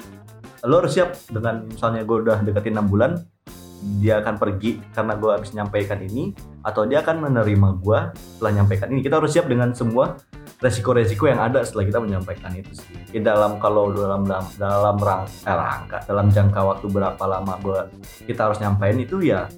lu 0.62 0.74
harus 0.78 0.94
siap 0.94 1.16
dengan 1.32 1.66
misalnya 1.66 2.04
gue 2.04 2.18
udah 2.22 2.38
deketin 2.44 2.78
6 2.78 2.86
bulan 2.86 3.18
dia 4.02 4.22
akan 4.22 4.38
pergi 4.38 4.78
karena 4.94 5.18
gue 5.18 5.32
habis 5.34 5.52
nyampaikan 5.52 5.98
ini 6.02 6.32
atau 6.62 6.86
dia 6.86 7.02
akan 7.02 7.18
menerima 7.30 7.70
gue 7.82 8.00
setelah 8.14 8.52
nyampaikan 8.62 8.88
ini. 8.94 9.02
Kita 9.02 9.18
harus 9.18 9.34
siap 9.34 9.50
dengan 9.50 9.74
semua 9.74 10.16
resiko-resiko 10.62 11.26
yang 11.26 11.42
ada 11.42 11.66
setelah 11.66 11.90
kita 11.90 12.00
menyampaikan 12.00 12.54
itu 12.54 12.78
sih. 12.78 12.94
Di 13.10 13.20
dalam 13.20 13.58
kalau 13.58 13.90
dalam 13.90 14.22
dalam 14.24 14.46
dalam 14.56 14.96
rang, 15.02 15.26
eh, 15.26 15.56
rangka 15.58 15.98
dalam 16.06 16.30
jangka 16.30 16.62
waktu 16.62 16.86
berapa 16.86 17.24
lama 17.26 17.54
gua 17.60 17.90
kita 18.30 18.46
harus 18.50 18.62
nyampein 18.62 19.02
itu 19.02 19.18
ya 19.26 19.50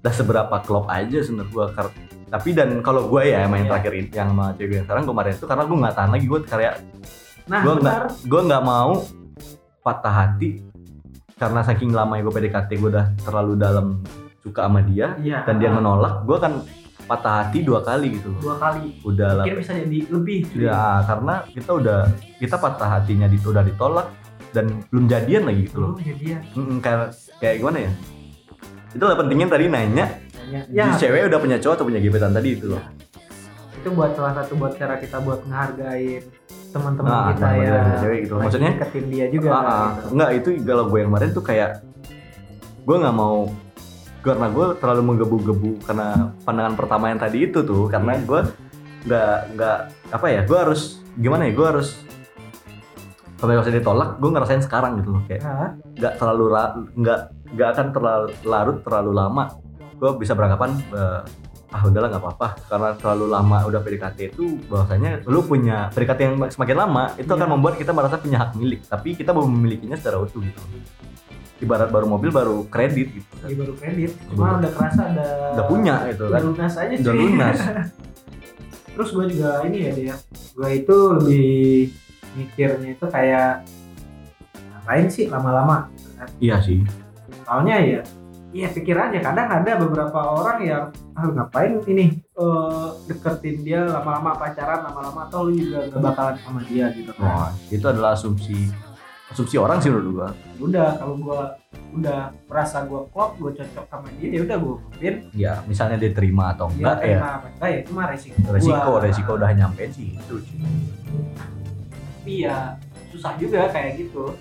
udah 0.00 0.14
seberapa 0.16 0.56
klop 0.64 0.88
aja 0.88 1.20
sebenarnya 1.20 1.76
Kar- 1.76 1.92
tapi 2.30 2.54
dan 2.56 2.78
kalau 2.80 3.10
gue 3.10 3.34
ya 3.34 3.44
main 3.50 3.66
Iya. 3.66 3.74
terakhir 3.74 3.92
ini 4.00 4.08
yang 4.14 4.30
sama 4.32 4.46
cewek 4.56 4.74
yang 4.80 4.86
sekarang 4.86 5.04
kemarin 5.04 5.32
itu 5.34 5.46
karena 5.50 5.64
gue 5.66 5.76
nggak 5.82 5.94
tahan 5.98 6.10
lagi 6.14 6.26
gue 6.30 6.40
kayak 6.46 6.74
nah 7.50 7.60
gue 7.60 7.74
nggak 7.84 7.98
gue 8.24 8.40
nggak 8.48 8.62
mau 8.64 8.92
patah 9.82 10.14
hati 10.14 10.50
karena 11.40 11.64
saking 11.64 11.96
lamanya 11.96 12.28
gue 12.28 12.34
PDKT 12.36 12.70
gue 12.76 12.90
udah 12.92 13.06
terlalu 13.24 13.56
dalam 13.56 14.04
suka 14.44 14.68
sama 14.68 14.84
dia 14.84 15.16
iya. 15.24 15.40
dan 15.48 15.56
dia 15.56 15.72
menolak 15.72 16.28
gue 16.28 16.36
kan 16.36 16.60
patah 17.08 17.42
hati 17.42 17.66
dua 17.66 17.82
kali 17.82 18.20
gitu 18.20 18.30
loh. 18.30 18.40
Dua 18.52 18.56
kali. 18.60 19.02
Udah 19.02 19.42
lah. 19.42 19.44
Bisa 19.48 19.74
jadi 19.74 20.06
lebih 20.14 20.46
ya 20.54 21.02
karena 21.02 21.42
kita 21.50 21.70
udah 21.74 22.00
kita 22.38 22.54
patah 22.54 22.88
hatinya 23.00 23.26
di, 23.26 23.34
udah 23.42 23.66
ditolak 23.66 24.06
dan 24.54 24.86
belum 24.94 25.10
jadian 25.10 25.42
lagi 25.50 25.66
gitu 25.66 25.78
loh. 25.82 25.98
Belum 25.98 26.06
jadian. 26.06 26.40
Mm-mm, 26.54 26.78
kayak 26.78 27.10
kayak 27.42 27.54
gimana 27.58 27.78
ya? 27.82 27.92
Itu 28.94 29.04
lah 29.10 29.16
pentingnya 29.18 29.48
tadi 29.50 29.64
nanya. 29.66 30.06
Ya, 30.70 30.94
si 30.94 31.06
cewek 31.06 31.30
udah 31.30 31.38
punya 31.42 31.58
cowok 31.62 31.74
atau 31.78 31.86
punya 31.86 32.02
gebetan 32.02 32.34
tadi 32.34 32.58
itu 32.58 32.74
loh 32.74 32.82
itu 33.80 33.88
buat 33.90 34.12
salah 34.12 34.36
satu 34.36 34.52
buat 34.54 34.76
cara 34.76 35.00
kita 35.00 35.16
buat 35.18 35.40
ngehargain 35.42 36.22
teman-teman 36.70 37.08
Nah, 37.08 37.24
kita 37.32 37.48
ya 37.56 37.80
cewek 37.98 38.18
gitu. 38.22 38.34
Maksudnya- 38.36 38.74
deketin 38.76 39.06
dia 39.08 39.26
juga 39.26 39.48
Ah, 39.50 39.58
ah. 39.58 39.88
gitu. 39.90 40.06
Enggak, 40.14 40.30
itu 40.36 40.48
kalau 40.62 40.84
gue 40.86 40.98
yang 41.00 41.08
kemarin 41.10 41.30
tuh 41.32 41.42
kayak 41.42 41.70
gue 42.80 42.96
nggak 42.96 43.16
mau 43.16 43.38
karena 44.20 44.46
gue 44.48 44.66
terlalu 44.76 45.02
menggebu-gebu 45.02 45.70
karena 45.82 46.06
pandangan 46.44 46.74
pertama 46.76 47.08
yang 47.08 47.18
tadi 47.18 47.38
itu 47.42 47.58
tuh 47.60 47.88
karena 47.88 48.12
Iya. 48.14 48.22
gue 48.22 48.40
nggak 49.00 49.36
nggak 49.56 49.78
apa 50.12 50.26
ya 50.28 50.40
gue 50.44 50.58
harus 50.60 50.80
gimana 51.14 51.48
ya 51.48 51.52
gue 51.52 51.66
harus 51.66 51.88
kalau 53.36 53.56
misalnya 53.56 53.80
ditolak 53.80 54.08
gue 54.20 54.30
ngerasain 54.30 54.60
sekarang 54.60 55.00
gitu 55.00 55.08
loh 55.10 55.22
kayak 55.24 55.40
nggak 55.96 56.14
terlalu 56.20 56.44
nggak 56.94 57.20
nggak 57.50 57.68
akan 57.72 57.86
terlalu 57.90 58.26
larut 58.44 58.78
terlalu 58.84 59.10
lama 59.10 59.44
gue 59.96 60.10
bisa 60.16 60.36
beranggapan 60.36 60.76
eh, 60.92 61.20
ah 61.70 61.82
udahlah 61.82 62.08
nggak 62.08 62.20
apa-apa. 62.20 62.48
Karena 62.66 62.88
terlalu 62.94 63.26
lama 63.26 63.58
udah 63.64 63.80
PDKT 63.80 64.18
itu 64.30 64.58
bahwasanya 64.66 65.22
lu 65.24 65.40
punya 65.40 65.86
PDKT 65.90 66.20
yang 66.20 66.34
semakin 66.46 66.76
lama 66.76 67.04
itu 67.14 67.26
akan 67.26 67.40
Iya. 67.40 67.52
membuat 67.52 67.74
kita 67.76 67.90
merasa 67.90 68.16
punya 68.16 68.38
hak 68.40 68.54
milik. 68.54 68.80
Tapi 68.84 69.14
kita 69.14 69.30
belum 69.30 69.50
memilikinya 69.50 69.94
secara 69.94 70.18
utuh 70.18 70.40
gitu. 70.40 70.60
Ibarat 71.60 71.88
baru 71.88 72.08
mobil 72.08 72.28
baru 72.28 72.64
kredit 72.66 73.08
gitu. 73.12 73.30
Lagi 73.38 73.54
baru 73.54 73.72
kredit. 73.74 74.10
Cuma 74.28 74.56
udah 74.56 74.70
kerasa 74.72 75.02
ada 75.06 75.26
udah 75.54 75.64
punya 75.66 75.94
gitu 76.08 76.24
udah 76.26 76.34
kan 76.34 76.42
lunas 76.44 76.74
aja 76.74 76.94
udah 76.96 77.12
cuy. 77.12 77.20
lunas. 77.22 77.58
Terus 78.96 79.08
gue 79.12 79.24
juga 79.30 79.50
ini 79.64 79.78
ya 79.78 79.92
dia. 79.92 80.14
Gue 80.50 80.70
itu 80.74 80.96
lebih 81.14 81.48
mikirnya 82.30 82.88
itu 82.92 83.06
kayak 83.06 83.62
ngapain 84.72 85.06
sih 85.06 85.26
lama-lama 85.26 85.86
gitu 85.94 86.10
kan. 86.14 86.28
iya 86.38 86.56
sih. 86.58 86.80
Soalnya 87.44 87.76
ya 87.78 88.00
Iya 88.50 88.66
pikir 88.74 88.98
aja 88.98 89.18
kadang 89.22 89.46
ada 89.46 89.72
beberapa 89.78 90.18
orang 90.18 90.58
yang 90.66 90.84
ah 91.14 91.26
ngapain 91.30 91.78
ini 91.86 92.18
eh, 92.18 92.88
deketin 93.06 93.62
dia 93.62 93.86
lama-lama 93.86 94.34
pacaran 94.34 94.82
lama-lama 94.90 95.30
atau 95.30 95.46
lu 95.46 95.54
juga 95.54 95.86
gak 95.86 96.02
bakalan 96.02 96.36
sama 96.42 96.60
dia 96.66 96.90
gitu 96.90 97.14
kan. 97.14 97.30
Wah, 97.30 97.50
itu 97.70 97.86
adalah 97.86 98.18
asumsi 98.18 98.74
asumsi 99.30 99.54
orang 99.54 99.78
sih 99.78 99.94
menurut 99.94 100.10
gua 100.10 100.28
Udah 100.58 100.98
kalau 100.98 101.14
gua 101.22 101.54
udah 101.94 102.34
merasa 102.50 102.82
gua 102.90 103.06
klop, 103.14 103.38
gua 103.38 103.54
cocok 103.54 103.86
sama 103.86 104.08
dia 104.18 104.28
ya 104.34 104.40
udah 104.42 104.56
gua 104.58 104.74
ngomongin 104.82 105.14
ya 105.30 105.52
misalnya 105.70 105.96
dia 106.02 106.10
terima 106.10 106.50
atau 106.50 106.66
enggak 106.74 106.98
ya 106.98 107.22
terima 107.22 107.28
apa 107.38 107.46
enggak 107.54 107.70
ya 107.70 107.78
itu 107.86 107.90
mah 107.94 108.06
resiko. 108.10 108.34
gua. 108.42 108.52
resiko 108.58 108.92
resiko 108.98 109.30
udah 109.38 109.50
nyampein 109.54 109.90
sih 109.94 110.18
itu 110.18 110.34
sih. 110.42 110.58
Tapi 112.18 112.34
ya 112.50 112.74
susah 113.14 113.32
juga 113.38 113.70
kayak 113.70 113.94
gitu. 114.02 114.34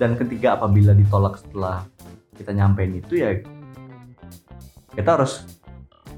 Dan 0.00 0.16
ketiga 0.16 0.56
apabila 0.56 0.96
ditolak 0.96 1.36
setelah 1.36 1.84
kita 2.32 2.50
nyampein 2.50 2.96
itu 2.96 3.14
ya 3.14 3.30
kita 4.90 5.10
harus 5.10 5.44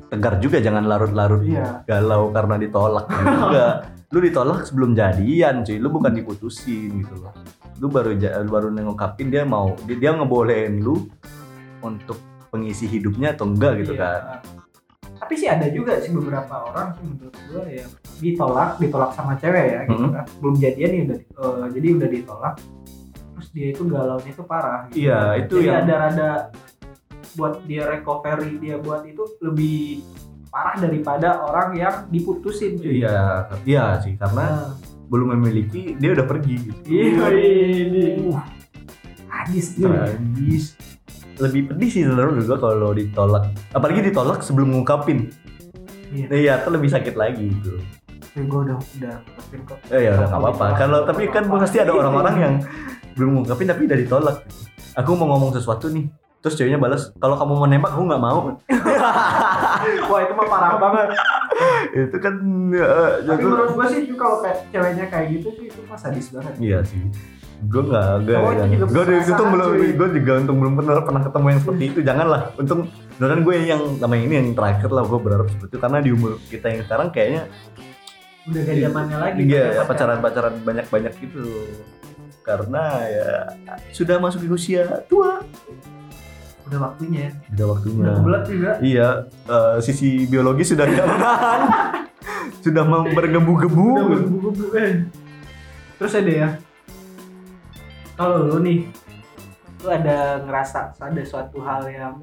tegar 0.07 0.39
juga 0.39 0.59
jangan 0.59 0.87
larut-larut 0.87 1.43
Iya. 1.43 1.83
galau 1.85 2.31
karena 2.31 2.55
ditolak 2.57 3.07
juga 3.11 3.67
lu 4.15 4.19
ditolak 4.23 4.63
sebelum 4.65 4.95
jadian 4.95 5.63
cuy 5.63 5.77
lu 5.77 5.91
bukan 5.91 6.15
diputusin 6.15 7.03
gitu 7.03 7.15
loh 7.19 7.35
lu 7.77 7.91
baru 7.91 8.15
ja- 8.15 8.39
baru 8.41 8.71
ngungkapin 8.71 9.27
dia 9.29 9.43
mau 9.43 9.75
dia, 9.83 9.99
dia 9.99 10.11
ngebolehin 10.15 10.79
lu 10.79 11.11
untuk 11.83 12.17
pengisi 12.49 12.87
hidupnya 12.87 13.35
atau 13.35 13.45
enggak 13.45 13.83
gitu 13.83 13.95
Iya. 13.95 14.01
kan 14.01 14.23
Tapi 15.15 15.35
sih 15.35 15.49
ada 15.49 15.65
juga 15.67 15.97
sih 15.99 16.13
beberapa 16.13 16.69
orang 16.69 16.93
sih 16.95 17.05
menurut 17.07 17.33
gua 17.49 17.65
yang 17.65 17.89
ditolak, 18.21 18.71
ditolak 18.77 19.11
sama 19.11 19.33
cewek 19.35 19.65
ya 19.67 19.81
gitu 19.87 20.05
Mhm. 20.05 20.13
kan. 20.13 20.25
Belum 20.37 20.55
jadian 20.55 20.91
nih 20.91 21.01
udah 21.03 21.19
eh, 21.19 21.67
jadi 21.73 21.87
udah 21.97 22.09
ditolak. 22.13 22.55
Terus 23.35 23.49
dia 23.51 23.67
itu 23.69 23.83
galaunya 23.85 24.31
itu 24.31 24.43
parah 24.43 24.87
gitu. 24.87 24.95
Iya, 25.03 25.21
itu 25.39 25.55
jadi 25.57 25.67
yang- 25.69 25.83
ada 25.83 25.95
rada 26.01 26.31
buat 27.35 27.55
dia 27.65 27.83
recovery 27.85 28.53
dia 28.57 28.79
buat 28.79 29.03
itu 29.03 29.23
lebih 29.41 30.07
parah 30.47 30.79
daripada 30.79 31.43
orang 31.43 31.75
yang 31.75 31.95
diputusin 32.07 32.79
cuy. 32.79 33.03
iya 33.03 33.43
iya 33.65 33.99
sih 33.99 34.15
karena 34.15 34.71
Nah, 34.71 34.71
belum 35.05 35.35
memiliki 35.35 35.99
dia 35.99 36.15
udah 36.15 36.25
pergi 36.25 36.55
gitu 36.63 36.79
Iya 36.87 37.27
ini. 37.35 38.31
Hadis 39.27 39.75
tuh. 39.75 39.91
tragis 39.91 40.79
lebih 41.35 41.67
pedih 41.67 41.91
sih 41.91 42.03
sebenarnya 42.07 42.39
juga 42.39 42.55
kalau 42.63 42.95
ditolak 42.95 43.45
apalagi 43.69 44.01
ditolak 44.05 44.39
sebelum 44.41 44.71
ngungkapin 44.71 45.35
Iya. 46.09 46.27
iya 46.31 46.53
itu 46.57 46.71
lebih 46.71 46.87
sakit 46.89 47.15
lagi 47.15 47.51
gitu 47.51 47.83
Tapi 48.31 48.47
gue 48.47 48.61
udah 48.65 48.77
udah 48.79 49.15
ngungkapin 49.17 49.61
kok. 49.65 49.79
Eh 49.91 50.01
ya 50.01 50.11
udah 50.13 50.27
nggak 50.29 50.41
apa-apa. 50.41 50.67
Kalau 50.77 50.99
tapi 51.03 51.23
kan 51.29 51.45
pasti 51.49 51.79
ada 51.79 51.91
orang-orang 51.91 52.35
yang 52.37 52.55
belum 53.15 53.31
ngungkapin 53.37 53.67
tapi 53.67 53.83
udah 53.85 53.99
ditolak. 53.99 54.37
Aku 54.95 55.15
mau 55.15 55.27
ngomong 55.29 55.51
sesuatu 55.53 55.89
nih. 55.89 56.07
Terus 56.39 56.61
ceweknya 56.61 56.77
balas, 56.77 57.09
kalau 57.17 57.35
kamu 57.35 57.53
mau 57.55 57.65
nembak 57.65 57.91
aku 57.91 58.03
nggak 58.05 58.21
mau. 58.21 58.39
Wah 60.11 60.21
itu 60.21 60.33
mah 60.35 60.47
parah 60.47 60.77
banget. 60.77 61.09
itu 61.97 62.17
kan 62.19 62.35
eh, 62.71 63.11
Tapi 63.23 63.39
itu- 63.39 63.49
menurut 63.49 63.73
gue 63.73 63.87
sih 63.89 63.99
itu 64.05 64.15
kalau 64.15 64.37
kayak 64.39 64.59
ceweknya 64.69 65.07
kayak 65.09 65.27
gitu 65.33 65.49
sih 65.57 65.67
itu 65.67 65.81
mah 65.85 65.97
sadis 65.97 66.29
banget. 66.29 66.53
Iya 66.59 66.79
sih. 66.85 67.01
Gue 67.65 67.81
nggak, 67.81 68.09
gue 68.21 68.35
juga 68.37 68.85
gue 68.85 69.03
perasaan, 69.09 69.25
untung 69.25 69.49
belum, 69.51 69.71
gue 69.97 70.09
juga 70.13 70.33
untung 70.37 70.59
belum 70.61 70.73
pernah 70.77 70.95
pernah 71.01 71.23
ketemu 71.25 71.47
yang 71.49 71.61
seperti 71.65 71.85
itu. 71.89 71.99
Janganlah. 72.05 72.43
Untung 72.55 72.81
beneran 73.17 73.41
gue 73.41 73.55
yang 73.57 73.83
sama 73.97 74.15
ini 74.15 74.35
yang 74.35 74.49
terakhir 74.53 74.91
lah 74.93 75.03
gue 75.03 75.17
berharap 75.17 75.47
seperti 75.49 75.71
itu 75.71 75.79
karena 75.81 75.99
di 76.03 76.11
umur 76.13 76.37
kita 76.45 76.67
yang 76.69 76.83
sekarang 76.85 77.09
kayaknya 77.09 77.43
Udah 78.45 78.61
gak 78.61 78.77
zamannya 78.77 79.17
lagi. 79.17 79.41
iya 79.49 79.65
ya, 79.73 79.83
pacaran-pacaran 79.89 80.61
banyak-banyak 80.61 81.13
gitu. 81.17 81.41
Karena 82.45 82.85
ya 83.09 83.29
sudah 83.89 84.21
masuk 84.21 84.45
di 84.45 84.53
usia 84.53 84.85
tua, 85.09 85.41
Udah 86.65 86.79
waktunya. 86.93 87.33
udah 87.57 87.67
waktunya. 87.73 88.05
Udah 88.05 88.17
bulat 88.21 88.43
juga. 88.45 88.71
Iya, 88.81 89.09
eh, 89.49 89.77
sisi 89.81 90.29
biologis 90.29 90.73
sudah 90.77 90.85
tidak 90.85 91.09
menahan. 91.09 91.61
sudah 92.65 92.85
bergebu-gebu. 93.17 93.89
Bergebu-gebu 94.13 94.65
eh. 94.77 94.93
Terus 96.01 96.13
ada 96.21 96.33
ya. 96.33 96.49
Kalau 98.15 98.47
lu 98.49 98.61
nih, 98.61 98.89
lu 99.85 99.89
ada 99.89 100.41
ngerasa 100.45 100.97
ada 101.01 101.23
suatu 101.25 101.59
hal 101.65 101.85
yang 101.89 102.21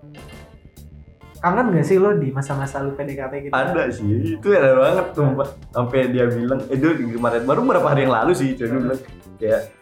kangen 1.41 1.74
gak 1.74 1.86
sih 1.89 1.97
lo 1.97 2.13
di 2.13 2.30
masa-masa 2.30 2.86
lu 2.86 2.93
PDKT 2.93 3.49
gitu? 3.49 3.53
Ada 3.53 3.89
sih, 3.89 4.38
itu 4.38 4.47
ada 4.53 4.78
banget 4.78 5.07
tuh. 5.17 5.34
Sampai 5.74 6.13
dia 6.13 6.30
bilang, 6.30 6.61
eh 6.69 6.78
itu 6.78 7.17
kemarin 7.17 7.43
baru 7.49 7.65
beberapa 7.65 7.89
hari 7.89 8.05
yang 8.05 8.13
lalu 8.13 8.32
sih, 8.38 8.53
coba 8.53 8.78
bilang 8.78 9.01
kayak 9.41 9.80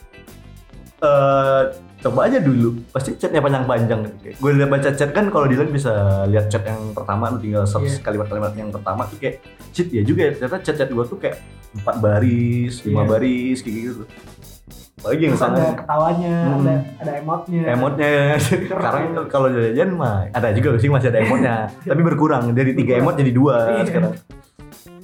eh 0.99 1.61
coba 1.99 2.19
aja 2.25 2.39
dulu, 2.39 2.79
pasti 2.89 3.11
chatnya 3.13 3.39
panjang-panjang. 3.39 4.07
Gue 4.33 4.51
lihat 4.53 4.69
baca 4.69 4.89
chat 4.89 5.11
kan 5.11 5.27
kalau 5.27 5.45
Dylan 5.45 5.67
bisa 5.67 5.91
lihat 6.25 6.47
chat 6.47 6.63
yang 6.63 6.91
pertama, 6.91 7.27
lu 7.27 7.37
tinggal 7.37 7.63
search 7.63 7.91
Iya. 7.93 8.01
kalimat-kalimat 8.01 8.53
yang 8.53 8.69
pertama 8.69 9.03
tuh 9.05 9.17
kayak 9.17 9.43
cheat 9.71 9.87
ya 9.89 10.01
juga 10.01 10.27
ya. 10.27 10.31
Ternyata 10.33 10.57
chat-chat 10.61 10.87
gue 10.87 11.05
tuh 11.05 11.17
kayak 11.17 11.43
empat 11.73 11.95
baris, 11.97 12.83
lima 12.83 13.03
Iya. 13.03 13.09
baris 13.09 13.57
kayak 13.59 13.75
gitu. 13.77 14.03
Apalagi 14.97 15.21
yang 15.21 15.33
Terus 15.33 15.43
ada 15.45 15.55
sana 15.55 15.77
ketawanya, 15.77 16.35
Hmm. 16.35 16.55
ada 16.57 16.73
ada 16.99 17.11
emotnya. 17.17 17.61
emotnya 17.69 18.11
sekarang 18.43 19.03
kalau 19.25 19.47
jajan 19.49 19.89
mah 19.93 20.27
ada 20.29 20.47
juga 20.51 20.75
sih 20.75 20.87
masih 20.87 21.07
ada 21.07 21.19
emotnya 21.21 21.55
tapi 21.89 22.01
berkurang 22.01 22.51
dari 22.51 22.71
tiga 22.73 22.99
emot 22.99 23.15
jadi 23.15 23.31
dua 23.31 23.55
Iya. 23.75 23.83
sekarang 23.85 24.13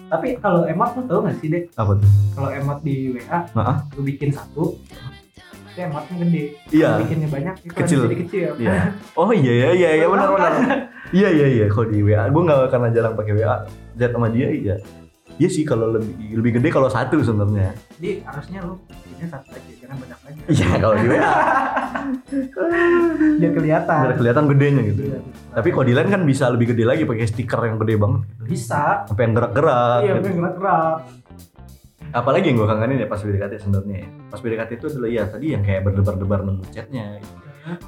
Tapi 0.06 0.28
kalau 0.38 0.64
emot 0.64 0.91
lu 0.93 1.02
tau 1.06 1.20
gak 1.24 1.36
sih 1.38 1.48
dek? 1.48 1.72
apa 1.74 1.96
tuh 1.96 2.12
Kalau 2.30 2.50
emot 2.52 2.80
di 2.82 2.96
WA, 3.10 3.39
Heeh. 3.41 3.76
lu 3.89 4.02
bikin 4.04 4.30
satu, 4.30 4.76
emotnya 5.82 6.16
gede. 6.24 6.44
Iya. 6.72 6.90
Bikinnya 7.04 7.30
banyak, 7.30 7.56
itu 7.64 7.74
Kecil. 7.76 8.00
jadi 8.08 8.18
kecil. 8.24 8.50
iya 8.58 8.76
oh 9.20 9.30
iya 9.30 9.52
iya 9.52 9.70
iya 9.74 9.90
iya 10.00 10.08
benar 10.08 10.30
benar 10.32 10.52
iya 11.12 11.28
iya 11.30 11.48
iya 11.52 11.66
kalau 11.68 11.88
di 11.88 12.00
WA 12.00 12.26
gue 12.26 12.42
nggak 12.42 12.60
karena 12.70 12.88
jarang 12.90 13.14
pakai 13.14 13.34
WA 13.36 13.56
chat 13.94 14.12
sama 14.12 14.28
dia 14.30 14.48
iya 14.48 14.78
Iya 15.36 15.52
sih 15.52 15.68
kalau 15.68 15.92
lebih 15.92 16.16
lebih 16.32 16.52
gede 16.56 16.72
kalau 16.72 16.88
satu 16.88 17.20
sebenarnya. 17.20 17.76
Jadi 18.00 18.24
harusnya 18.24 18.64
lu 18.64 18.80
bikinnya 18.88 19.28
satu 19.28 19.52
aja, 19.52 19.72
jangan 19.84 19.98
banyak 20.00 20.20
aja. 20.24 20.42
Iya 20.48 20.68
kalau 20.80 20.96
di 20.96 21.08
WA 21.12 21.28
Biar 23.36 23.52
kelihatan. 23.52 24.00
biar 24.06 24.16
kelihatan 24.16 24.44
gedenya 24.48 24.82
gitu. 24.88 25.02
Iya. 25.12 25.20
Tapi 25.52 25.68
kalau 25.72 25.86
di 25.86 25.94
lain 25.96 26.08
kan 26.08 26.22
bisa 26.24 26.48
lebih 26.48 26.72
gede 26.72 26.88
lagi 26.88 27.04
pakai 27.04 27.28
stiker 27.28 27.60
yang 27.64 27.76
gede 27.76 27.96
banget. 28.00 28.22
bisa. 28.48 29.04
Sampai 29.12 29.24
yang 29.28 29.34
gerak-gerak. 29.36 30.00
Iya, 30.04 30.14
gitu. 30.16 30.30
gerak-gerak. 30.40 30.96
Apalagi 32.16 32.47
yang 32.47 32.57
gue 32.57 32.66
kangenin 32.66 32.97
ya 32.97 33.07
pas 33.07 33.20
PDKT 33.20 33.53
sebenarnya. 33.59 33.97
ya. 33.97 34.07
Pas 34.26 34.39
PDKT 34.39 34.72
itu 34.74 34.86
adalah 34.89 35.09
ya 35.09 35.24
tadi 35.28 35.45
yang 35.51 35.61
kayak 35.61 35.82
berdebar-debar 35.84 36.39
nunggu 36.41 36.63
chatnya. 36.70 37.20
gitu. 37.20 37.36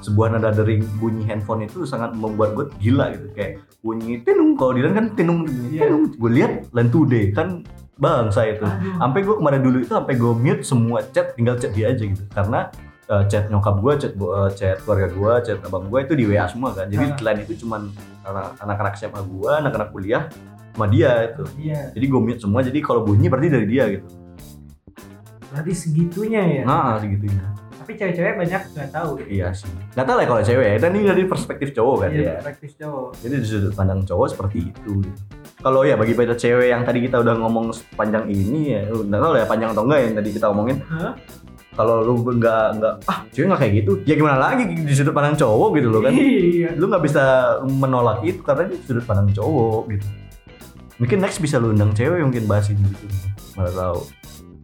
Sebuah 0.02 0.28
nada 0.30 0.50
dering 0.50 0.82
bunyi 0.98 1.24
handphone 1.24 1.62
itu 1.62 1.82
sangat 1.82 2.12
membuat 2.12 2.52
gue 2.52 2.66
gila 2.78 3.14
gitu 3.14 3.30
kayak 3.30 3.62
bunyi 3.78 4.20
tenung 4.20 4.52
kalau 4.52 4.74
di 4.74 4.82
lain 4.82 4.92
kan 4.92 5.06
tenung 5.14 5.46
Iya. 5.46 5.86
tenung 5.86 6.10
gue 6.12 6.30
lihat 6.34 6.66
land 6.68 6.90
today 6.90 7.30
kan 7.30 7.62
bangsa 7.94 8.42
itu 8.44 8.62
Aduh. 8.62 8.98
sampai 8.98 9.20
gue 9.22 9.34
kemarin 9.34 9.60
dulu 9.60 9.76
itu 9.78 9.88
sampai 9.88 10.14
gue 10.14 10.32
mute 10.34 10.62
semua 10.62 10.98
chat 11.08 11.30
tinggal 11.32 11.54
chat 11.54 11.70
dia 11.70 11.88
aja 11.88 12.02
gitu 12.04 12.22
karena 12.28 12.74
eh, 13.06 13.22
chat 13.24 13.46
nyokap 13.46 13.74
gue 13.76 13.92
chat 13.96 14.12
eh, 14.12 14.50
chat 14.52 14.76
keluarga 14.82 15.06
gue 15.08 15.32
chat 15.44 15.58
abang 15.62 15.86
gue 15.86 15.98
itu 16.00 16.14
di 16.14 16.24
WA 16.26 16.44
semua 16.44 16.70
kan 16.72 16.86
jadi 16.86 17.14
selain 17.14 17.38
itu 17.40 17.54
cuman 17.58 17.86
anak- 18.24 18.58
anak-anak 18.58 18.92
SMA 18.94 19.20
gue 19.24 19.50
anak-anak 19.52 19.88
kuliah 19.88 20.26
sama 20.78 20.86
dia 20.86 21.12
itu 21.26 21.42
Iya. 21.58 21.80
jadi 21.92 22.04
gue 22.06 22.20
mute 22.22 22.38
semua 22.38 22.62
jadi 22.62 22.78
kalau 22.78 23.02
bunyi 23.02 23.26
berarti 23.26 23.50
dari 23.50 23.66
dia 23.66 23.84
gitu 23.90 24.06
Berarti 25.48 25.72
segitunya 25.72 26.42
ya. 26.44 26.62
nah 26.62 26.96
segitunya 26.96 27.42
Tapi 27.78 27.96
cewek-cewek 27.96 28.36
banyak 28.36 28.62
nggak 28.68 28.90
tahu. 28.90 29.10
gitu. 29.16 29.28
iya 29.32 29.48
sih 29.50 29.64
nggak 29.90 30.04
tahu 30.04 30.16
lah 30.16 30.26
kalau 30.26 30.42
cewek 30.42 30.66
ya 30.66 30.76
dan 30.78 30.90
ini 30.92 31.04
dari 31.04 31.22
perspektif 31.24 31.68
cowok 31.72 31.96
kan 31.98 32.10
Iya, 32.10 32.20
ya 32.22 32.34
praktis 32.38 32.72
cowok. 32.74 33.08
jadi 33.18 33.32
dari 33.34 33.46
sudut 33.48 33.72
pandang 33.72 34.00
cowok 34.02 34.26
seperti 34.28 34.58
itu 34.66 34.92
gitu. 35.00 35.20
kalau 35.58 35.80
ya 35.82 35.96
bagi 35.96 36.12
pada 36.12 36.32
cewek 36.32 36.68
yang 36.68 36.84
tadi 36.84 37.00
kita 37.00 37.16
udah 37.16 37.34
ngomong 37.38 37.66
panjang 37.92 38.24
ini 38.26 38.60
ya 38.70 38.80
lu 38.86 39.02
nggak 39.02 39.18
tahu 39.18 39.32
lah 39.32 39.40
ya 39.40 39.46
panjang 39.46 39.70
atau 39.72 39.82
enggak 39.82 40.00
yang 40.00 40.14
tadi 40.14 40.28
kita 40.30 40.46
omongin 40.46 40.76
Hah? 40.84 41.12
kalau 41.70 41.96
lu 42.02 42.12
nggak 42.28 42.64
nggak 42.76 42.94
ah 43.06 43.18
cewek 43.30 43.46
nggak 43.48 43.60
kayak 43.62 43.74
gitu 43.78 43.92
ya 44.04 44.14
gimana 44.14 44.36
lagi 44.36 44.62
di 44.68 44.92
sudut 44.92 45.14
pandang 45.16 45.34
cowok 45.34 45.68
gitu 45.74 45.88
loh 45.88 46.00
kan 46.02 46.12
Iya. 46.12 46.68
lu 46.74 46.84
nggak 46.86 47.02
bisa 47.02 47.24
menolak 47.64 48.20
itu 48.22 48.40
karena 48.42 48.68
itu 48.68 48.76
sudut 48.84 49.02
pandang 49.02 49.32
cowok 49.32 49.82
gitu 49.88 50.06
mungkin 50.98 51.18
next 51.18 51.38
bisa 51.38 51.56
lu 51.56 51.70
undang 51.70 51.90
cewek 51.90 52.20
mungkin 52.20 52.44
bahas 52.44 52.68
ini 52.68 52.82
gitu 52.84 53.06
mana 53.54 53.70
tahu 53.72 54.00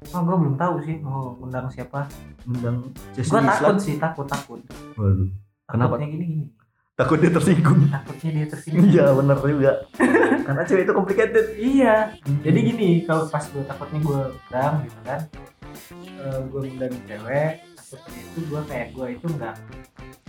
Oh, 0.06 0.22
gue 0.22 0.36
belum 0.36 0.54
tahu 0.54 0.78
sih 0.80 0.94
mau 1.00 1.34
undang 1.36 1.66
siapa. 1.66 2.06
undang 2.46 2.86
Jesse 3.12 3.26
Gue 3.26 3.42
takut 3.42 3.74
sih, 3.76 3.98
takut 3.98 4.22
takut. 4.24 4.60
Waduh, 4.94 5.26
Kenapa? 5.66 5.98
Takutnya 5.98 6.06
gini 6.08 6.24
gini. 6.28 6.46
takut 6.94 7.18
dia 7.18 7.32
tersinggung 7.32 7.80
Takutnya 7.88 8.30
dia 8.30 8.46
tersinggung. 8.46 8.86
iya 8.86 9.10
bener 9.10 9.34
juga 9.36 9.72
karena 10.46 10.62
cewek 10.62 10.82
itu 10.84 10.92
complicated 10.92 11.46
Iya. 11.56 12.14
Jadi 12.46 12.58
gini, 12.62 12.88
kalau 13.02 13.26
pas 13.26 13.42
gue 13.42 13.64
takutnya 13.64 13.98
gue 13.98 14.20
undang 14.30 14.74
gitu 14.82 15.00
kan, 15.02 15.20
gue 16.46 16.60
undang 16.62 16.94
cewek, 17.02 17.52
takutnya 17.74 18.20
itu 18.22 18.40
gue 18.44 18.60
kayak 18.64 18.88
gue 18.92 19.06
itu 19.10 19.26
nggak 19.26 19.54
eh, 19.56 19.64
pra- 19.98 20.23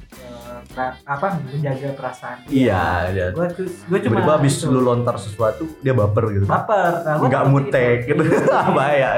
apa 1.05 1.39
menjaga 1.39 1.89
perasaan. 1.93 2.38
iya 2.47 3.07
iya 3.07 3.26
Gue 3.32 3.47
tuh 3.49 3.63
gue 3.63 3.99
cuma 4.01 4.19
tiba-tiba 4.19 4.34
habis 4.36 4.53
itu, 4.55 4.67
lu 4.67 4.82
lontar 4.82 5.15
sesuatu 5.15 5.63
dia 5.80 5.91
baper 5.91 6.30
gitu 6.32 6.45
baper. 6.45 6.91
Nah, 7.01 7.15
nggak 7.17 7.43
mutek 7.47 7.97
gitu 8.05 8.21
Iya. 8.21 8.59
bahaya 8.78 9.09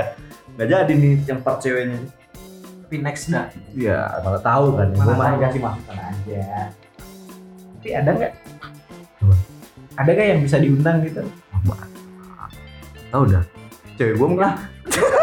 nggak 0.53 0.68
jadi 0.68 0.93
nih 0.93 1.14
yang 1.26 1.39
part 1.39 1.58
ceweknya 1.58 1.97
Tapi 2.84 2.95
next 2.99 3.28
dah. 3.28 3.49
iya 3.74 3.99
malah 4.22 4.39
tahu 4.39 4.66
kan 4.74 4.88
ya 4.88 4.97
malah 4.97 5.16
tahu. 5.18 5.38
kasih 5.41 5.60
masukan 5.60 5.97
aja 5.97 6.41
Tapi 7.74 7.89
ada 7.91 8.10
nggak? 8.12 8.34
Ada 9.95 10.10
nggak 10.10 10.28
yang 10.28 10.41
bisa 10.41 10.58
diundang 10.58 10.97
gitu? 11.01 11.22
tahu 13.08 13.24
dah 13.26 13.43
cewek 13.95 14.14
gua 14.16 14.28
mungkin 14.28 14.51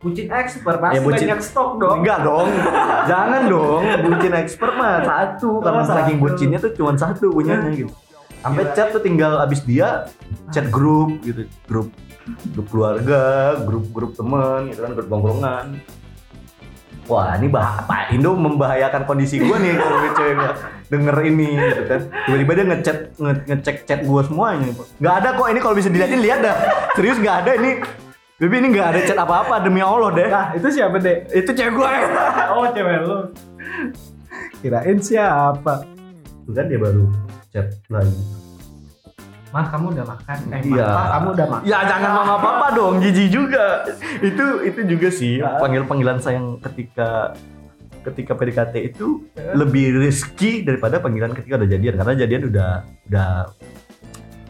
Bucin 0.00 0.32
expert 0.32 0.80
pasti 0.80 0.96
Ya, 0.96 1.00
bucin- 1.02 1.28
banyak 1.28 1.40
stok 1.40 1.70
dong. 1.76 1.96
enggak 2.00 2.18
dong. 2.22 2.48
Jangan 3.10 3.42
dong 3.46 3.82
bucin 4.02 4.32
expert 4.32 4.72
mah 4.72 5.04
satu. 5.04 5.60
Karena 5.60 5.78
Oh, 5.78 5.86
saking 5.86 6.16
satu. 6.16 6.24
bucinnya 6.24 6.58
tuh 6.58 6.72
cuma 6.72 6.92
satu 6.94 7.26
punyanya 7.28 7.68
gitu. 7.70 7.92
Sampai 8.40 8.64
chat 8.72 8.88
tuh 8.90 8.98
tinggal 8.98 9.36
abis 9.38 9.60
dia 9.62 10.08
chat 10.48 10.66
grup 10.66 11.20
gitu. 11.20 11.44
Grup 11.64 11.92
grup 12.48 12.66
keluarga 12.66 13.20
grup 13.60 13.90
grup 13.90 14.12
teman 14.14 14.68
gitu 14.68 14.80
kan 14.80 14.92
grup 14.92 15.08
nongkrongan 15.08 15.66
wah 17.04 17.34
ini 17.34 17.50
bah 17.50 17.82
Pak 17.82 18.14
Indo 18.14 18.32
membahayakan 18.32 19.02
kondisi 19.02 19.42
gua 19.42 19.58
nih 19.58 19.74
kalau 19.74 19.98
cewek 20.14 20.34
gua 20.36 20.50
denger 20.86 21.16
ini 21.24 21.48
gitu 21.58 21.82
kan. 21.84 22.00
Tiba-tiba 22.24 22.52
dia 22.52 22.64
ngechat 22.66 22.98
nge- 23.16 23.44
ngecek 23.46 23.76
chat 23.82 24.00
gue 24.00 24.22
semuanya. 24.22 24.70
Nggak 24.96 25.14
ada 25.16 25.28
kok 25.34 25.48
ini 25.48 25.58
kalau 25.58 25.74
bisa 25.74 25.88
dilihatin 25.88 26.20
lihat 26.20 26.38
dah. 26.40 26.56
Serius 26.94 27.18
nggak 27.18 27.36
ada 27.36 27.50
ini 27.56 27.70
Baby 28.40 28.56
ini 28.56 28.68
nggak 28.72 28.86
ada 28.88 29.00
chat 29.04 29.18
apa-apa 29.18 29.60
demi 29.60 29.78
Allah 29.78 30.10
deh 30.10 30.26
Nah, 30.26 30.46
itu 30.52 30.68
siapa, 30.70 30.96
Dek? 30.96 31.28
itu 31.30 31.50
cewek 31.50 31.72
gue 31.72 31.92
Oh, 32.50 32.64
cewek 32.66 32.96
lu. 32.98 33.16
Kirain 34.58 34.98
siapa? 34.98 35.84
Tuh 36.42 36.52
kan 36.52 36.64
dia 36.64 36.76
baru 36.76 37.04
chat 37.50 37.68
lagi 37.86 38.16
Mah, 39.50 39.66
kamu 39.66 39.92
udah 39.92 40.06
makan? 40.06 40.36
Eh, 40.48 40.62
Iya. 40.64 40.86
Mah, 40.88 41.06
kamu 41.10 41.28
udah 41.34 41.46
makan? 41.48 41.64
Ya 41.66 41.78
jangan 41.82 42.10
mama 42.14 42.36
papa 42.38 42.66
dong, 42.70 43.02
jijik 43.02 43.28
juga. 43.28 43.82
itu 44.22 44.44
itu 44.62 44.80
juga 44.86 45.08
sih 45.10 45.32
panggil 45.58 45.82
panggilan 45.84 46.16
sayang 46.16 46.62
ketika 46.62 47.34
ketika 48.00 48.32
PDKT 48.32 48.74
itu 48.86 49.26
lebih 49.52 49.98
risky 49.98 50.62
daripada 50.62 50.96
panggilan 50.96 51.34
ketika 51.34 51.58
udah 51.58 51.68
jadian 51.68 51.94
karena 51.94 52.14
jadian 52.16 52.42
udah 52.46 52.70
udah 53.04 53.30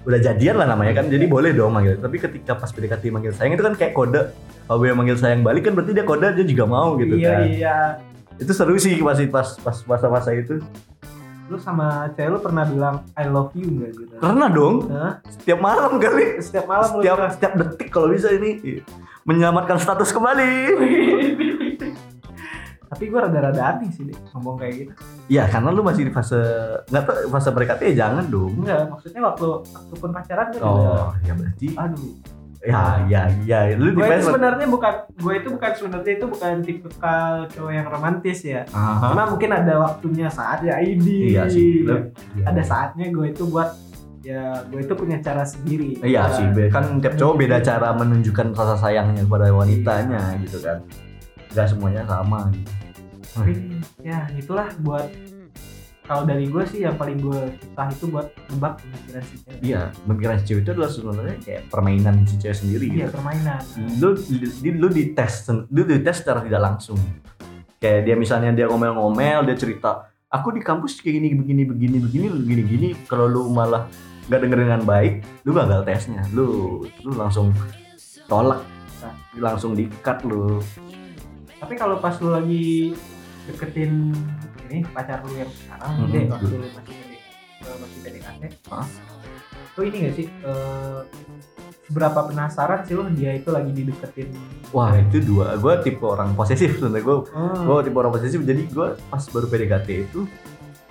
udah 0.00 0.18
jadian 0.20 0.56
lah 0.56 0.66
namanya 0.68 1.02
kan 1.02 1.12
jadi 1.12 1.24
boleh 1.28 1.52
dong 1.52 1.76
manggil. 1.76 2.00
Tapi 2.00 2.16
ketika 2.16 2.56
pas 2.56 2.72
PDKT 2.72 3.12
manggil 3.12 3.32
sayang 3.36 3.56
itu 3.56 3.64
kan 3.64 3.74
kayak 3.76 3.92
kode. 3.92 4.22
Kalau 4.66 4.78
gue 4.80 4.94
manggil 4.94 5.16
sayang 5.18 5.44
balik 5.44 5.68
kan 5.68 5.72
berarti 5.76 5.92
dia 5.92 6.04
kode 6.06 6.28
dia 6.40 6.46
juga 6.46 6.64
mau 6.64 6.94
gitu 6.94 7.18
iya, 7.18 7.30
kan. 7.34 7.42
iya. 7.50 7.78
itu 8.40 8.52
seru 8.56 8.78
sih 8.80 8.96
pas 9.04 9.18
pas 9.28 9.48
pas 9.60 9.76
masa-masa 9.84 10.32
itu. 10.32 10.62
Lu 11.50 11.58
sama 11.58 12.08
cewek 12.14 12.30
lu 12.30 12.38
pernah 12.40 12.64
bilang 12.64 12.96
I 13.18 13.26
love 13.28 13.52
you 13.52 13.68
nggak 13.68 13.90
gitu? 13.98 14.14
pernah 14.16 14.48
dong. 14.48 14.88
Hah? 14.88 15.20
setiap 15.28 15.58
malam 15.60 15.98
kali. 16.00 16.40
Setiap 16.40 16.64
malam 16.64 16.88
setiap 17.02 17.16
setiap 17.36 17.52
detik 17.58 17.88
kalau 17.92 18.08
bisa 18.08 18.32
ini. 18.32 18.80
Menyelamatkan 19.28 19.76
status 19.76 20.16
kembali 20.16 20.52
Tapi 22.90 23.06
gue 23.06 23.16
rada-rada 23.16 23.62
aneh 23.70 23.86
sih, 23.88 24.02
Dek, 24.02 24.18
ngomong 24.34 24.58
kayak 24.58 24.74
gitu. 24.76 24.92
Ya 25.30 25.46
karena 25.46 25.70
lu 25.70 25.80
masih 25.80 26.02
di 26.02 26.10
fase 26.10 26.34
nggak 26.84 27.02
tahu 27.02 27.30
fase 27.30 27.48
PDKT 27.48 27.80
ya 27.86 27.94
jangan 28.00 28.26
dong. 28.26 28.50
Enggak, 28.58 28.90
maksudnya 28.90 29.20
waktu 29.22 29.46
waktu 29.64 29.94
pun 29.94 30.10
pacaran 30.10 30.46
juga 30.50 30.64
Oh 30.66 31.08
ya 31.20 31.32
berarti 31.32 31.66
aduh. 31.72 32.12
ya 32.60 32.82
ya 33.08 33.22
ya 33.40 33.58
lu 33.72 33.94
Gue 33.94 34.04
itu 34.04 34.26
sebenarnya 34.26 34.66
bukan 34.68 34.92
gue 35.08 35.32
itu 35.32 35.48
bukan 35.48 35.70
sebenarnya 35.72 36.12
itu 36.12 36.26
bukan 36.28 36.54
tipikal 36.60 37.48
cowok 37.48 37.72
yang 37.72 37.86
romantis 37.86 38.38
ya. 38.42 38.66
Aha. 38.68 39.06
Cuma 39.08 39.22
mungkin 39.30 39.50
ada 39.50 39.74
waktunya 39.80 40.28
saat 40.28 40.60
ya 40.60 40.76
ini. 40.76 41.32
Iya 41.32 41.48
sih. 41.48 41.86
Lu- 41.86 42.12
Ada 42.42 42.60
saatnya 42.60 43.08
gue 43.08 43.26
itu 43.30 43.46
buat 43.46 43.70
ya 44.20 44.60
gue 44.66 44.76
itu 44.76 44.92
punya 44.92 45.16
cara 45.22 45.40
sendiri. 45.40 45.96
Iya 46.02 46.20
Ya, 46.20 46.22
sih, 46.28 46.44
kan 46.68 47.00
tiap 47.00 47.16
cowok 47.16 47.34
beda 47.38 47.62
cara 47.62 47.96
menunjukkan 47.96 48.52
rasa 48.52 48.76
sayangnya 48.76 49.24
kepada 49.24 49.48
wanitanya 49.48 50.20
gitu 50.42 50.60
kan. 50.60 50.84
Gak 51.50 51.66
semuanya 51.70 52.02
sama 52.06 52.50
gitu. 52.54 52.72
Tapi 53.30 53.54
ya 54.02 54.26
itulah 54.34 54.68
buat 54.82 55.06
kalau 56.10 56.26
dari 56.26 56.50
gue 56.50 56.64
sih 56.66 56.82
yang 56.82 56.98
paling 56.98 57.22
gue 57.22 57.54
suka 57.62 57.86
itu 57.94 58.04
buat 58.10 58.26
nebak 58.50 58.82
pemikiran 58.82 59.22
si 59.22 59.34
cewek. 59.46 59.60
Iya, 59.62 59.82
pemikiran 60.02 60.36
si 60.42 60.44
cewek 60.50 60.62
itu 60.66 60.70
adalah 60.74 60.90
sebenarnya 60.90 61.36
kayak 61.38 61.62
permainan 61.70 62.14
si 62.26 62.34
cewek 62.34 62.58
sendiri 62.58 62.86
Iya 62.90 63.06
gitu. 63.06 63.14
permainan. 63.14 63.60
Lu 64.02 64.08
di, 64.18 64.70
lu 64.74 64.88
dites, 64.90 65.34
lu 65.70 65.82
dites 65.86 66.16
secara 66.18 66.42
tidak 66.42 66.62
langsung. 66.66 66.98
Kayak 67.78 68.10
dia 68.10 68.14
misalnya 68.18 68.50
dia 68.50 68.66
ngomel-ngomel, 68.66 69.46
dia 69.46 69.54
cerita, 69.54 70.10
aku 70.26 70.50
di 70.50 70.58
kampus 70.66 70.98
kayak 70.98 71.22
gini 71.22 71.28
begini 71.38 71.62
begini 71.62 71.96
begini 72.02 72.26
begini 72.26 72.62
gini. 72.66 72.88
Kalau 73.06 73.30
lu 73.30 73.46
malah 73.46 73.86
nggak 74.26 74.40
denger 74.42 74.58
dengan 74.66 74.82
baik, 74.82 75.22
lu 75.46 75.54
gagal 75.54 75.86
tesnya. 75.86 76.26
Lu 76.34 76.82
lu 77.06 77.10
langsung 77.14 77.54
tolak, 78.26 78.66
langsung 79.38 79.78
di-cut 79.78 80.26
lu. 80.26 80.58
Tapi 81.60 81.74
kalau 81.76 81.96
pas 81.96 82.16
lu 82.16 82.30
lagi 82.30 82.96
deketin 83.44 84.16
ini 84.64 84.86
pacar 84.86 85.20
lu 85.20 85.34
yang 85.34 85.50
sekarang 85.50 85.92
Mhm. 85.98 86.08
deh 86.08 86.22
waktu 86.26 86.54
lu 86.54 86.68
masih 86.70 86.96
eh, 87.60 87.76
masih 87.76 87.98
PDKT. 88.00 88.42
Hah? 88.68 88.86
Tuh 89.70 89.82
ini 89.82 89.96
gak 90.02 90.14
sih 90.14 90.26
eh, 90.26 91.00
seberapa 91.84 92.20
penasaran 92.24 92.80
sih 92.82 92.94
lu 92.94 93.04
dia 93.10 93.34
itu 93.34 93.48
lagi 93.48 93.70
dideketin 93.70 94.30
Wah 94.70 94.94
itu 94.94 95.18
dua, 95.20 95.58
gue 95.58 95.74
tipe 95.82 96.00
orang 96.00 96.32
posesif 96.32 96.78
sebenarnya. 96.78 97.02
Gue 97.02 97.16
Oh, 97.28 97.76
gue 97.76 97.84
tipe 97.84 97.96
orang 97.96 98.12
posesif. 98.12 98.40
Jadi 98.40 98.62
gue 98.66 98.88
pas 99.04 99.22
baru 99.26 99.46
PDKT 99.46 99.88
itu 100.06 100.20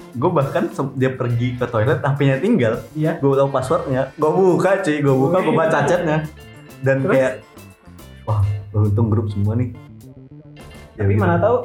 gue 0.10 0.30
bahkan 0.30 0.66
dia 0.94 1.12
pergi 1.12 1.54
ke 1.54 1.66
toilet 1.66 2.00
HP-nya 2.00 2.38
tinggal. 2.38 2.74
Iya. 2.92 3.18
Gue 3.18 3.34
tahu 3.34 3.50
passwordnya. 3.50 4.12
Gue 4.14 4.30
buka 4.30 4.82
cuy. 4.82 5.00
Gue 5.00 5.16
buka 5.16 5.38
gue 5.40 5.56
baca 5.56 5.80
chatnya. 5.82 6.18
Dan 6.80 6.98
Terus? 7.02 7.12
kayak 7.12 7.34
wah 8.24 8.42
untung 8.72 9.08
grup 9.08 9.28
semua 9.28 9.56
nih 9.56 9.72
tapi 11.00 11.12
gitu. 11.12 11.22
mana 11.22 11.36
tahu 11.38 11.58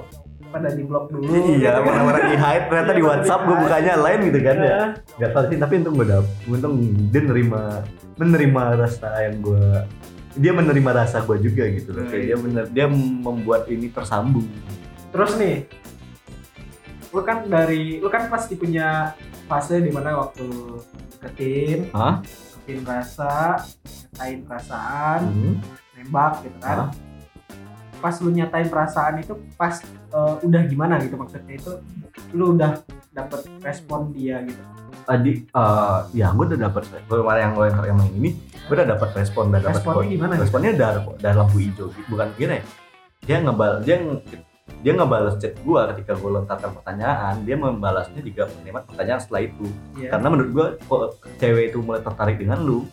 pada 0.46 0.70
di 0.70 0.82
blok 0.82 1.10
dulu 1.10 1.26
iya 1.26 1.42
gitu 1.50 1.66
kan. 1.74 1.82
mana-mana 1.84 2.18
di 2.24 2.36
hide 2.36 2.64
ternyata 2.64 2.92
di 2.92 2.96
Iya, 2.96 3.08
WhatsApp 3.08 3.40
di 3.40 3.44
gue 3.44 3.56
bukanya 3.58 3.92
lain 3.98 4.20
gitu 4.22 4.38
kan 4.40 4.56
ya 4.56 4.62
Iya. 4.64 4.82
nggak 5.18 5.30
tahu 5.30 5.44
sih 5.44 5.58
tapi 5.58 5.72
untung 5.76 5.94
gue 5.94 6.06
dapet 6.06 6.30
untung 6.46 6.74
dia 7.10 7.22
nerima 7.22 7.62
menerima 8.14 8.62
rasa 8.78 9.08
yang 9.20 9.36
gue 9.40 9.66
dia 10.34 10.52
menerima 10.52 10.90
rasa 10.92 11.16
gue 11.20 11.36
juga 11.40 11.64
gitu 11.68 11.90
loh 11.90 12.06
kayak 12.06 12.24
dia 12.24 12.36
bener 12.36 12.64
dia 12.68 12.86
membuat 12.86 13.66
ini 13.66 13.86
tersambung 13.88 14.46
terus 15.10 15.34
nih 15.34 15.66
lu 17.10 17.22
kan 17.22 17.46
dari 17.46 17.98
lu 17.98 18.06
kan 18.06 18.26
pasti 18.26 18.54
punya 18.54 19.14
fase 19.46 19.78
di 19.78 19.90
mana 19.90 20.14
waktu 20.16 20.46
deketin 21.16 21.90
Hah? 21.90 22.22
deketin 22.22 22.82
rasa 22.82 23.58
nyatain 24.12 24.38
perasaan 24.42 25.20
Hmm. 25.24 25.54
nembak 25.94 26.42
gitu 26.42 26.58
kan 26.58 26.76
Hah? 26.76 26.88
Pas 28.04 28.12
lu 28.20 28.28
nyatain 28.30 28.68
perasaan 28.68 29.14
itu 29.18 29.32
pas 29.56 29.80
eh, 30.12 30.34
udah 30.42 30.60
gimana 30.64 31.00
gitu 31.00 31.16
maksudnya 31.16 31.56
itu 31.56 31.72
lu 32.30 32.52
udah 32.52 32.84
dapet 33.10 33.40
respon 33.60 34.12
dia 34.12 34.44
gitu 34.44 34.60
tadi 35.04 35.32
eh 35.46 35.98
ya 36.12 36.28
gue 36.30 36.44
udah 36.46 36.60
dapat 36.62 36.82
gue 36.84 37.16
kemarin 37.18 37.40
yang 37.42 37.54
gue 37.54 37.66
yang 37.66 37.78
yang 37.86 37.96
main 37.98 38.12
ini 38.14 38.30
gue 38.38 38.74
udah 38.74 38.88
dapat 38.90 39.08
respon 39.14 39.48
udah 39.48 39.60
dapat 39.62 39.80
responnya 39.80 40.08
gimana 40.10 40.32
gitu? 40.32 40.42
responnya 40.42 40.70
udah 40.72 40.88
udah 41.14 41.32
lampu 41.34 41.56
hijau 41.58 41.86
bukan 42.06 42.28
gini 42.34 42.54
ya 42.54 42.64
dia 43.22 43.36
ngebal 43.40 43.72
dia 43.80 43.96
nge- 43.98 44.44
dia 44.80 44.92
ngebalas 44.92 45.36
chat 45.38 45.56
gue 45.58 45.80
ketika 45.92 46.12
gue 46.14 46.30
lontarkan 46.30 46.70
pertanyaan 46.74 47.34
dia 47.40 47.56
membalasnya 47.56 48.20
juga 48.20 48.48
menerima 48.50 48.80
pertanyaan 48.84 49.20
setelah 49.20 49.42
itu 49.42 49.66
Iya. 49.94 50.08
karena 50.08 50.26
menurut 50.28 50.50
gue 50.50 50.66
cewek 51.38 51.64
itu 51.68 51.78
mulai 51.80 52.00
tertarik 52.00 52.36
dengan 52.36 52.60
lu 52.60 52.84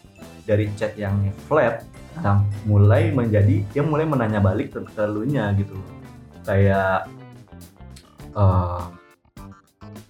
dari 0.45 0.69
chat 0.75 0.93
yang 0.97 1.15
flat 1.47 1.85
nah, 2.19 2.43
mulai 2.67 3.09
menjadi 3.13 3.63
dia 3.71 3.83
mulai 3.85 4.03
menanya 4.03 4.43
balik 4.43 4.75
ke, 4.75 4.79
ke 4.83 5.03
lu 5.07 5.23
nya 5.23 5.53
gitu. 5.55 5.77
Kayak 6.43 7.07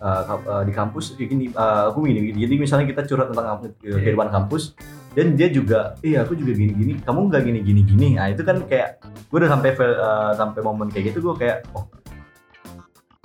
ka- 0.01 0.45
eh, 0.47 0.63
di 0.65 0.73
kampus 0.73 1.13
gini 1.15 1.51
eh, 1.51 1.83
aku 1.91 2.07
gini, 2.07 2.31
gini 2.31 2.37
jadi 2.47 2.55
misalnya 2.57 2.85
kita 2.89 3.01
curhat 3.05 3.29
tentang 3.31 3.69
Iya. 3.83 4.01
kehidupan 4.01 4.29
kampus 4.33 4.73
dan 5.11 5.35
dia 5.35 5.51
juga 5.51 5.99
iya 6.01 6.23
aku 6.23 6.33
juga 6.39 6.55
gini 6.55 6.71
gini 6.73 6.93
kamu 7.03 7.27
nggak 7.29 7.41
gini 7.43 7.59
gini. 7.61 7.81
Gini 7.83 8.07
nah 8.15 8.31
itu 8.31 8.41
kan 8.47 8.63
kayak 8.65 9.03
gue 9.03 9.37
udah 9.37 9.51
sampai 9.51 9.69
eh, 9.77 10.31
sampai 10.39 10.61
momen 10.63 10.87
kayak 10.89 11.13
gitu 11.13 11.19
gue 11.21 11.35
kayak 11.37 11.57
oh 11.75 11.85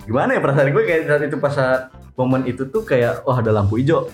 gimana 0.07 0.35
ya 0.35 0.41
perasaan 0.43 0.71
gue 0.71 0.83
kayak 0.87 1.01
saat 1.07 1.23
itu 1.27 1.37
pas 1.39 1.51
saat 1.51 1.81
momen 2.15 2.47
itu 2.47 2.63
tuh 2.67 2.83
kayak 2.83 3.23
wah 3.27 3.39
ada 3.39 3.51
lampu 3.51 3.79
hijau 3.79 4.07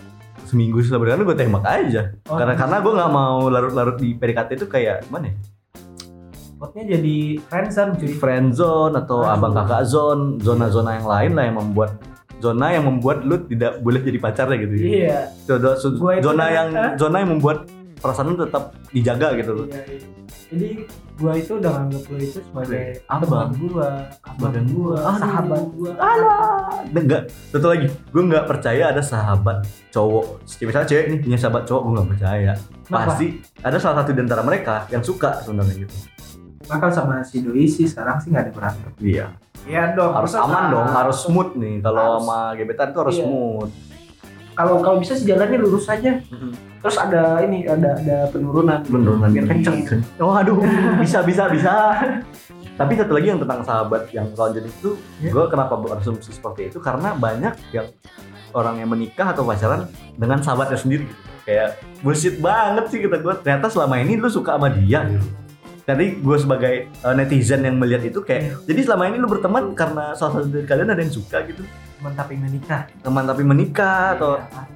seminggu 0.54 0.78
setelah 0.80 1.01
berjalan 1.01 1.26
gue 1.26 1.36
tembak 1.36 1.66
aja. 1.66 2.01
Oh, 2.30 2.38
karena 2.38 2.54
karena 2.54 2.78
gue 2.80 2.93
nggak 2.93 3.12
mau 3.12 3.38
larut-larut 3.45 3.97
di 3.97 4.14
PDKT 4.14 4.49
itu 4.56 4.68
kayak 4.68 5.04
gimana 5.04 5.28
ya? 5.28 5.36
Spotnya 6.54 6.84
jadi 6.88 7.18
friendzone 7.41 7.91
cuy. 7.97 8.14
Zone 8.54 8.93
atau 8.95 9.20
Aduh. 9.20 9.34
abang 9.34 9.54
kakak 9.54 9.84
zone 9.84 10.24
zona-zona 10.39 10.95
yang 10.95 11.08
lain 11.10 11.32
lah 11.34 11.43
yang 11.43 11.58
membuat 11.58 11.91
zona 12.38 12.72
yang 12.72 12.86
membuat 12.86 13.18
lu 13.22 13.36
tidak 13.43 13.80
boleh 13.80 13.99
jadi 13.99 14.18
pacarnya 14.18 14.58
gitu. 14.62 14.74
Ya 14.78 14.88
iya 14.88 15.20
Zona- 15.43 15.80
zona 16.22 16.45
yang 16.47 16.68
zona 16.95 17.16
yang 17.20 17.32
membuat 17.34 17.68
perasaan 17.97 18.30
lu 18.30 18.38
tetap 18.38 18.64
dijaga 18.91 19.36
gitu. 19.36 19.51
Loh 19.54 19.66
Iya, 19.66 19.82
iya. 19.89 19.99
jadi 20.47 20.70
gua 21.14 21.32
itu 21.38 21.51
udah 21.55 21.72
nganggap 21.72 22.03
lu 22.09 22.18
itu 22.18 22.39
sebagai 22.41 22.86
Abang. 23.05 23.53
gua 23.55 23.89
abang 24.26 24.51
Badan 24.51 24.66
gua. 24.74 24.97
Aduh. 24.97 25.20
sahabat 25.22 25.61
gua. 25.78 25.91
Alah, 25.95 26.84
enggak. 26.89 27.24
Satu 27.53 27.68
lagi. 27.70 27.88
Gue 28.09 28.24
nggak 28.26 28.45
percaya 28.49 28.84
ada 28.89 29.01
sahabat 29.01 29.57
cowok. 29.89 30.41
Misalnya 30.59 30.88
cewek 30.89 31.05
nih 31.09 31.20
punya 31.22 31.38
sahabat 31.38 31.64
cowok 31.64 31.82
gue 31.82 31.93
nggak 31.93 32.09
percaya. 32.18 32.53
Kenapa? 32.84 33.05
pasti 33.07 33.26
ada 33.61 33.78
salah 33.78 33.95
satu 34.03 34.11
di 34.11 34.22
antara 34.22 34.41
mereka 34.41 34.76
yang 34.89 35.03
suka 35.05 35.39
sebenarnya 35.41 35.86
gitu. 35.86 35.95
Bakal 36.64 36.89
sama 36.89 37.22
si 37.22 37.43
doi 37.43 37.68
sih 37.68 37.86
sekarang 37.86 38.18
sih 38.18 38.32
nggak 38.32 38.43
ada 38.49 38.51
berantem 38.55 38.91
iya. 38.99 39.28
Iya 39.64 39.95
dong 39.95 40.11
harus 40.11 40.34
aman 40.36 40.64
dong 40.72 40.88
harus 40.89 41.18
smooth 41.22 41.55
nih. 41.55 41.80
Kalau 41.80 42.20
sama 42.20 42.51
gebetan 42.55 42.91
itu 42.91 42.99
harus 42.99 43.16
Iya. 43.16 43.24
smooth. 43.24 43.72
Kalau 44.53 44.76
kalau 44.82 44.97
bisa 44.99 45.14
sih 45.16 45.26
jalannya 45.26 45.57
lurus 45.59 45.88
aja 45.88 46.20
terus 46.84 46.97
ada 46.99 47.39
ini 47.41 47.63
ada 47.63 47.95
ada 47.95 48.17
penurunan. 48.27 48.84
Penurunan. 48.84 49.29
Biar 49.31 49.47
kenceng. 49.47 50.03
Oh 50.19 50.36
aduh. 50.36 50.59
Bisa 50.99 51.23
bisa 51.23 51.47
bisa. 51.47 51.71
Tapi 52.73 52.97
satu 52.97 53.15
lagi 53.15 53.31
yang 53.31 53.39
tentang 53.39 53.63
sahabat 53.63 54.09
yang 54.11 54.27
kalau 54.36 54.51
jadi 54.51 54.67
itu 54.67 54.97
Ya. 55.23 55.31
gue 55.31 55.45
kenapa 55.47 55.79
berasumsi 55.79 56.36
seperti 56.36 56.67
itu? 56.67 56.84
Karena 56.84 57.15
banyak 57.15 57.53
yang 57.71 57.88
orang 58.51 58.84
yang 58.84 58.89
menikah 58.91 59.31
atau 59.31 59.47
pacaran 59.47 59.88
dengan 60.19 60.43
sahabatnya 60.43 60.75
sendiri. 60.75 61.07
Kayak 61.47 61.79
bullshit 62.03 62.38
banget 62.43 62.91
sih 62.91 62.99
kata 62.99 63.17
gue 63.23 63.34
ternyata 63.39 63.71
selama 63.71 63.95
ini 63.97 64.19
lu 64.19 64.27
suka 64.27 64.59
sama 64.59 64.67
dia. 64.67 65.07
Gitu 65.07 65.43
tadi 65.84 66.15
gue 66.15 66.38
sebagai 66.39 66.88
uh, 67.03 67.11
netizen 67.11 67.59
yang 67.67 67.75
melihat 67.75 68.07
itu 68.07 68.23
kayak 68.23 68.43
Iya. 68.43 68.55
jadi 68.71 68.79
selama 68.88 69.03
ini 69.11 69.17
lu 69.19 69.27
berteman 69.27 69.75
karena 69.75 70.15
salah 70.15 70.39
satu 70.39 70.47
dari 70.47 70.63
kalian 70.63 70.95
ada 70.95 71.01
yang 71.03 71.11
suka 71.11 71.43
gitu. 71.43 71.59
Teman 71.99 72.13
tapi 72.15 72.39
menikah. 72.39 72.88
Teman 73.03 73.23
tapi 73.27 73.43
menikah 73.43 74.15
atau 74.15 74.39
Iya. 74.39 74.72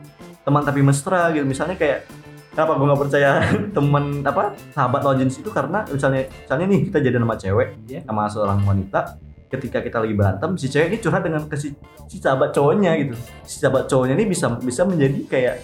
Teman 0.48 0.64
tapi 0.64 0.80
mesra 0.80 1.28
gitu 1.36 1.44
misalnya 1.44 1.76
kayak 1.76 2.08
kenapa 2.56 2.80
gue 2.80 2.88
nggak 2.88 3.02
percaya 3.04 3.32
teman 3.76 4.04
apa 4.24 4.56
sahabat 4.72 5.04
lawan 5.04 5.20
jenis 5.20 5.44
itu 5.44 5.52
karena 5.52 5.84
misalnya 5.92 6.32
misalnya 6.32 6.66
nih 6.72 6.80
kita 6.88 6.98
jadi 7.04 7.18
nama 7.20 7.36
cewek 7.36 7.68
Iya. 7.84 8.02
sama 8.08 8.24
seorang 8.32 8.64
wanita 8.64 9.20
ketika 9.48 9.84
kita 9.84 10.00
lagi 10.00 10.16
berantem 10.16 10.56
si 10.56 10.72
cewek 10.72 10.88
ini 10.88 10.98
curhat 10.98 11.22
dengan 11.22 11.44
ke 11.46 11.56
si, 11.60 11.76
si 12.08 12.18
sahabat 12.18 12.56
cowoknya 12.56 12.96
gitu 12.96 13.16
si 13.44 13.60
sahabat 13.60 13.92
cowoknya 13.92 14.16
ini 14.16 14.26
bisa 14.26 14.48
bisa 14.56 14.88
menjadi 14.88 15.20
kayak 15.28 15.56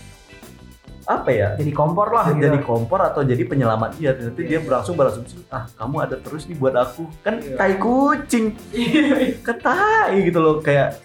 apa 1.03 1.29
ya 1.36 1.47
jadi 1.59 1.71
kompor 1.75 2.15
lah 2.15 2.31
gitu. 2.31 2.47
jadi 2.47 2.59
kompor 2.63 2.99
atau 3.03 3.27
jadi 3.27 3.43
penyelamat 3.43 3.99
dia 3.99 4.15
nanti 4.15 4.39
Iya, 4.39 4.47
dia 4.47 4.55
iya. 4.55 4.59
berlangsung 4.63 4.95
berasumsi 4.95 5.36
ah 5.51 5.67
kamu 5.75 5.95
ada 5.99 6.15
terus 6.15 6.47
nih 6.47 6.55
buat 6.55 6.75
aku 6.75 7.07
kan 7.19 7.43
Iya. 7.43 7.59
tai 7.59 7.75
kucing 7.75 8.55
kan 9.43 9.57
tai 9.59 10.15
gitu 10.23 10.39
loh 10.39 10.63
kayak 10.63 10.95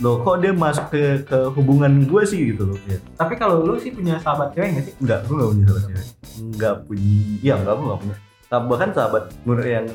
loh 0.00 0.24
kok 0.24 0.40
dia 0.40 0.52
masuk 0.56 0.86
ke 0.88 1.26
ke 1.26 1.38
hubungan 1.52 2.08
gue 2.08 2.22
sih 2.24 2.54
gitu 2.54 2.72
loh 2.72 2.78
ya. 2.88 2.96
tapi 3.18 3.36
kalau 3.36 3.60
lu 3.60 3.76
sih 3.76 3.92
punya 3.92 4.16
sahabat 4.22 4.56
cewek 4.56 4.68
nggak 4.72 4.84
sih 4.88 4.94
Enggak, 5.02 5.20
gue 5.28 5.34
gak 5.36 5.50
punya 5.52 5.64
sahabat 5.66 5.84
cewek. 5.84 6.06
Enggak 6.32 6.74
punya. 6.88 7.12
Iya, 7.42 7.54
enggak, 7.60 7.74
gue 7.76 7.86
gak 7.86 8.00
punya. 8.00 8.16
Bahkan 8.52 8.90
sahabat 8.96 9.24
menurut 9.44 9.68
yang 9.68 9.86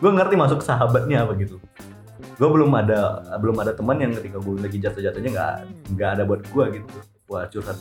gue 0.00 0.10
ngerti 0.10 0.34
masuk 0.38 0.60
sahabatnya 0.62 1.18
apa 1.26 1.32
gitu. 1.40 1.56
Gue 2.38 2.48
belum 2.48 2.70
ada 2.72 3.00
belum 3.42 3.56
ada 3.58 3.72
teman 3.74 3.98
yang 3.98 4.12
ketika 4.14 4.38
gue 4.38 4.54
lagi 4.58 4.78
jatuh-jatuhnya 4.80 5.30
nggak 5.34 5.54
nggak 5.98 6.10
ada 6.18 6.22
buat 6.24 6.42
gue 6.46 6.64
gitu. 6.78 6.86
Wah 7.30 7.46
curhat. 7.50 7.78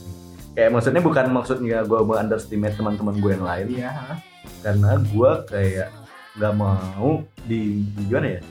Kayak 0.58 0.70
maksudnya 0.74 1.02
bukan 1.06 1.26
maksudnya 1.32 1.78
gue 1.86 2.00
mau 2.02 2.18
underestimate 2.18 2.76
teman-teman 2.76 3.16
gue 3.22 3.32
yang 3.38 3.46
lain, 3.46 3.66
iya 3.70 4.20
karena 4.64 5.00
gue 5.00 5.32
kayak 5.48 5.90
nggak 6.40 6.54
mau 6.56 7.24
di 7.48 7.84
gimana 8.08 8.40
ya 8.40 8.42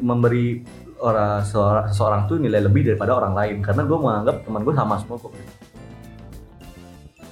memberi 0.00 0.64
orang 1.02 1.42
seorang, 1.42 1.84
seseorang 1.90 2.20
tuh 2.30 2.38
nilai 2.38 2.62
lebih 2.62 2.94
daripada 2.94 3.18
orang 3.18 3.34
lain. 3.34 3.56
Karena 3.60 3.82
gue 3.82 3.98
menganggap 3.98 4.36
teman 4.46 4.62
gue 4.62 4.74
sama 4.78 4.94
semua 5.02 5.18
kok. 5.18 5.32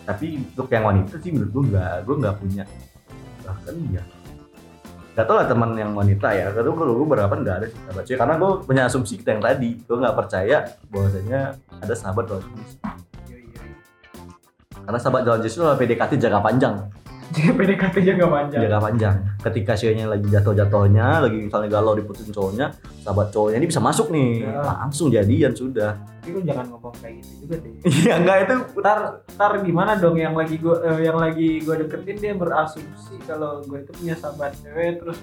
Tapi 0.05 0.27
untuk 0.43 0.69
yang 0.75 0.85
wanita 0.91 1.15
sih 1.23 1.31
menurut 1.31 1.51
gue 1.55 1.63
nggak 1.71 1.95
gue 2.03 2.17
nggak 2.19 2.37
punya. 2.43 2.65
Bahkan 3.47 3.75
ya 3.95 4.05
nggak 5.11 5.27
tau 5.27 5.37
lah 5.37 5.47
teman 5.47 5.71
yang 5.79 5.93
wanita 5.95 6.29
ya. 6.35 6.51
Karena 6.51 6.71
gue 6.75 6.97
gue 6.99 7.09
berapa 7.09 7.35
nggak 7.35 7.57
ada 7.63 7.67
sih 7.71 7.81
sahabat 7.87 8.05
cewek. 8.05 8.19
Karena 8.19 8.35
gue 8.37 8.51
punya 8.67 8.83
asumsi 8.91 9.15
kita 9.23 9.39
yang 9.39 9.43
tadi. 9.47 9.71
Gue 9.87 9.97
nggak 9.97 10.17
percaya 10.19 10.59
bahwasanya 10.91 11.41
ada 11.79 11.95
sahabat 11.95 12.27
lawan 12.27 12.43
jenis 12.51 12.77
karena 14.91 15.07
sahabat 15.07 15.23
lawan 15.23 15.39
jenis 15.39 15.55
itu 15.55 15.63
adalah 15.63 15.79
PDKT 15.79 16.13
jaga 16.19 16.39
panjang 16.43 16.75
jadi 17.31 17.55
PDKT 17.55 17.97
jaga 18.03 18.27
panjang. 18.27 18.61
Jaga 18.67 18.79
panjang. 18.83 19.15
Ketika 19.39 19.73
ceweknya 19.79 20.07
lagi 20.11 20.27
jatuh-jatuhnya 20.27 21.07
lagi 21.23 21.39
misalnya 21.47 21.69
galau 21.71 21.95
diputusin 21.95 22.35
cowoknya 22.35 22.75
sahabat 23.07 23.31
cowoknya 23.31 23.57
ini 23.63 23.69
bisa 23.71 23.81
masuk 23.81 24.11
nih. 24.11 24.45
Ya. 24.45 24.61
langsung 24.61 25.09
jadian 25.15 25.53
sudah. 25.55 25.95
Tapi 26.21 26.37
lu 26.37 26.41
jangan 26.45 26.67
ngomong 26.75 26.95
kayak 26.99 27.23
gitu 27.23 27.33
juga 27.47 27.55
deh. 27.63 27.73
Iya 28.03 28.15
enggak 28.21 28.37
itu 28.45 28.55
ntar 28.83 28.99
ntar 29.39 29.53
gimana 29.63 29.93
dong 29.97 30.19
yang 30.19 30.35
lagi 30.35 30.59
gua 30.59 30.83
eh, 30.85 31.07
yang 31.07 31.17
lagi 31.17 31.63
gua 31.63 31.75
deketin 31.79 32.17
dia 32.19 32.35
berasumsi 32.37 33.15
kalau 33.25 33.63
gue 33.65 33.79
itu 33.81 33.93
punya 33.97 34.15
sahabat 34.19 34.53
cewek 34.61 35.01
terus 35.01 35.19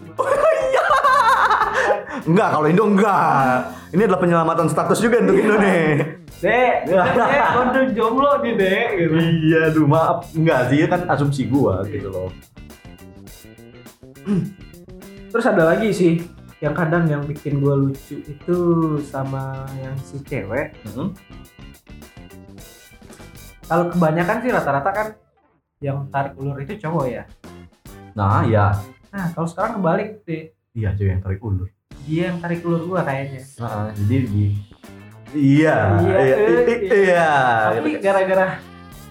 enggak 2.25 2.49
kalau 2.55 2.65
Indo 2.65 2.83
enggak 2.87 3.77
ini 3.93 4.01
adalah 4.03 4.21
penyelamatan 4.23 4.67
status 4.71 4.99
juga 5.03 5.21
untuk 5.21 5.37
Indo 5.37 5.55
nih 5.61 5.85
dek 6.37 6.85
dek 6.85 7.45
udah 7.57 7.85
jomblo 7.97 8.31
nih 8.45 8.53
dek 8.53 8.87
gitu. 9.01 9.15
Iya 9.17 9.59
aduh 9.73 9.87
maaf. 9.89 10.29
Enggak 10.37 10.69
sih 10.69 10.85
kan 10.85 11.01
asumsi 11.09 11.49
gua 11.49 11.81
gitu 11.89 12.13
loh. 12.13 12.29
Terus 15.33 15.45
ada 15.45 15.73
lagi 15.73 15.89
sih 15.89 16.21
yang 16.61 16.73
kadang 16.73 17.05
yang 17.09 17.21
bikin 17.25 17.61
gua 17.61 17.77
lucu 17.77 18.21
itu 18.21 18.57
sama 19.05 19.65
yang 19.81 19.95
si 20.01 20.17
cewek. 20.25 20.73
Hmm. 20.93 21.13
kalau 23.67 23.91
kebanyakan 23.91 24.39
sih 24.39 24.51
rata-rata 24.55 24.91
kan 24.95 25.07
yang 25.83 26.07
tarik 26.07 26.39
ulur 26.39 26.55
itu 26.63 26.79
cowok 26.79 27.05
ya. 27.11 27.23
Nah 28.15 28.45
ya 28.47 28.77
nah 29.11 29.31
kalau 29.33 29.47
sekarang 29.49 29.79
kebalik 29.79 30.21
deh 30.23 30.53
iya 30.77 30.93
cewek 30.93 31.17
yang 31.17 31.23
tarik 31.23 31.41
ulur. 31.41 31.67
Dia 32.07 32.31
yang 32.31 32.39
tarik 32.39 32.63
ulur 32.63 32.87
gua 32.87 33.01
kayaknya. 33.03 33.43
Nah, 33.59 33.91
jadi 33.91 34.15
di 34.31 34.55
iya 35.29 35.77
Iya, 35.97 36.17
iya 36.19 36.35
eh, 36.35 36.51
i- 36.63 36.65
i- 36.65 36.81
iya 37.03 37.29
tapi 37.73 37.89
gara-gara 37.97 38.47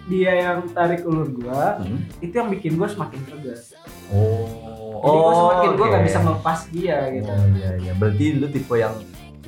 dia 0.07 0.33
yang 0.39 0.59
tarik 0.71 1.03
ulur 1.03 1.29
gua 1.31 1.77
Hmm. 1.77 1.99
itu 2.19 2.33
yang 2.33 2.49
bikin 2.49 2.73
gua 2.75 2.87
semakin 2.87 3.21
tegas 3.23 3.75
oh 4.09 5.03
jadi 5.03 5.19
gua 5.19 5.33
semakin 5.35 5.71
gua 5.71 5.83
oke. 5.83 5.91
nggak 5.91 6.05
bisa 6.05 6.19
melepas 6.21 6.59
dia 6.71 6.97
gitu 7.11 7.29
Oh 7.29 7.47
iya 7.53 7.71
iya, 7.77 7.93
berarti 7.93 8.25
lu 8.35 8.47
tipe 8.49 8.75
yang 8.75 8.95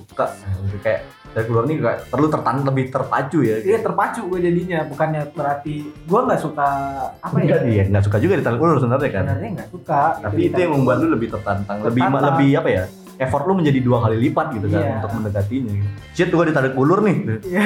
suka 0.05 0.25
eh, 0.35 0.81
kayak 0.81 1.01
dari 1.29 1.45
keluar 1.45 1.65
nih 1.65 1.77
kayak 1.77 2.01
perlu 2.09 2.27
tertan 2.27 2.65
lebih 2.65 2.89
terpacu 2.89 3.39
ya. 3.41 3.61
Iya 3.61 3.79
terpacu 3.81 4.25
gue 4.27 4.41
jadinya 4.41 4.81
bukannya 4.83 5.29
berarti 5.31 5.75
gue 5.85 6.21
nggak 6.25 6.41
suka 6.41 6.69
apa 7.15 7.37
ya 7.37 7.45
Enggak 7.45 7.61
dia 7.63 7.83
nggak 7.87 8.03
suka 8.03 8.17
juga 8.19 8.35
ditarik 8.35 8.57
ulur 8.59 8.77
sebenarnya 8.77 9.11
kan. 9.11 9.25
sebenarnya 9.27 9.51
nggak 9.55 9.71
suka 9.71 10.01
Tapi 10.19 10.41
itu 10.43 10.57
yang 10.59 10.73
membuat 10.73 10.97
lu 10.99 11.09
lebih 11.11 11.29
tertantang, 11.31 11.77
lebih 11.83 12.01
Tertantang. 12.03 12.25
lebih 12.33 12.51
apa 12.57 12.69
ya? 12.73 12.85
Effort 13.19 13.45
lu 13.45 13.53
menjadi 13.53 13.79
dua 13.79 13.99
kali 14.01 14.17
lipat 14.21 14.47
gitu 14.53 14.67
kan 14.69 14.79
Iya. 14.79 14.95
untuk 14.97 15.11
mendekatinya. 15.13 15.73
gitu. 15.75 15.89
Shit 16.15 16.31
gua 16.31 16.45
ditarik 16.45 16.73
ulur 16.73 17.03
nih. 17.03 17.17
Iya. 17.45 17.63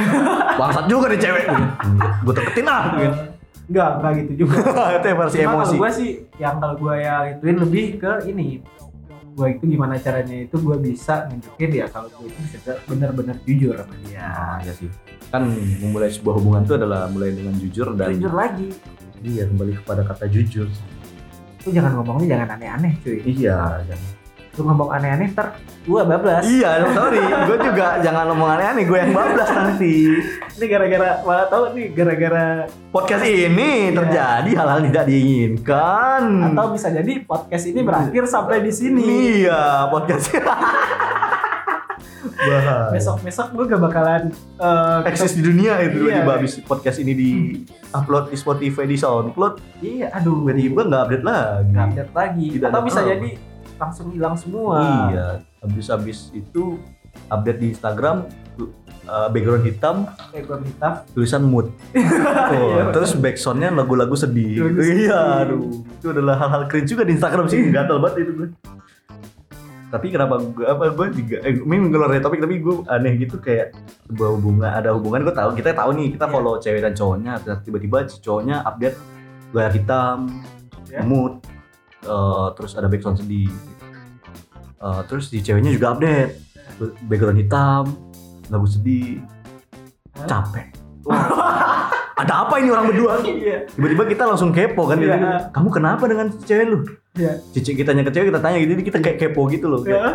Bangsat 0.57 0.85
juga 0.87 1.07
nih 1.07 1.21
cewek. 1.21 1.45
Gue 2.25 2.33
deketin 2.33 2.67
ah. 2.67 2.83
gitu. 2.95 3.17
nggak 3.65 3.91
nggak 3.95 4.13
gitu 4.19 4.33
juga 4.43 4.59
itu 4.99 5.07
yang 5.07 5.19
versi 5.19 5.37
Cuma 5.39 5.47
emosi. 5.47 5.57
kalau 5.71 5.79
gue 5.79 5.91
sih 5.95 6.11
yang 6.37 6.55
kalau 6.59 6.75
gue 6.77 6.95
yang 6.99 7.23
ituin 7.31 7.57
lebih 7.59 7.85
ke 7.97 8.13
ini 8.27 8.59
gue 9.33 9.47
itu 9.49 9.65
gimana 9.67 9.95
caranya 9.97 10.37
itu 10.43 10.57
gue 10.59 10.77
bisa 10.79 11.15
nunjukin 11.25 11.71
ya 11.73 11.87
kalau 11.87 12.11
gue 12.11 12.27
itu 12.27 12.41
bisa 12.51 12.59
benar-benar 12.85 13.37
jujur 13.41 13.73
sama 13.75 13.95
dia 14.03 14.29
Ah, 14.29 14.59
iya 14.61 14.73
sih. 14.73 14.91
Kan 15.31 15.49
memulai 15.79 16.11
sebuah 16.11 16.35
hubungan 16.37 16.63
itu 16.63 16.75
adalah 16.75 17.07
mulai 17.07 17.33
dengan 17.33 17.55
jujur 17.55 17.87
dan 17.95 18.13
jujur 18.13 18.35
lagi 18.35 18.69
iya 19.21 19.47
kembali 19.47 19.73
kepada 19.79 20.03
kata 20.05 20.25
jujur. 20.27 20.67
lu 21.63 21.71
jangan 21.71 21.93
ngomongnya 21.97 22.27
jangan 22.35 22.49
aneh-aneh 22.53 22.93
cuy 22.99 23.19
Iya, 23.23 23.57
lu 24.53 24.63
ngomong 24.63 24.93
aneh-aneh 24.93 25.33
ntar 25.33 25.57
gue 25.83 25.97
bablas 25.99 26.45
Iya, 26.45 26.85
sorry. 26.91 27.19
gue 27.19 27.57
juga 27.59 27.97
jangan 28.05 28.29
ngomong 28.29 28.53
aneh-aneh. 28.53 28.85
Gue 28.85 28.99
yang 28.99 29.11
bablas 29.11 29.49
nanti. 29.49 30.13
ini 30.53 30.67
gara-gara 30.67 31.25
malah 31.25 31.49
tahu 31.49 31.73
nih 31.73 31.89
gara-gara 31.91 32.69
Podcast 32.89 33.25
ini 33.25 33.49
Iya. 33.89 33.97
terjadi 33.97 34.51
hal-hal 34.53 34.81
tidak 34.85 35.05
diinginkan. 35.07 36.23
atau 36.47 36.65
bisa 36.71 36.89
jadi 36.89 37.13
podcast 37.23 37.65
ini 37.67 37.81
berakhir 37.81 38.23
sampai 38.27 38.61
di 38.61 38.71
sini 38.71 39.03
Iya, 39.41 39.89
podcast. 39.89 40.29
Bahaya. 42.35 42.91
besok-besok 42.91 43.47
gue 43.53 43.65
gak 43.69 43.83
bakalan 43.83 44.23
eh, 44.57 44.99
eksis 45.07 45.33
di 45.33 45.43
dunia 45.43 45.79
itu 45.81 46.05
Iya. 46.05 46.21
tiba-tiba 46.21 46.33
habis 46.37 46.53
podcast 46.61 46.99
ini 46.99 47.13
di 47.13 47.31
upload 47.91 48.29
di 48.29 48.37
Spotify 48.37 48.85
di 48.85 48.95
SoundCloud 48.95 49.81
iya 49.81 50.11
aduh 50.13 50.43
tiba-tiba 50.45 50.81
nggak 50.85 51.03
update 51.03 51.25
lagi. 51.25 51.67
nggak 51.69 51.85
update 51.89 52.13
lagi 52.13 52.47
Tidak 52.53 52.69
atau 52.69 52.81
bisa 52.83 53.01
tahu. 53.01 53.09
jadi 53.09 53.31
langsung 53.83 54.07
hilang 54.09 54.35
semua 54.35 55.11
Iya, 55.11 55.27
habis-habis 55.59 56.31
itu 56.31 56.79
update 57.29 57.59
di 57.59 57.67
Instagram 57.71 58.25
uh, 59.05 59.29
background 59.29 59.63
hitam 59.63 59.97
background 60.31 60.65
hitam 60.65 60.93
tulisan 61.13 61.43
mood. 61.43 61.67
Tuh, 62.51 62.79
Iya. 62.79 62.89
terus 62.91 63.13
backsoundnya 63.15 63.69
lagu-lagu 63.69 64.15
sedih. 64.15 64.65
Lagu 64.65 64.79
sedih. 64.79 65.11
Iya, 65.11 65.21
aduh. 65.43 65.83
Itu 65.93 66.07
adalah 66.11 66.39
hal-hal 66.39 66.63
cringe 66.67 66.89
juga 66.89 67.03
di 67.03 67.13
Instagram 67.13 67.47
sih. 67.47 67.69
Gatel 67.69 67.99
banget 67.99 68.17
itu 68.23 68.33
gue. 68.35 68.49
Tapi 69.93 70.09
kenapa 70.09 70.41
gue 70.41 70.65
apa 70.65 70.89
gue 70.89 71.07
juga 71.13 71.37
eh, 71.45 71.53
ini 71.53 71.77
ngeluar 71.85 72.09
dari 72.09 72.25
topik 72.25 72.41
tapi 72.41 72.65
gue 72.65 72.81
aneh 72.89 73.13
gitu 73.19 73.37
kayak 73.37 73.77
sebuah 74.09 74.41
hubungan 74.41 74.71
ada 74.73 74.97
hubungan 74.97 75.21
gue 75.21 75.35
tahu 75.37 75.53
kita 75.53 75.77
tahu 75.77 75.93
nih 75.93 76.17
kita 76.17 76.25
Iya. 76.25 76.33
follow 76.33 76.55
cewek 76.57 76.81
dan 76.81 76.93
cowoknya 76.97 77.33
tiba-tiba 77.61 77.99
cowoknya 78.09 78.65
update 78.65 78.97
layar 79.53 79.69
hitam 79.71 80.19
Ya. 80.89 81.05
mood 81.05 81.45
eh, 82.03 82.47
terus 82.57 82.73
ada 82.73 82.89
background 82.89 83.21
sedih 83.21 83.53
Eh, 84.83 85.03
terus 85.07 85.31
si 85.31 85.39
ceweknya 85.39 85.71
juga 85.71 85.95
update. 85.95 86.33
Background 87.07 87.39
hitam 87.39 87.85
lagu 88.51 88.67
sedih. 88.67 89.23
Hah? 90.19 90.27
capek. 90.29 90.67
Ada 92.23 92.47
apa 92.47 92.55
ini 92.61 92.69
orang 92.71 92.93
berdua? 92.93 93.13
Iya. 93.25 93.67
Tiba-tiba 93.73 94.05
kita 94.07 94.23
langsung 94.29 94.53
kepo 94.53 94.87
kan 94.87 95.01
gitu. 95.01 95.11
kamu 95.51 95.69
kenapa 95.73 96.05
dengan 96.07 96.27
cewek 96.45 96.67
lu? 96.69 96.79
Iya. 97.13 97.41
cici 97.53 97.77
kita 97.77 97.93
ke 97.93 98.13
cewek 98.13 98.29
kita 98.33 98.41
tanya 98.41 98.57
gitu 98.63 98.73
kita 98.79 98.99
kayak 99.01 99.19
kepo 99.19 99.49
gitu 99.49 99.67
loh. 99.73 99.81
Kayak, 99.83 99.97
ya 99.97 100.11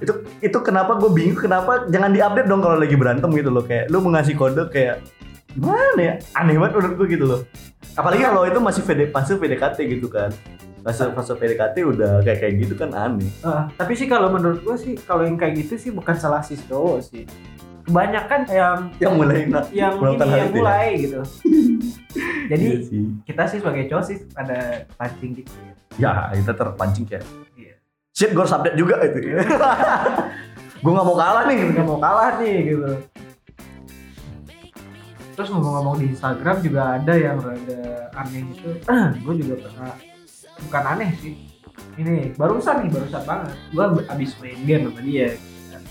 itu 0.00 0.12
itu 0.40 0.58
kenapa 0.64 0.96
gue 0.98 1.10
bingung 1.12 1.38
kenapa 1.38 1.86
jangan 1.92 2.10
diupdate 2.10 2.48
dong 2.48 2.64
kalau 2.64 2.76
lagi 2.80 2.96
berantem 2.96 3.30
gitu 3.36 3.50
loh. 3.52 3.62
Kayak 3.62 3.92
lu 3.92 4.02
mengasih 4.02 4.34
kode 4.34 4.66
kayak 4.72 5.04
gimana 5.52 6.00
ya? 6.00 6.14
Aneh 6.34 6.56
banget 6.56 6.72
menurut 6.80 6.94
gue 6.96 7.08
gitu 7.12 7.24
loh. 7.28 7.40
Apalagi 7.94 8.22
kalau 8.24 8.42
itu 8.48 8.58
masih 8.58 8.82
VD, 8.82 9.00
fase 9.12 9.36
PDKT 9.38 9.78
gitu 9.90 10.08
kan 10.10 10.32
fase 10.80 11.04
fase 11.08 11.32
PDKT 11.34 11.76
udah 11.82 12.12
kayak 12.20 12.38
kayak 12.38 12.54
gitu 12.58 12.74
kan 12.74 12.90
aneh 12.90 13.28
Ah, 13.40 13.66
tapi 13.72 13.92
sih 13.92 14.04
kalau 14.04 14.28
menurut 14.28 14.60
gue 14.60 14.76
sih 14.76 14.94
kalau 14.98 15.22
yang 15.22 15.34
kayak 15.34 15.58
gitu 15.58 15.74
sih 15.74 15.90
bukan 15.90 16.14
salah 16.14 16.40
si 16.40 16.56
cowok 16.56 16.98
sih 17.02 17.24
kebanyakan 17.82 18.40
yang 18.46 18.76
yang 18.98 19.12
mulai 19.14 19.44
nah, 19.44 19.64
yang 19.66 19.96
ini 19.96 20.20
yang 20.20 20.20
itu 20.20 20.24
ya? 20.28 20.44
mulai 20.54 20.86
gitu 20.98 21.18
jadi 22.50 22.64
Iya 22.66 22.78
sih. 22.82 23.02
kita 23.24 23.42
sih 23.46 23.58
sebagai 23.58 23.84
cowok 23.86 24.04
sih 24.04 24.16
pada 24.28 24.56
pancing 24.94 25.32
gitu 25.34 25.52
ya. 25.96 26.28
ya 26.30 26.36
kita 26.36 26.52
terpancing 26.54 27.04
kayak 27.04 27.24
Iya. 27.54 27.74
shit 28.12 28.30
gue 28.30 28.38
harus 28.38 28.52
update 28.52 28.76
juga 28.76 28.96
itu 29.08 29.18
gue 30.78 30.90
nggak 30.90 31.06
mau 31.06 31.16
kalah 31.16 31.42
nih 31.44 31.56
nggak 31.70 31.86
mau 31.86 31.98
kalah 31.98 32.38
nih 32.38 32.56
gitu 32.66 32.90
terus 35.32 35.48
ngomong-ngomong 35.48 35.96
di 35.96 36.10
Instagram 36.10 36.56
juga 36.60 36.98
ada 36.98 37.14
yang 37.14 37.38
rada 37.38 37.80
aneh 38.12 38.42
gitu 38.48 38.68
gue 39.24 39.34
juga 39.38 39.54
pernah 39.64 39.92
bukan 40.66 40.82
aneh 40.96 41.10
sih. 41.22 41.34
Ini 41.98 42.34
barusan 42.34 42.86
nih 42.86 42.90
barusan 42.90 43.22
banget. 43.22 43.54
Gue 43.70 43.84
abis 44.06 44.30
main 44.42 44.58
game 44.66 44.82
sama 44.90 45.00
dia. 45.06 45.28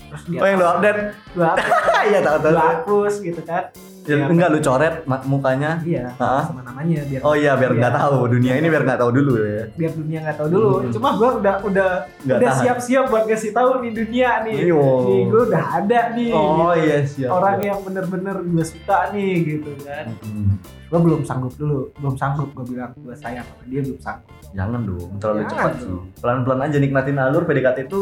Terus 0.08 0.22
dia 0.28 0.38
oh 0.40 0.46
yang 0.48 0.58
lu 0.58 0.66
update? 0.66 1.00
gue 1.36 1.44
hapus, 1.44 1.76
iya 2.08 2.18
tahu 2.24 2.36
tahu 2.40 2.52
gue 2.56 2.64
hapus 2.64 3.14
gitu 3.20 3.40
kan 3.44 3.64
Ya, 4.08 4.16
Iya. 4.16 4.24
enggak 4.26 4.48
lu 4.48 4.58
coret 4.58 4.94
mukanya 5.22 5.70
iya 5.84 6.08
Hah? 6.16 6.40
sama 6.42 6.64
namanya 6.64 7.04
biar 7.04 7.20
oh 7.20 7.34
iya 7.34 7.52
biar 7.54 7.72
nggak 7.72 7.92
Iya. 7.92 8.00
tahu 8.00 8.18
dunia 8.26 8.52
ini 8.56 8.66
biar 8.66 8.82
nggak 8.82 8.98
tahu 8.98 9.10
dulu 9.12 9.32
ya 9.38 9.62
biar 9.70 9.92
dunia 9.92 10.18
nggak 10.24 10.36
tahu 10.36 10.48
dulu 10.48 10.70
Hmm. 10.78 10.90
cuma 10.90 11.08
gue 11.12 11.30
udah 11.36 11.54
udah 11.62 11.90
Nggak 12.24 12.38
udah 12.40 12.52
siap-siap 12.56 13.04
buat 13.06 13.24
ngasih 13.26 13.50
tahu 13.52 13.70
nih 13.78 13.92
dunia 13.94 14.30
nih 14.42 14.54
Iyo. 14.64 14.80
nih 15.04 15.20
gue 15.26 15.42
udah 15.46 15.64
ada 15.76 16.00
nih 16.10 16.30
oh 16.30 16.48
gitu. 16.72 16.80
iya 16.80 16.96
siap 17.04 17.30
orang 17.30 17.54
siap. 17.54 17.66
yang 17.66 17.78
bener-bener 17.82 18.36
gue 18.42 18.64
suka 18.64 18.98
nih 19.10 19.32
gitu 19.46 19.70
kan 19.82 20.06
Hmm. 20.18 20.56
gue 20.88 20.98
belum 20.98 21.20
sanggup 21.22 21.52
dulu 21.54 21.92
belum 21.94 22.14
sanggup 22.16 22.48
gue 22.50 22.64
bilang 22.66 22.96
gue 22.96 23.12
sayang 23.14 23.44
sama 23.44 23.62
dia 23.62 23.80
belum 23.82 24.00
sanggup 24.00 24.32
jangan 24.48 24.80
dong 24.82 25.10
terlalu 25.18 25.38
Jangan 25.38 25.52
cepat 25.52 25.72
sih 25.78 25.98
pelan-pelan 26.16 26.60
aja 26.64 26.76
nikmatin 26.78 27.16
alur 27.18 27.44
PDKT 27.44 27.78
itu 27.84 28.00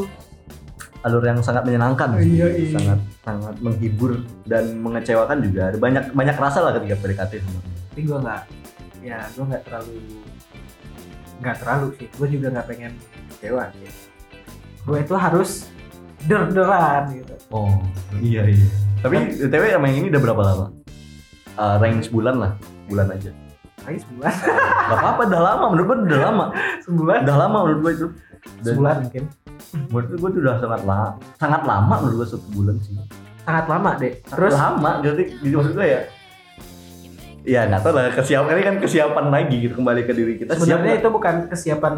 alur 1.07 1.23
yang 1.23 1.39
sangat 1.39 1.63
menyenangkan. 1.63 2.19
Iya, 2.19 2.51
iya. 2.51 2.75
sangat 2.75 2.99
sangat 3.23 3.55
menghibur 3.63 4.27
dan 4.51 4.75
mengecewakan 4.83 5.39
juga. 5.39 5.71
Ada 5.71 5.79
banyak 5.79 6.05
banyak 6.11 6.37
rasa 6.37 6.67
lah 6.67 6.75
ketika 6.75 6.99
PDKT 6.99 7.33
sebenarnya 7.47 7.77
tapi 7.97 8.13
gue 8.13 8.19
nggak 8.21 8.43
ya 9.01 9.25
gue 9.33 9.45
nggak 9.49 9.63
terlalu 9.65 9.97
nggak 11.41 11.57
terlalu 11.65 11.87
sih. 11.97 12.09
Gue 12.13 12.29
juga 12.29 12.47
nggak 12.53 12.67
pengen 12.69 12.93
kecewa 13.33 13.73
sih. 13.73 13.89
Gue 14.85 14.99
itu 15.01 15.15
harus 15.17 15.51
der-deran 16.29 17.09
gitu. 17.17 17.35
Oh 17.49 17.81
iya 18.21 18.45
iya. 18.53 18.69
Tapi 19.01 19.41
TW 19.49 19.65
sama 19.73 19.89
yang 19.89 20.05
ini 20.05 20.13
udah 20.13 20.23
berapa 20.29 20.43
lama? 20.45 20.67
Eh, 21.57 21.77
range 21.81 22.13
bulan 22.13 22.37
lah. 22.37 22.53
Bulan 22.85 23.09
aja. 23.17 23.33
Lagi 23.89 24.03
sebulan 24.03 24.33
Gak 24.93 24.99
apa-apa, 25.01 25.23
udah 25.25 25.41
lama. 25.41 25.65
Menurut 25.73 25.87
gue 25.89 25.97
udah 26.13 26.21
lama. 26.21 26.45
sebulan? 26.85 27.19
Udah 27.25 27.37
lama 27.49 27.59
menurut 27.65 27.81
gue 27.81 27.93
itu. 27.97 28.07
Dan 28.63 28.73
sebulan 28.75 28.97
mungkin 29.07 29.25
Menurut 29.91 30.09
gue 30.09 30.31
itu 30.31 30.39
udah 30.41 30.57
sangat 30.63 30.83
lama. 30.87 31.09
Sangat 31.37 31.63
lama 31.67 31.95
menurut 32.01 32.15
gue 32.23 32.29
satu 32.33 32.49
bulan 32.55 32.77
sih. 32.81 32.95
sangat 33.47 33.67
lama 33.71 33.91
deh 33.95 34.13
Terus 34.27 34.51
terus 34.51 34.55
lama, 34.59 34.91
jadi 35.07 35.23
jadi 35.39 35.55
maksud 35.55 35.73
gue 35.79 35.87
ya. 35.87 36.01
Ya 37.47 37.63
nggak 37.63 37.79
tahu 37.81 37.95
lah 37.95 38.11
kesiapan 38.11 38.51
ini 38.51 38.63
kan 38.65 38.77
kesiapan 38.77 39.25
lagi 39.31 39.57
gitu 39.61 39.79
kembali 39.79 40.03
ke 40.03 40.13
diri 40.13 40.35
kita. 40.35 40.59
Sebenarnya 40.59 40.99
itu 40.99 41.09
bukan 41.09 41.35
kesiapan 41.47 41.95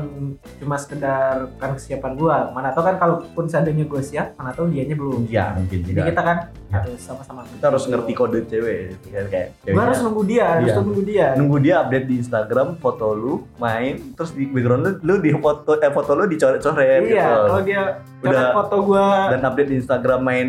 cuma 0.61 0.77
sekedar 0.77 1.49
bukan 1.51 1.71
kesiapan 1.73 2.13
gue 2.15 2.37
mana 2.53 2.69
tau 2.71 2.85
kan 2.85 2.95
kalaupun 2.95 3.49
seandainya 3.49 3.83
gue 3.83 3.99
siap 3.99 4.37
mana 4.37 4.53
tau 4.53 4.69
dianya 4.69 4.93
belum 4.93 5.25
Iya 5.25 5.57
mungkin 5.57 5.79
jadi 5.83 6.01
kita 6.07 6.23
kan 6.23 6.39
Ya. 6.69 6.85
harus 6.85 7.01
sama-sama 7.01 7.49
Kita 7.49 7.73
harus 7.73 7.89
ngerti 7.89 8.13
kode 8.13 8.45
cewek 8.45 8.93
gitu 8.93 9.09
kan 9.09 9.25
kayak. 9.27 9.49
gue 9.65 9.81
harus 9.81 9.99
nunggu 9.99 10.23
dia 10.23 10.45
harus 10.53 10.69
Iya. 10.69 10.77
nunggu 10.77 11.01
dia 11.03 11.27
nunggu 11.33 11.57
dia 11.59 11.75
update 11.81 12.07
di 12.07 12.17
Instagram 12.19 12.69
foto 12.77 13.07
lu 13.11 13.35
main 13.57 13.95
terus 14.13 14.31
di 14.31 14.45
background 14.45 14.83
lu 14.85 14.93
lu 15.01 15.15
di 15.17 15.33
foto 15.33 15.71
eh 15.75 15.89
foto 15.89 16.13
lu 16.13 16.29
dicoret-coret 16.29 17.01
iya 17.03 17.25
gitu. 17.25 17.41
kalau 17.49 17.63
dia 17.65 17.83
Udah. 18.21 18.53
foto 18.53 18.77
gue 18.85 19.07
dan 19.33 19.41
update 19.43 19.69
di 19.71 19.77
Instagram 19.81 20.21
main 20.21 20.49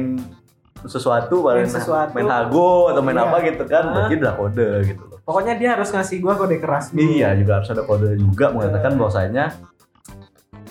sesuatu 0.81 1.35
main, 1.41 1.59
Main 1.59 1.69
sesuatu. 1.69 2.11
main 2.13 2.27
hago 2.27 2.71
atau 2.87 3.01
main 3.01 3.13
Iya. 3.13 3.25
apa 3.25 3.37
gitu 3.41 3.63
kan 3.65 3.83
Hah? 3.83 3.93
berarti 3.93 4.13
udah 4.15 4.33
kode 4.33 4.67
gitu 4.85 5.03
loh 5.03 5.17
pokoknya 5.21 5.53
dia 5.55 5.69
harus 5.73 5.89
ngasih 5.89 6.17
gue 6.17 6.33
kode 6.33 6.57
keras 6.57 6.85
dulu. 6.89 7.01
iya 7.01 7.29
juga 7.33 7.51
harus 7.57 7.69
ada 7.69 7.83
kode 7.83 8.09
juga 8.15 8.45
mengatakan 8.49 8.91
Iya. 8.91 8.97
bahwasanya 8.97 9.45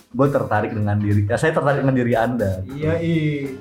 gue 0.08 0.26
tertarik 0.28 0.72
dengan 0.72 0.96
diri 0.96 1.22
ya 1.22 1.34
saya 1.34 1.52
tertarik 1.52 1.80
dengan 1.80 1.94
diri 1.94 2.12
anda 2.12 2.64
iya 2.66 2.96
iya 2.96 3.52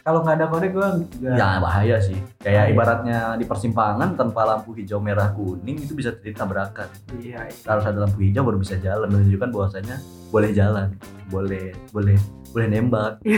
kalau 0.00 0.24
nggak 0.24 0.32
ada 0.34 0.46
kode 0.48 0.68
gue 0.70 0.86
nggak 1.20 1.36
ya 1.46 1.60
bahaya 1.60 1.96
sih 1.98 2.16
kayak 2.38 2.56
Bahaya. 2.58 2.72
ibaratnya 2.72 3.18
di 3.36 3.44
persimpangan 3.44 4.16
tanpa 4.16 4.42
lampu 4.44 4.72
hijau 4.72 4.96
merah 4.96 5.28
kuning 5.30 5.76
itu 5.78 5.92
bisa 5.92 6.10
terjadi 6.10 6.40
tabrakan 6.40 6.88
iya 7.14 7.44
iya. 7.44 7.68
harus 7.68 7.84
ada 7.84 8.00
lampu 8.00 8.18
hijau 8.20 8.40
baru 8.40 8.56
bisa 8.56 8.74
jalan 8.76 9.06
menunjukkan 9.06 9.48
bahwasanya 9.50 10.00
boleh 10.28 10.50
jalan 10.50 10.88
boleh 11.26 11.76
boleh 11.90 12.16
boleh 12.50 12.66
nembak 12.66 13.20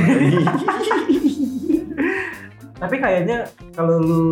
tapi 2.83 2.99
kayaknya 2.99 3.47
kalau 3.71 3.97
lu 3.97 4.23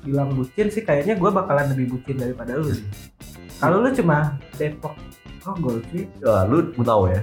bilang 0.00 0.30
bucin 0.30 0.70
sih 0.70 0.80
kayaknya 0.80 1.12
gue 1.12 1.26
bakalan 1.28 1.66
lebih 1.68 1.90
bucin 1.92 2.14
daripada 2.14 2.54
lu 2.54 2.70
sih. 2.70 2.86
Kalau 3.56 3.80
lu 3.80 3.90
cuma 3.90 4.38
Depok 4.54 4.94
Grogol 5.38 5.82
sih 5.88 6.06
Wah, 6.20 6.44
lu 6.44 6.58
tahu 6.76 7.08
ya? 7.08 7.20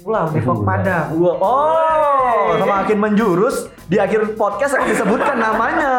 Pulau 0.00 0.26
Depok 0.28 0.62
Padang. 0.62 1.12
Gua- 1.12 1.38
Oh, 1.38 2.56
semakin 2.56 2.98
menjurus 2.98 3.56
di 3.86 3.96
akhir 3.96 4.34
podcast 4.34 4.74
akan 4.74 4.88
disebutkan 4.88 5.36
namanya. 5.36 5.92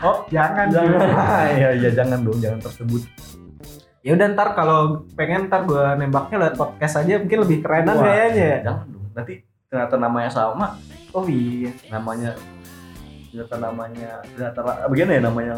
oh 0.00 0.24
jangan 0.26 0.66
Jangan. 0.66 0.98
Iya, 1.52 1.68
iya 1.76 1.90
jangan 1.92 2.24
dong, 2.24 2.38
jangan 2.38 2.58
tersebut. 2.58 3.02
ya 4.00 4.14
udah 4.14 4.26
ntar 4.32 4.54
kalau 4.54 5.02
pengen 5.12 5.50
ntar 5.50 5.66
gue 5.66 5.82
nembaknya 5.98 6.38
lewat 6.40 6.54
podcast 6.54 7.02
aja 7.02 7.18
mungkin 7.18 7.42
lebih 7.42 7.58
kerenan 7.60 7.98
Wah, 7.98 8.04
kayaknya. 8.06 8.50
Jangan 8.62 8.86
dong. 8.88 9.06
Nanti 9.12 9.32
ternyata 9.66 9.94
namanya 9.96 10.30
sama, 10.30 10.66
oh 11.10 11.26
iya. 11.26 11.74
Namanya 11.90 12.30
ternyata 13.36 13.56
namanya 13.60 14.10
ternyata 14.32 14.60
ra- 14.60 14.80
bagaimana 14.88 15.12
ya 15.12 15.22
namanya? 15.22 15.52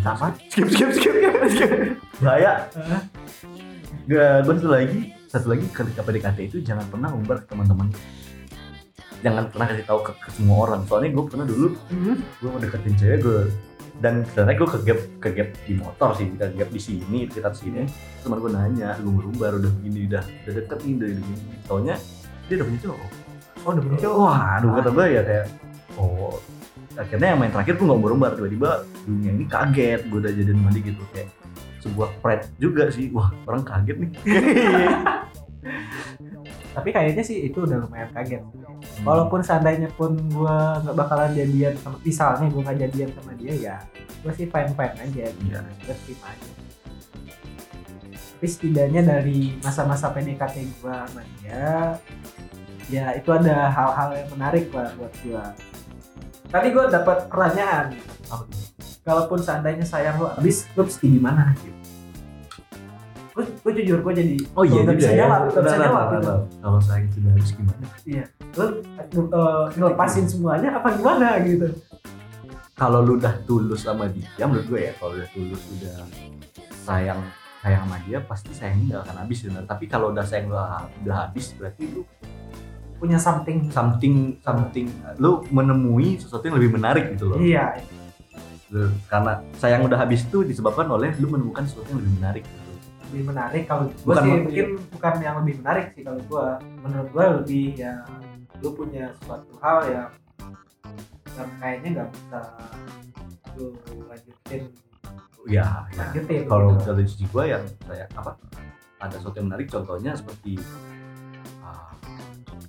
sama 0.00 0.26
Skip 0.48 0.66
skip 0.66 0.90
skip 0.90 1.14
skip. 1.14 1.34
skip. 1.46 1.70
Bahaya. 2.18 2.66
Gak, 4.02 4.42
gue 4.42 4.54
satu 4.56 4.68
lagi, 4.68 5.00
satu 5.24 5.46
lagi 5.46 5.64
ketika 5.68 6.02
PDKT 6.02 6.38
itu 6.44 6.58
jangan 6.60 6.82
pernah 6.90 7.08
umbar 7.08 7.38
ke 7.38 7.46
teman-teman. 7.46 7.86
Jangan 9.20 9.46
pernah 9.46 9.66
kasih 9.68 9.84
tahu 9.84 10.00
ke, 10.02 10.12
ke 10.16 10.28
semua 10.32 10.56
orang. 10.64 10.82
Soalnya 10.84 11.12
gue 11.12 11.24
pernah 11.24 11.46
dulu 11.46 11.76
Hmm. 11.86 12.18
gue 12.18 12.48
mau 12.48 12.58
deketin 12.58 12.94
cewek 12.96 13.18
gue 13.20 13.40
dan 14.00 14.24
sebenarnya 14.26 14.56
gue 14.56 14.68
kegap 14.74 15.00
kegap 15.20 15.48
di 15.60 15.74
motor 15.76 16.10
sih 16.16 16.32
kegap 16.32 16.72
di 16.72 16.80
sini 16.80 17.28
sekitar 17.28 17.52
sini 17.52 17.84
teman 18.18 18.40
gue 18.40 18.48
nanya 18.48 18.96
gue 18.96 19.12
merumbar 19.12 19.52
udah 19.54 19.68
begini 19.70 20.08
udah 20.08 20.24
udah 20.24 20.52
deket 20.56 20.78
nih 20.80 20.92
udah 20.96 21.08
begini 21.12 21.52
taunya 21.68 21.94
dia 22.48 22.54
udah 22.56 22.66
punya 22.66 22.80
cowok 22.80 23.00
oh 23.60 23.70
udah 23.70 23.82
punya 23.84 23.98
cowok 24.00 24.16
wah 24.18 24.38
aduh 24.56 24.70
kata 24.72 24.88
gue 24.88 25.04
ya 25.04 25.20
kayak 25.20 25.46
oh 26.00 26.32
akhirnya 26.98 27.34
yang 27.34 27.38
main 27.38 27.54
terakhir 27.54 27.78
gue 27.78 27.86
nggak 27.86 28.02
merumbar 28.02 28.34
tiba-tiba 28.34 28.82
dunia 29.06 29.30
ini 29.30 29.46
kaget 29.46 30.00
gue 30.10 30.18
udah 30.18 30.32
jadian 30.34 30.58
sama 30.58 30.70
dia 30.74 30.82
gitu 30.90 31.02
kayak 31.14 31.28
sebuah 31.80 32.10
pride 32.20 32.44
juga 32.60 32.92
sih. 32.92 33.08
Wah 33.14 33.32
orang 33.48 33.64
kaget 33.64 33.96
nih. 33.96 34.10
Tapi 36.76 36.88
kayaknya 36.94 37.22
sih 37.26 37.50
itu 37.50 37.66
udah 37.66 37.82
lumayan 37.82 38.10
kaget. 38.14 38.42
Walaupun 39.02 39.40
seandainya 39.42 39.90
pun 39.96 40.14
gue 40.16 40.56
nggak 40.86 40.96
bakalan 40.96 41.32
jadian 41.34 41.74
sama 41.80 41.96
misalnya 42.04 42.46
gue 42.46 42.62
nggak 42.62 42.78
jadian 42.88 43.10
sama 43.16 43.32
dia 43.36 43.54
ya 43.56 43.76
gue 44.20 44.32
sih 44.36 44.46
fine 44.46 44.72
fine 44.76 44.96
aja. 45.00 45.24
Iya. 45.32 45.60
gue 45.64 45.94
terima 46.04 46.26
aja. 46.28 46.50
Tapi 48.40 48.46
setidaknya 48.48 49.02
dari 49.04 49.52
masa-masa 49.60 50.12
PDKT 50.12 50.56
gue 50.80 50.92
sama 50.92 51.22
dia 51.40 51.96
ya 52.90 53.14
itu 53.14 53.30
ada 53.30 53.70
hal-hal 53.70 54.18
yang 54.18 54.28
menarik 54.34 54.66
lah 54.74 54.90
buat 54.98 55.14
gue 55.22 55.44
tadi 56.50 56.66
gue 56.74 56.84
dapat 56.90 57.30
pertanyaan. 57.30 57.94
Apa? 58.30 58.44
Tuh? 58.44 58.70
kalaupun 59.04 59.38
seandainya 59.40 59.82
sayang 59.84 60.20
lo 60.20 60.28
habis 60.30 60.68
lo 60.76 60.84
mesti 60.84 61.06
gimana 61.08 61.50
gitu? 61.56 61.78
Gue, 63.30 63.44
gue 63.46 63.72
jujur 63.80 63.98
gue 64.04 64.12
jadi 64.20 64.36
oh 64.52 64.64
iya 64.66 64.82
juga 64.84 64.92
bisa 64.98 65.12
ya. 65.14 65.18
jawab 65.24 65.40
nggak 65.48 65.62
bisa 65.64 65.78
jawab 65.80 66.06
gitu. 66.12 66.34
kalau 66.60 66.80
saya 66.82 67.00
itu 67.06 67.18
harus 67.24 67.50
gimana? 67.56 67.84
Lo 68.58 68.64
uh, 68.66 69.64
ngelepasin 69.72 70.26
semuanya 70.28 70.68
apa 70.76 70.88
gimana 70.94 71.40
gitu? 71.42 71.68
Kalau 72.76 73.04
lu 73.04 73.20
udah 73.20 73.34
tulus 73.44 73.84
sama 73.84 74.08
dia 74.08 74.44
menurut 74.44 74.66
gue 74.68 74.80
ya 74.88 74.92
kalau 74.96 75.12
udah 75.16 75.28
tulus 75.32 75.62
udah 75.80 75.96
sayang 76.84 77.20
sayang 77.60 77.84
sama 77.84 77.96
dia 78.08 78.18
pasti 78.24 78.52
sayangnya 78.56 79.00
gak 79.00 79.02
akan 79.04 79.16
habis 79.20 79.38
benar 79.44 79.64
tapi 79.68 79.84
kalau 79.84 80.16
udah 80.16 80.24
sayang 80.24 80.48
udah, 80.48 80.88
udah 81.04 81.16
habis 81.28 81.52
berarti 81.60 81.84
lu 81.92 82.02
punya 83.00 83.16
something. 83.16 83.72
Something 83.72 84.36
something. 84.44 84.86
Lu 85.16 85.40
menemui 85.48 86.20
sesuatu 86.20 86.44
yang 86.44 86.60
lebih 86.60 86.76
menarik 86.76 87.16
gitu 87.16 87.32
loh. 87.32 87.40
Iya. 87.40 87.80
Karena 89.08 89.40
sayang 89.56 89.88
udah 89.88 89.98
habis 89.98 90.28
itu 90.28 90.44
disebabkan 90.44 90.86
oleh 90.92 91.16
lu 91.18 91.32
menemukan 91.32 91.64
sesuatu 91.64 91.88
yang 91.90 92.04
lebih 92.04 92.14
menarik 92.20 92.44
gitu. 92.44 92.68
lebih 93.10 93.24
menarik. 93.26 93.62
Kalau 93.66 93.90
gue 93.90 94.06
Bukan 94.06 94.22
sih 94.22 94.32
mungkin 94.46 94.66
bukan 94.94 95.14
yang 95.18 95.36
lebih 95.42 95.54
menarik 95.64 95.86
sih 95.96 96.02
kalau 96.06 96.20
gue 96.22 96.46
menurut 96.86 97.08
gue 97.10 97.24
lebih 97.42 97.66
ya 97.74 97.94
lu 98.60 98.70
punya 98.76 99.10
suatu 99.24 99.50
hal 99.58 99.78
yang 99.88 100.10
yang 101.34 101.50
kayaknya 101.58 101.88
nggak 101.96 102.08
bisa 102.14 102.40
lu 103.58 103.66
lanjutin. 104.06 104.62
Ya, 105.48 105.88
ya. 105.96 106.12
lanjutin 106.12 106.44
kalau 106.46 106.76
gitu. 106.76 106.92
dari 106.92 107.04
sisi 107.08 107.24
gue 107.26 107.44
yang 107.48 107.64
saya 107.88 108.06
apa? 108.14 108.36
Ada 109.00 109.16
sesuatu 109.18 109.36
yang 109.40 109.48
menarik 109.48 109.66
contohnya 109.72 110.12
seperti 110.12 110.60
ah, 111.64 111.90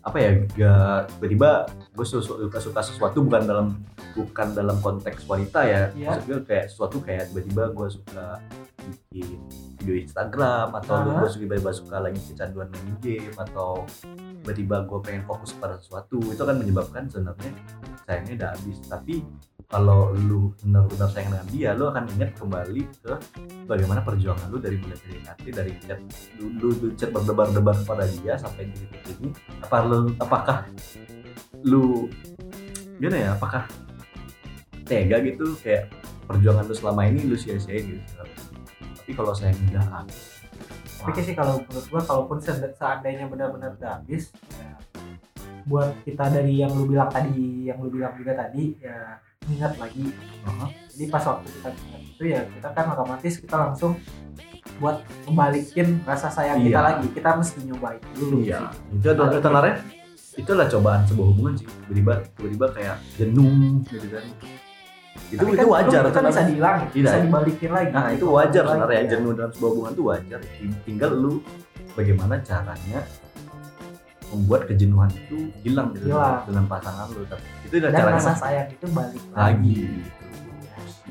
apa 0.02 0.18
ya 0.18 0.32
gak 0.50 1.00
tiba-tiba 1.16 1.52
gue 1.94 2.06
suka 2.06 2.58
suka 2.58 2.82
sesuatu 2.82 3.22
bukan 3.22 3.44
dalam 3.44 3.68
bukan 4.12 4.48
dalam 4.52 4.78
konteks 4.80 5.24
wanita 5.24 5.60
ya 5.62 5.82
Iya. 5.92 6.08
maksud 6.10 6.24
gue 6.26 6.40
kayak 6.44 6.66
sesuatu 6.68 6.98
kayak 7.00 7.30
tiba-tiba 7.30 7.64
gue 7.70 7.88
suka 7.90 8.26
bikin 8.82 9.40
video 9.78 9.96
Instagram 9.96 10.68
atau 10.76 10.96
Aha. 10.98 11.20
gue 11.20 11.30
suka 11.30 11.44
tiba-tiba 11.44 11.72
suka 11.72 11.96
lagi 12.00 12.20
kecanduan 12.24 12.68
main 12.68 12.90
game 13.00 13.36
atau 13.36 13.86
tiba-tiba 14.42 14.90
gue 14.90 15.00
pengen 15.06 15.24
fokus 15.30 15.54
pada 15.54 15.78
sesuatu 15.78 16.18
itu 16.18 16.42
kan 16.42 16.58
menyebabkan 16.58 17.06
sebenarnya 17.06 17.54
sayangnya 18.10 18.34
udah 18.42 18.50
habis. 18.58 18.78
Tapi 18.90 19.16
kalau 19.70 20.12
lu 20.18 20.52
benar-benar 20.60 21.08
sayang 21.14 21.32
dengan 21.32 21.48
dia 21.54 21.70
lu 21.78 21.86
akan 21.88 22.04
ingat 22.18 22.36
kembali 22.36 22.84
ke 23.06 23.14
bagaimana 23.70 24.02
perjuangan 24.04 24.50
lu 24.52 24.58
dari 24.60 24.76
mulai 24.82 25.00
hati 25.24 25.50
dari 25.54 25.72
chat 25.80 26.02
lu, 26.42 26.52
lu, 26.60 26.70
lu 26.82 26.88
chat 26.98 27.14
berdebar-debar 27.14 27.78
kepada 27.86 28.04
dia 28.10 28.34
sampai 28.36 28.68
di 28.68 28.76
titik 28.82 29.16
ini. 29.22 29.30
Apa 29.62 29.86
lu 29.86 30.12
apakah 30.18 30.68
lu 31.62 32.10
gimana 32.98 33.18
ya 33.18 33.30
apakah 33.38 33.70
tega 34.90 35.22
gitu? 35.22 35.54
Kayak 35.62 35.94
perjuangan 36.26 36.66
lu 36.66 36.76
selama 36.76 37.02
ini 37.08 37.30
lu 37.30 37.38
sia-siain 37.38 37.96
gitu. 37.96 38.26
Tapi 38.98 39.12
kalau 39.14 39.32
sayang 39.38 39.56
udah 39.70 39.86
habis 39.88 40.41
tapi 41.04 41.20
sih 41.20 41.34
kalau 41.34 41.58
menurut 41.60 41.86
gua 41.88 42.02
kalaupun 42.02 42.38
se- 42.38 42.72
seandainya 42.72 43.26
benar-benar 43.26 43.74
udah 43.74 43.92
habis 43.96 44.30
ya, 44.52 44.72
buat 45.64 45.94
kita 46.02 46.26
dari 46.28 46.58
yang 46.58 46.72
lu 46.72 46.86
bilang 46.86 47.08
tadi 47.08 47.66
yang 47.66 47.78
lu 47.78 47.90
bilang 47.90 48.14
juga 48.14 48.34
tadi 48.36 48.78
ya 48.78 49.18
ingat 49.48 49.74
lagi 49.76 50.14
Aha. 50.44 50.66
jadi 50.90 51.06
pas 51.08 51.24
waktu 51.24 51.48
kita 51.52 51.70
ingat 51.72 52.02
itu 52.08 52.24
ya 52.28 52.42
kita 52.48 52.70
kan 52.70 52.86
otomatis 52.90 53.34
kita 53.38 53.56
langsung 53.60 53.98
buat 54.78 54.98
membalikin 55.26 56.02
rasa 56.04 56.30
sayang 56.30 56.58
kita 56.60 56.70
Iya. 56.72 56.82
lagi 56.84 57.08
kita 57.10 57.30
mesti 57.36 57.60
nyobain 57.64 58.02
dulu 58.16 58.38
iya 58.40 58.70
sih. 58.70 58.98
itu 58.98 59.08
adalah 59.08 59.30
sebenarnya 59.32 59.76
itu 60.32 60.50
adalah 60.50 60.70
cobaan 60.70 61.02
sebuah 61.04 61.28
hubungan 61.28 61.54
sih 61.56 61.68
tiba-tiba 61.68 62.14
tiba-tiba 62.36 62.68
kayak 62.72 62.98
jenuh 63.16 63.52
gitu 63.84 64.08
kan 64.08 64.26
itu 65.32 65.40
Tapi 65.40 65.52
itu 65.52 65.60
kan 65.60 65.68
wajar 65.68 66.02
itu 66.04 66.12
kan 66.12 66.24
bisa 66.28 66.42
Tidak. 66.44 66.76
bisa 66.92 67.18
dibalikin 67.20 67.72
lagi. 67.72 67.92
Nah 67.92 68.08
itu 68.12 68.26
wajar 68.28 68.64
Lagi, 68.64 68.72
sebenarnya 68.76 69.00
ya. 69.00 69.10
jenuh 69.16 69.32
dalam 69.36 69.52
sebuah 69.52 69.70
hubungan 69.72 69.92
itu 69.92 70.04
wajar. 70.08 70.40
Tinggal 70.84 71.12
lu 71.16 71.34
bagaimana 71.96 72.36
caranya 72.44 73.00
membuat 74.32 74.62
kejenuhan 74.64 75.12
itu 75.12 75.38
hilang 75.64 75.92
gitu 75.92 76.08
Hilang. 76.12 76.48
dengan 76.48 76.64
pasangan 76.68 77.08
lu. 77.12 77.24
Tapi 77.28 77.44
itu 77.68 77.76
udah 77.80 77.92
dan 77.92 78.00
caranya 78.00 78.20
rasa 78.20 78.34
sayang 78.36 78.68
itu 78.72 78.86
balik 78.92 79.24
lagi. 79.32 79.80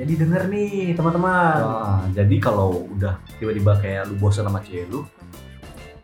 jadi 0.01 0.13
denger 0.17 0.43
nih 0.49 0.71
teman-teman. 0.97 1.57
Nah, 1.61 2.01
jadi 2.17 2.37
kalau 2.41 2.89
udah 2.97 3.21
tiba-tiba 3.37 3.73
kayak 3.77 4.09
lu 4.09 4.17
bosan 4.17 4.49
sama 4.49 4.65
cewek 4.65 4.89
lu 4.89 5.05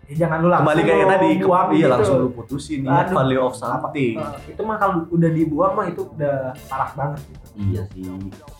Ya, 0.07 0.15
jangan 0.21 0.39
lu 0.39 0.49
langsung 0.49 0.71
kembali 0.71 0.83
kayak 0.85 1.07
tadi 1.09 1.29
ke- 1.33 1.43
buang 1.43 1.69
iya 1.69 1.77
gitu. 1.77 1.91
langsung 1.91 2.17
lu 2.17 2.29
putusin 2.31 2.81
Aduh. 2.85 3.11
value 3.13 3.43
of 3.43 3.53
something. 3.53 4.15
Eh, 4.17 4.55
itu 4.55 4.63
mah 4.63 4.77
kalau 4.77 5.03
udah 5.09 5.31
dibuang 5.31 5.73
mah 5.75 5.87
itu 5.87 6.03
udah 6.09 6.37
parah 6.67 6.91
banget 6.95 7.21
gitu. 7.27 7.47
iya 7.67 7.83
sih. 7.91 8.07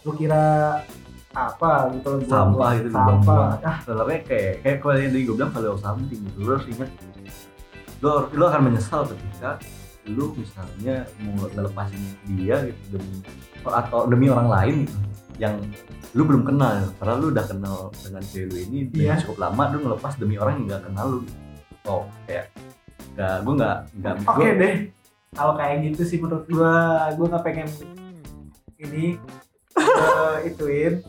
Lu 0.03 0.11
kira 0.13 0.45
apa 1.31 1.71
gitu 1.93 2.09
lu 2.17 2.25
Sampah 2.25 2.71
gitu, 2.75 2.89
sampah. 2.91 3.61
ah 3.61 3.77
sebenarnya 3.79 4.19
kayak 4.25 4.53
kayak 4.61 4.77
kalau 4.81 4.97
yang 4.97 5.13
tadi 5.13 5.23
gue 5.23 5.35
bilang 5.35 5.53
value 5.53 5.71
of 5.71 5.81
something 5.81 6.19
gitu. 6.19 6.39
Lu 6.41 6.51
harus 6.51 6.67
ingat 6.67 6.91
lu, 7.97 8.09
lu 8.33 8.45
akan 8.45 8.61
menyesal 8.65 9.01
ketika 9.07 9.51
lu 10.07 10.31
misalnya 10.33 11.03
mau 11.21 11.47
ngelepasin 11.47 12.03
dia 12.29 12.57
gitu 12.65 12.83
demi 12.93 13.23
atau 13.65 14.07
demi 14.07 14.27
orang 14.27 14.47
lain 14.47 14.75
gitu, 14.83 14.95
yang 15.37 15.55
lu 16.13 16.23
belum 16.23 16.43
kenal 16.43 16.89
karena 16.97 17.15
lu 17.15 17.27
udah 17.29 17.45
kenal 17.45 17.77
dengan 17.95 18.23
cewek 18.23 18.47
lu 18.47 18.57
ini 18.59 18.79
Iya. 18.91 19.21
cukup 19.21 19.37
lama 19.43 19.63
lu 19.71 19.79
ngelepas 19.83 20.13
demi 20.17 20.37
orang 20.37 20.59
yang 20.59 20.67
gak 20.73 20.85
kenal 20.87 21.07
lu 21.09 21.21
oh 21.85 22.03
kayak 22.25 22.49
gak 23.13 23.37
gue 23.41 23.55
nggak 23.55 23.77
nggak 23.97 24.15
oke 24.23 24.37
gua- 24.39 24.57
deh 24.57 24.75
kalau 25.33 25.53
kayak 25.55 25.77
gitu 25.85 26.03
sih 26.03 26.19
menurut 26.19 26.45
gua 26.47 26.73
gua 27.13 27.27
nggak 27.29 27.45
pengen 27.45 27.69
ini 28.79 29.17
eh, 29.77 30.37
ituin 30.47 31.05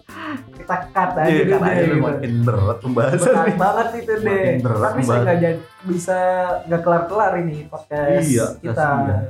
kita 0.53 0.75
cut 0.89 1.11
aja 1.15 1.29
Iya, 1.29 1.43
dulu 1.45 1.55
kan 1.57 1.69
aja 1.69 1.83
gitu. 1.85 1.97
makin 2.01 2.33
berat 2.43 2.77
pembahasan 2.79 3.31
berat 3.33 3.55
banget 3.57 3.87
itu 3.97 4.13
deh 4.17 4.43
Makin 4.43 4.59
berat 4.61 4.81
tapi 4.85 5.01
saya 5.01 5.19
nggak 5.21 5.37
jadi 5.39 5.57
bisa 5.85 6.17
nggak 6.65 6.81
kelar 6.81 7.03
kelar 7.07 7.33
ini 7.39 7.57
podcast 7.65 8.23
Iya, 8.25 8.45
kita 8.59 8.75
kasihan. 8.75 9.23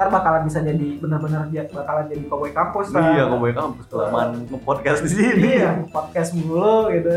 Ntar 0.00 0.08
bakalan 0.08 0.48
bisa 0.48 0.64
jadi 0.64 0.96
benar-benar 0.96 1.44
bakalan 1.68 2.08
jadi 2.08 2.24
cowboy 2.24 2.56
kampus 2.56 2.88
lah. 2.88 3.04
Iya, 3.12 3.22
ngomongin 3.28 3.52
kampus 3.52 3.84
kelamaan 3.84 4.48
nge-podcast 4.48 5.00
di 5.04 5.10
sini. 5.12 5.60
iya 5.60 5.70
podcast 5.92 6.32
mulu 6.32 6.88
gitu 6.88 7.12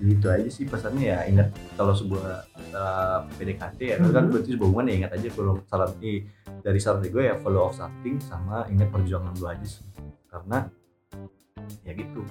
Gitu 0.00 0.26
aja 0.26 0.48
sih 0.50 0.66
pesannya 0.66 1.14
ya. 1.14 1.18
Ingat 1.30 1.54
kalau 1.76 1.94
sebuah 1.94 2.26
uh, 2.72 3.18
PDKT 3.36 3.78
ya, 3.84 3.94
itu 4.00 4.10
kan 4.10 4.26
Mhm. 4.26 4.30
berarti 4.32 4.50
sebuah 4.50 4.66
hubungan 4.66 4.90
ya 4.90 4.94
ingat 4.98 5.12
aja 5.14 5.28
kalau 5.30 5.54
saran 5.62 5.92
i- 6.00 6.24
dari 6.58 6.80
saran 6.82 7.04
gue 7.04 7.22
ya 7.22 7.38
follow 7.38 7.68
of 7.68 7.76
something 7.76 8.18
sama 8.18 8.66
ingat 8.66 8.90
perjuangan 8.90 9.30
lu 9.38 9.46
aja 9.46 9.62
sih. 9.62 9.84
Karena 10.26 10.66
ya 11.86 11.92
gitu. 11.94 12.22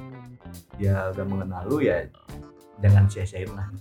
Dia 0.76 1.16
udah 1.16 1.24
mengenal 1.24 1.64
lu 1.70 1.80
ya 1.80 2.04
jangan 2.82 3.08
sia-siain 3.08 3.48
lah. 3.56 3.72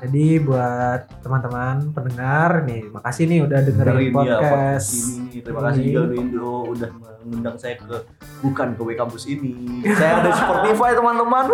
Jadi 0.00 0.26
buat 0.40 1.00
teman-teman 1.20 1.92
pendengar 1.92 2.64
nih 2.64 2.88
makasih 2.88 3.24
nih 3.26 3.38
udah 3.42 3.58
dengerin 3.60 3.92
Dengerin 3.92 4.08
ya 4.08 4.12
podcast 4.12 4.40
podcast 4.40 4.88
ini. 4.96 5.38
Terima 5.40 5.60
kasih 5.62 5.80
juga 5.82 6.00
lu 6.00 6.14
Indo 6.16 6.52
udah 6.68 6.88
mengundang 7.20 7.56
saya 7.56 7.74
ke 7.76 7.96
bukan 8.40 8.68
ke 8.72 8.80
W 8.80 8.88
kampus 8.94 9.24
ini. 9.26 9.52
saya 9.98 10.12
ada 10.18 10.30
Spotify 10.32 10.90
teman-teman. 10.92 11.44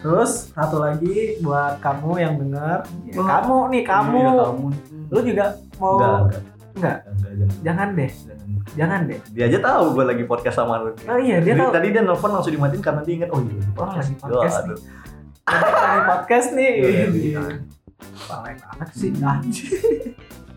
Terus 0.00 0.48
satu 0.50 0.80
lagi 0.80 1.36
buat 1.38 1.76
kamu 1.78 2.10
yang 2.16 2.34
denger 2.36 2.78
ya, 3.04 3.20
Wah. 3.20 3.26
kamu 3.36 3.56
nih 3.68 3.82
kamu 3.84 4.16
Iya, 4.18 4.32
kamu. 4.42 4.66
lu 5.06 5.20
juga 5.22 5.44
mau 5.76 5.92
Enggak, 5.92 6.08
enggak. 6.16 6.40
Enggak? 6.70 6.96
Enggak, 7.04 7.36
jangan. 7.36 7.58
jangan 7.60 7.88
deh 7.92 8.10
Jangan. 8.10 8.48
jangan 8.72 9.00
deh 9.04 9.20
Dia 9.30 9.44
aja 9.44 9.58
tahu 9.60 9.84
gue 9.92 10.04
lagi 10.06 10.24
podcast 10.24 10.56
sama 10.56 10.74
lu. 10.78 10.90
oh 10.96 11.18
iya 11.20 11.36
dia 11.38 11.52
Dia- 11.52 11.60
tahu 11.60 11.70
Tadi 11.70 11.88
dia 11.90 12.00
nelfon 12.00 12.30
langsung 12.30 12.54
dimatiin 12.54 12.80
karena 12.80 13.00
dia 13.02 13.14
ingat 13.14 13.28
oh 13.28 13.40
iya 13.42 13.52
lagi 13.52 13.68
Oh, 13.68 13.76
podcast. 13.76 14.00
lagi 14.00 14.14
podcast 14.16 14.56
nih. 14.64 14.78
Lagi 15.52 16.00
podcast 16.06 16.48
nih 16.52 16.72
Iya, 16.76 17.04
iya. 17.10 17.40
Palek 18.24 18.56
banget 18.62 18.88
sih 18.94 19.10
ah. 19.20 19.38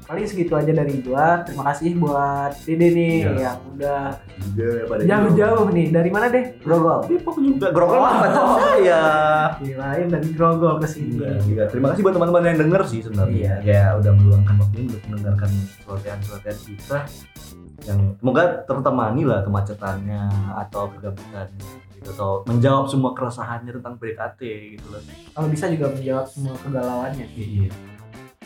paling 0.04 0.28
segitu 0.28 0.52
aja 0.52 0.68
dari 0.70 1.00
gua 1.00 1.42
terima 1.42 1.64
kasih 1.72 1.96
buat 1.96 2.52
Dede 2.62 2.92
nih 2.92 3.16
Iya. 3.24 3.32
yang 3.40 3.60
udah 3.72 4.04
Juga 4.44 4.66
ya 5.00 5.06
jauh-jauh 5.10 5.68
nih 5.72 5.88
dari 5.90 6.10
mana 6.12 6.28
deh 6.28 6.60
Grogol 6.60 7.08
Depok 7.08 7.40
juga. 7.40 7.68
Grogol 7.72 7.98
Oh. 7.98 8.12
pacar 8.12 8.46
saya. 8.60 9.04
kirain 9.58 10.08
dari 10.08 10.30
Grogol 10.32 10.76
ke 10.78 10.88
sini 10.88 11.18
enggak. 11.18 11.72
Terima 11.72 11.88
kasih 11.92 12.02
buat 12.04 12.14
teman-teman 12.14 12.44
yang 12.46 12.60
denger 12.60 12.82
sih 12.86 13.00
sebenarnya. 13.00 13.36
Iya. 13.40 13.56
Ya 13.64 13.84
udah 13.96 14.12
meluangkan 14.14 14.56
waktu 14.60 14.78
untuk 14.86 15.02
mendengarkan 15.08 15.50
celotehan-celotehan 15.82 16.58
kita 16.68 17.00
yang 17.84 18.00
semoga 18.16 18.44
tertemani 18.64 19.24
lah 19.24 19.40
kemacetannya 19.44 20.24
atau 20.56 20.88
kegabutannya 20.88 21.68
gitu 22.04 22.12
atau 22.12 22.32
menjawab 22.44 22.86
semua 22.86 23.16
keresahannya 23.16 23.72
tentang 23.74 23.96
PDKT 23.96 24.42
gitu 24.76 24.86
loh. 24.90 25.00
kalau 25.32 25.48
bisa 25.48 25.66
juga 25.68 25.88
menjawab 25.90 26.26
semua 26.26 26.54
kegalauannya 26.60 27.26
Iya. 27.32 27.72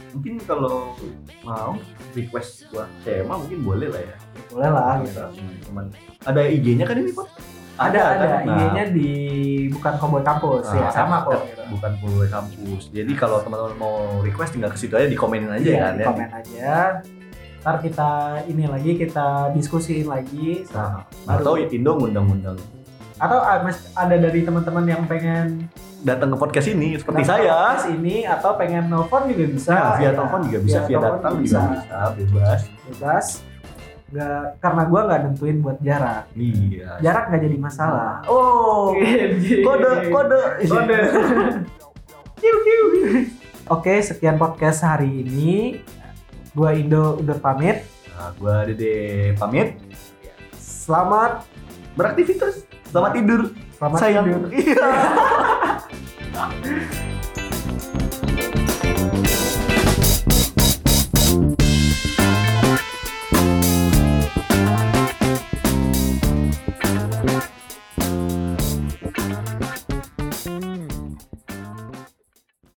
Mungkin 0.07 0.39
kalau 0.41 0.95
mau 1.41 1.75
request 2.13 2.69
buat 2.69 2.87
tema 3.01 3.35
mungkin 3.35 3.59
boleh 3.59 3.89
lah 3.89 4.01
ya. 4.03 4.15
boleh 4.47 4.69
lah 4.69 4.93
gitu 5.01 5.19
Teman. 5.63 5.85
Ada 6.23 6.41
IG-nya 6.47 6.85
kan 6.85 6.95
ini 6.95 7.11
Pak? 7.11 7.27
ada 7.77 8.01
ada 8.09 8.25
kan? 8.27 8.41
Nah, 8.41 8.55
IG-nya 8.55 8.83
di 8.89 9.11
bukan 9.69 9.93
Koboy 9.97 10.21
Kampus 10.21 10.65
ya 10.67 10.81
Nah, 10.81 10.91
sama 10.91 11.21
kok 11.21 11.43
gitu. 11.43 11.61
bukan 11.69 11.91
pegawai 11.99 12.29
kampus. 12.31 12.83
Jadi 12.89 13.11
kalau 13.13 13.37
teman-teman 13.39 13.75
mau 13.75 13.95
request 14.19 14.53
tinggal 14.53 14.69
ke 14.69 14.79
situ 14.79 14.93
aja 14.93 15.05
dikomenin 15.05 15.51
aja 15.51 15.61
Iya, 15.67 15.77
kan 15.79 15.93
di 15.93 16.01
ya. 16.01 16.07
komen 16.07 16.29
aja 16.31 16.71
ntar 17.57 17.83
kita 17.83 18.09
ini 18.47 18.63
lagi 18.63 18.95
kita 18.95 19.51
diskusiin 19.51 20.07
lagi 20.07 20.63
Nah, 20.71 21.03
atau 21.27 21.59
Indo 21.59 21.99
ngundang-ngundang 21.99 22.55
atau 23.17 23.37
ah, 23.39 23.65
ada 23.95 24.15
dari 24.15 24.45
teman-teman 24.45 24.85
yang 24.85 25.01
pengen 25.05 25.65
datang 25.99 26.29
ke 26.29 26.37
podcast 26.37 26.67
ini 26.69 26.93
seperti 26.95 27.25
datang 27.25 27.41
saya. 27.41 27.49
podcast 27.49 27.87
ini 27.89 28.15
atau 28.23 28.51
pengen 28.53 28.83
nelfon 28.87 29.25
juga 29.25 29.45
bisa 29.49 29.71
Nah, 29.71 29.93
via 29.97 30.05
ya. 30.05 30.11
telepon 30.13 30.39
juga 30.45 30.59
bisa, 30.61 30.77
via, 30.79 30.95
telepon 30.95 31.17
datang 31.17 31.33
juga 31.33 31.43
bisa, 31.43 31.59
bebas. 32.13 32.59
bebas 32.85 33.27
nggak 34.07 34.63
karena 34.63 34.83
gua 34.87 35.01
nggak 35.03 35.19
nentuin 35.21 35.57
buat 35.59 35.77
jarak 35.81 36.23
Iya. 36.31 36.91
jarak 37.01 37.23
nggak 37.27 37.41
jadi 37.43 37.57
masalah 37.57 38.13
Oh, 38.31 38.95
kode 39.59 39.91
kode 40.07 40.41
Kode. 40.63 40.99
Oke, 43.67 43.99
sekian 43.99 44.37
podcast 44.37 44.79
hari 44.79 45.25
ini. 45.25 45.83
Gua 46.53 46.71
Indo 46.71 47.19
udah 47.19 47.35
pamit. 47.35 47.83
Nah, 48.07 48.31
gua 48.37 48.63
Dede 48.63 49.33
pamit. 49.35 49.75
Selamat 50.55 51.43
Beraktivitas. 51.93 52.63
Selamat 52.87 53.11
tidur. 53.13 53.41
selamat 53.77 53.97
Sayang. 53.99 54.25
tidur. 54.25 54.49
Iya. 54.51 54.85